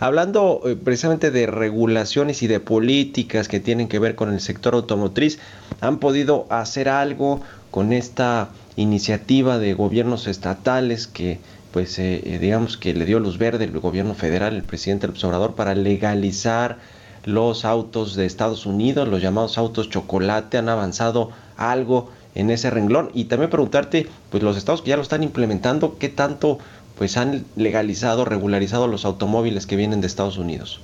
Hablando 0.00 0.60
eh, 0.64 0.76
precisamente 0.76 1.30
de 1.30 1.46
regulaciones 1.46 2.42
y 2.42 2.46
de 2.46 2.60
políticas 2.60 3.48
que 3.48 3.60
tienen 3.60 3.88
que 3.88 3.98
ver 3.98 4.14
con 4.14 4.32
el 4.32 4.40
sector 4.40 4.74
automotriz, 4.74 5.38
¿han 5.80 5.98
podido 5.98 6.46
hacer 6.50 6.88
algo 6.88 7.40
con 7.70 7.92
esta 7.92 8.50
iniciativa 8.76 9.58
de 9.58 9.74
gobiernos 9.74 10.26
estatales 10.26 11.06
que 11.06 11.38
pues 11.72 11.98
eh, 11.98 12.22
eh, 12.24 12.38
digamos 12.38 12.76
que 12.76 12.92
le 12.94 13.06
dio 13.06 13.18
luz 13.18 13.38
verde 13.38 13.64
el 13.64 13.78
gobierno 13.80 14.14
federal, 14.14 14.54
el 14.54 14.62
presidente 14.62 15.06
del 15.06 15.16
observador, 15.16 15.54
para 15.54 15.74
legalizar 15.74 16.78
los 17.24 17.64
autos 17.64 18.14
de 18.14 18.26
Estados 18.26 18.66
Unidos, 18.66 19.08
los 19.08 19.22
llamados 19.22 19.56
autos 19.56 19.88
chocolate, 19.88 20.58
han 20.58 20.68
avanzado 20.68 21.30
algo 21.56 22.10
en 22.34 22.50
ese 22.50 22.70
renglón 22.70 23.10
y 23.14 23.24
también 23.24 23.50
preguntarte, 23.50 24.06
pues 24.30 24.42
los 24.42 24.56
estados 24.56 24.82
que 24.82 24.90
ya 24.90 24.96
lo 24.96 25.02
están 25.02 25.22
implementando, 25.22 25.96
¿qué 25.98 26.08
tanto 26.08 26.58
pues 27.02 27.16
han 27.16 27.46
legalizado, 27.56 28.24
regularizado 28.24 28.86
los 28.86 29.04
automóviles 29.04 29.66
que 29.66 29.74
vienen 29.74 30.00
de 30.00 30.06
Estados 30.06 30.38
Unidos? 30.38 30.80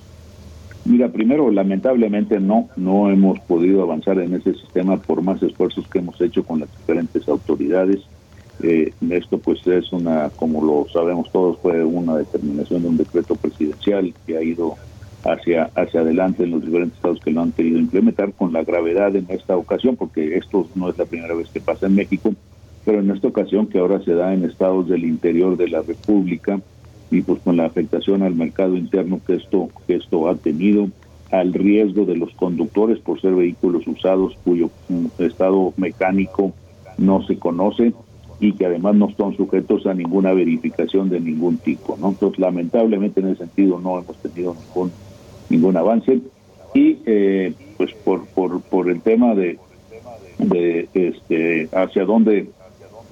Mira, 0.85 1.09
primero, 1.11 1.49
lamentablemente 1.49 2.41
no, 2.41 2.69
no 2.77 3.09
hemos 3.09 3.39
podido 3.39 3.85
avanzar 3.85 4.19
en 4.19 4.35
ese 4.35 4.53
sistema 4.55 4.97
por 4.97 5.23
más 5.23 5.41
esfuerzos 5.45 5.87
que 5.87 6.01
hemos 6.01 6.21
hecho 6.21 6.43
con 6.43 6.59
las 6.59 6.77
diferentes 6.77 7.29
autoridades. 7.29 8.01
Eh, 8.65 8.93
esto 9.11 9.39
pues 9.39 9.65
es 9.69 9.93
una, 9.93 10.31
como 10.31 10.61
lo 10.61 10.89
sabemos 10.93 11.31
todos, 11.31 11.57
fue 11.63 11.85
una 11.85 12.17
determinación 12.17 12.83
de 12.83 12.89
un 12.89 12.97
decreto 12.97 13.37
presidencial 13.37 14.13
que 14.27 14.39
ha 14.39 14.43
ido 14.43 14.75
hacia, 15.23 15.71
hacia 15.77 16.01
adelante 16.01 16.43
en 16.43 16.51
los 16.51 16.65
diferentes 16.65 16.97
estados 16.97 17.21
que 17.21 17.31
lo 17.31 17.43
han 17.43 17.53
querido 17.53 17.79
implementar 17.79 18.33
con 18.33 18.53
la 18.53 18.65
gravedad 18.65 19.15
en 19.15 19.27
esta 19.29 19.57
ocasión, 19.57 19.95
porque 19.95 20.37
esto 20.37 20.67
no 20.75 20.91
es 20.91 20.99
la 20.99 21.05
primera 21.05 21.35
vez 21.35 21.49
que 21.51 21.61
pasa 21.61 21.87
en 21.87 21.95
México, 21.95 22.35
pero 22.89 23.01
en 23.01 23.11
esta 23.11 23.29
ocasión 23.29 23.67
que 23.67 23.81
ahora 23.81 24.01
se 24.03 24.15
da 24.15 24.33
en 24.33 24.47
estados 24.47 24.89
del 24.89 25.05
interior 25.05 25.59
de 25.59 25.69
la 25.69 25.83
República 25.83 26.59
y 27.11 27.21
pues 27.21 27.39
con 27.43 27.59
la 27.59 27.67
afectación 27.67 28.23
al 28.23 28.35
mercado 28.35 28.79
interno 28.79 29.21
que 29.27 29.35
esto, 29.35 29.69
que 29.87 29.97
esto 29.97 30.27
ha 30.27 30.37
tenido, 30.37 30.89
al 31.31 31.53
riesgo 31.53 32.07
de 32.07 32.17
los 32.17 32.33
conductores 32.33 32.99
por 33.01 33.21
ser 33.21 33.35
vehículos 33.35 33.87
usados 33.87 34.39
cuyo 34.43 34.71
mm, 34.89 35.05
estado 35.19 35.75
mecánico 35.77 36.55
no 36.97 37.23
se 37.27 37.39
conoce 37.39 37.93
y 38.41 38.53
que 38.53 38.65
además 38.65 38.95
no 38.95 39.11
están 39.11 39.37
sujetos 39.37 39.85
a 39.85 39.93
ninguna 39.93 40.33
verificación 40.33 41.11
de 41.11 41.21
ningún 41.21 41.59
tipo. 41.59 41.95
Entonces, 42.03 42.39
lamentablemente 42.39 43.21
en 43.21 43.29
ese 43.29 43.41
sentido 43.41 43.79
no 43.79 43.99
hemos 43.99 44.17
tenido 44.17 44.55
ningún, 44.55 44.93
ningún 45.51 45.77
avance 45.77 46.21
y 46.73 46.97
eh, 47.05 47.53
pues 47.77 47.93
por, 48.03 48.25
por, 48.29 48.63
por 48.63 48.89
el 48.89 49.03
tema 49.03 49.35
de, 49.35 49.59
de 50.39 50.89
este, 50.95 51.69
hacia 51.71 52.07
dónde 52.07 52.49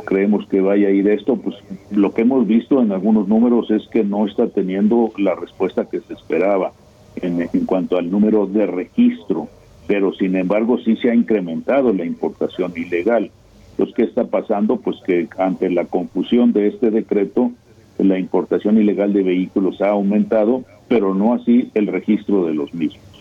creemos 0.06 0.46
que 0.48 0.62
vaya 0.62 0.88
a 0.88 0.90
ir 0.90 1.06
esto, 1.08 1.36
pues 1.36 1.56
lo 1.90 2.14
que 2.14 2.22
hemos 2.22 2.46
visto 2.46 2.80
en 2.80 2.92
algunos 2.92 3.28
números 3.28 3.70
es 3.70 3.86
que 3.88 4.04
no 4.04 4.26
está 4.26 4.48
teniendo 4.48 5.12
la 5.18 5.34
respuesta 5.34 5.88
que 5.90 6.00
se 6.00 6.14
esperaba 6.14 6.72
en, 7.16 7.42
en 7.52 7.66
cuanto 7.66 7.98
al 7.98 8.10
número 8.10 8.46
de 8.46 8.66
registro, 8.66 9.48
pero 9.86 10.14
sin 10.14 10.36
embargo 10.36 10.78
sí 10.78 10.96
se 10.96 11.10
ha 11.10 11.14
incrementado 11.14 11.92
la 11.92 12.06
importación 12.06 12.72
ilegal. 12.76 13.30
Entonces, 13.72 13.94
¿qué 13.94 14.02
está 14.04 14.24
pasando? 14.24 14.78
Pues 14.78 14.96
que 15.04 15.28
ante 15.36 15.68
la 15.68 15.84
confusión 15.84 16.52
de 16.54 16.68
este 16.68 16.90
decreto, 16.90 17.50
la 17.98 18.18
importación 18.18 18.78
ilegal 18.78 19.12
de 19.12 19.22
vehículos 19.22 19.82
ha 19.82 19.90
aumentado, 19.90 20.64
pero 20.88 21.14
no 21.14 21.34
así 21.34 21.70
el 21.74 21.86
registro 21.86 22.46
de 22.46 22.54
los 22.54 22.72
mismos. 22.72 23.15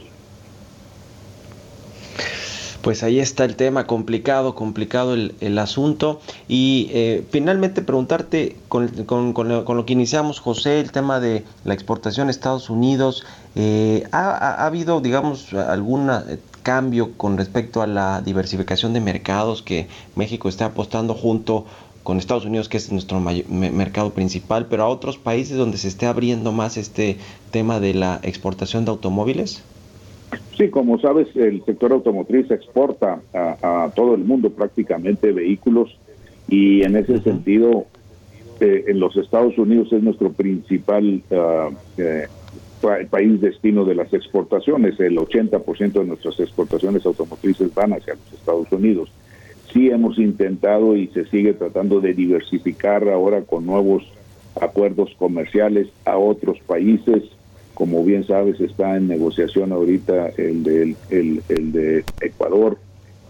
Pues 2.85 3.01
ahí 3.01 3.19
está 3.19 3.45
el 3.45 3.55
tema, 3.55 3.87
complicado, 3.87 4.53
complicado 4.53 5.15
el, 5.15 5.57
asunto. 5.57 6.21
Y 6.47 6.91
eh, 6.93 7.25
finalmente 7.31 7.81
preguntarte 7.81 8.57
con, 8.67 8.91
lo, 9.35 9.85
que 9.87 9.93
iniciamos, 9.93 10.39
José, 10.39 10.81
el 10.81 10.91
tema 10.91 11.19
de 11.19 11.43
la 11.63 11.73
exportación 11.73 12.27
a 12.27 12.29
Estados 12.29 12.69
Unidos. 12.69 13.25
Eh, 13.55 14.03
¿ha, 14.11 14.63
habido, 14.63 15.01
digamos, 15.01 15.51
algún 15.53 16.11
eh, 16.11 16.37
cambio 16.61 17.13
con 17.17 17.39
respecto 17.39 17.81
a 17.81 17.87
la 17.87 18.21
diversificación 18.21 18.93
de 18.93 19.01
mercados 19.01 19.63
que 19.63 19.87
México 20.15 20.47
está 20.47 20.65
apostando 20.65 21.15
junto 21.15 21.65
con 22.03 22.19
Estados 22.19 22.45
Unidos, 22.45 22.69
que 22.69 22.77
es 22.77 22.91
nuestro 22.91 23.19
mercado 23.19 24.11
principal, 24.11 24.67
pero 24.67 24.83
a 24.83 24.89
otros 24.89 25.17
países 25.17 25.57
donde 25.57 25.79
se 25.79 25.87
esté 25.87 26.05
abriendo 26.05 26.51
más 26.51 26.77
este 26.77 27.17
tema 27.49 27.79
de 27.79 27.95
la 27.95 28.19
exportación 28.21 28.85
de 28.85 28.91
automóviles? 28.91 29.63
Sí, 30.57 30.69
como 30.69 30.99
sabes, 30.99 31.27
el 31.35 31.63
sector 31.65 31.91
automotriz 31.91 32.49
exporta 32.51 33.21
a, 33.33 33.91
todo 33.95 34.15
el 34.15 34.23
mundo 34.23 34.49
prácticamente 34.49 35.31
vehículos 35.31 35.97
y 36.47 36.83
en 36.83 36.95
ese 36.95 37.19
sentido 37.21 37.85
eh, 38.59 38.85
en 38.87 38.99
los 38.99 39.17
Estados 39.17 39.57
Unidos 39.57 39.91
es 39.91 40.01
nuestro 40.01 40.31
principal 40.31 41.21
uh, 41.29 41.73
eh, 41.97 42.27
país 43.09 43.41
destino 43.41 43.83
de 43.83 43.95
las 43.95 44.13
exportaciones. 44.13 44.99
El 44.99 45.17
80% 45.17 45.91
de 45.91 46.05
nuestras 46.05 46.39
exportaciones 46.39 47.05
automotrices 47.05 47.73
van 47.73 47.93
hacia 47.93 48.13
los 48.13 48.33
Estados 48.33 48.71
Unidos. 48.71 49.11
Sí 49.73 49.89
hemos 49.89 50.17
intentado 50.19 50.95
y 50.95 51.07
se 51.07 51.25
sigue 51.25 51.53
tratando 51.53 51.99
de 51.99 52.13
diversificar 52.13 53.09
ahora 53.09 53.41
con 53.41 53.65
nuevos 53.65 54.03
acuerdos 54.61 55.13
comerciales 55.17 55.87
a 56.05 56.17
otros 56.17 56.59
países 56.59 57.23
como 57.75 58.03
bien 58.03 58.25
sabes, 58.25 58.59
está 58.59 58.95
en 58.95 59.07
negociación 59.07 59.71
ahorita 59.71 60.29
el 60.37 60.63
de, 60.63 60.95
el, 61.09 61.71
de 61.71 62.03
Ecuador. 62.21 62.79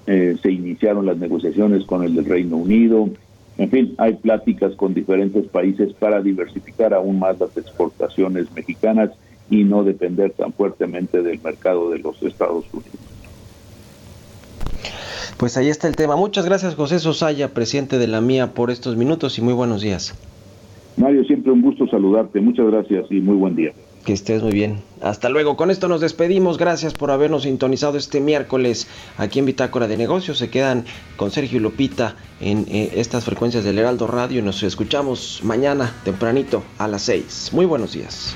Eh, 0.08 0.38
se 0.41 0.52
iniciaron 0.52 1.08
las 1.08 1.18
negociaciones 1.18 1.84
con 1.86 2.04
el 2.04 2.16
del 2.16 2.26
Reino 2.26 2.58
Unido. 2.58 3.10
En 3.58 3.70
fin, 3.72 3.96
hay 3.98 4.14
pláticas 4.14 4.76
con 4.76 4.93
diferentes 4.93 5.46
países 5.48 5.93
para 5.93 6.22
diversificar 6.22 6.93
aún 6.93 7.20
más 7.20 7.39
las 7.39 7.58
exportaciones 7.58 8.52
mexicanas 8.54 9.10
y 9.50 9.64
no 9.64 9.84
depender 9.84 10.32
tan 10.32 10.54
fuertemente 10.54 11.24
del 11.24 11.41
mercado 11.41 11.89
de 11.89 12.00
los 12.00 12.22
Estados 12.22 12.66
Unidos. 12.72 13.00
Pues 15.38 15.58
ahí 15.58 15.70
está 15.70 15.88
el 15.88 15.96
tema. 15.96 16.16
Muchas 16.16 16.46
gracias 16.46 16.76
José 16.76 17.00
Sosaya, 17.00 17.54
presidente 17.54 17.98
de 17.98 18.08
la 18.08 18.22
MIA, 18.22 18.54
por 18.54 18.70
estos 18.70 18.96
minutos 18.96 19.38
y 19.39 19.41
muy 19.41 19.54
buenos 19.54 19.82
días. 19.82 20.14
Mario, 20.98 21.24
siempre 21.26 21.52
un 21.52 21.62
gusto 21.62 21.88
saludarte. 21.88 22.39
Muchas 22.39 22.68
gracias 22.68 23.06
y 23.10 23.20
muy 23.20 23.36
buen 23.36 23.56
día. 23.56 23.74
Que 24.06 24.14
estés 24.14 24.43
muy 24.43 24.53
bien. 24.53 24.84
Hasta 25.01 25.30
luego. 25.30 25.58
Con 25.58 25.72
esto 25.72 25.88
nos 25.88 25.99
despedimos. 25.99 26.60
Gracias 26.60 26.93
por 26.93 27.10
habernos 27.10 27.43
sintonizado 27.43 27.97
este 27.97 28.22
miércoles 28.22 28.88
aquí 29.18 29.39
en 29.39 29.45
Bitácora 29.45 29.88
de 29.88 29.97
Negocios. 29.97 30.38
Se 30.38 30.51
quedan 30.51 30.86
con 31.18 31.32
Sergio 31.32 31.60
Lupita 31.60 32.16
en 32.39 32.68
eh, 32.70 32.91
estas 32.95 33.26
frecuencias 33.26 33.64
del 33.64 33.80
Heraldo 33.80 34.06
Radio 34.06 34.39
y 34.39 34.41
nos 34.43 34.62
escuchamos 34.62 35.39
mañana 35.43 35.91
tempranito 36.03 36.64
a 36.78 36.88
las 36.88 37.01
6. 37.01 37.49
Muy 37.53 37.66
buenos 37.66 37.93
días. 37.93 38.36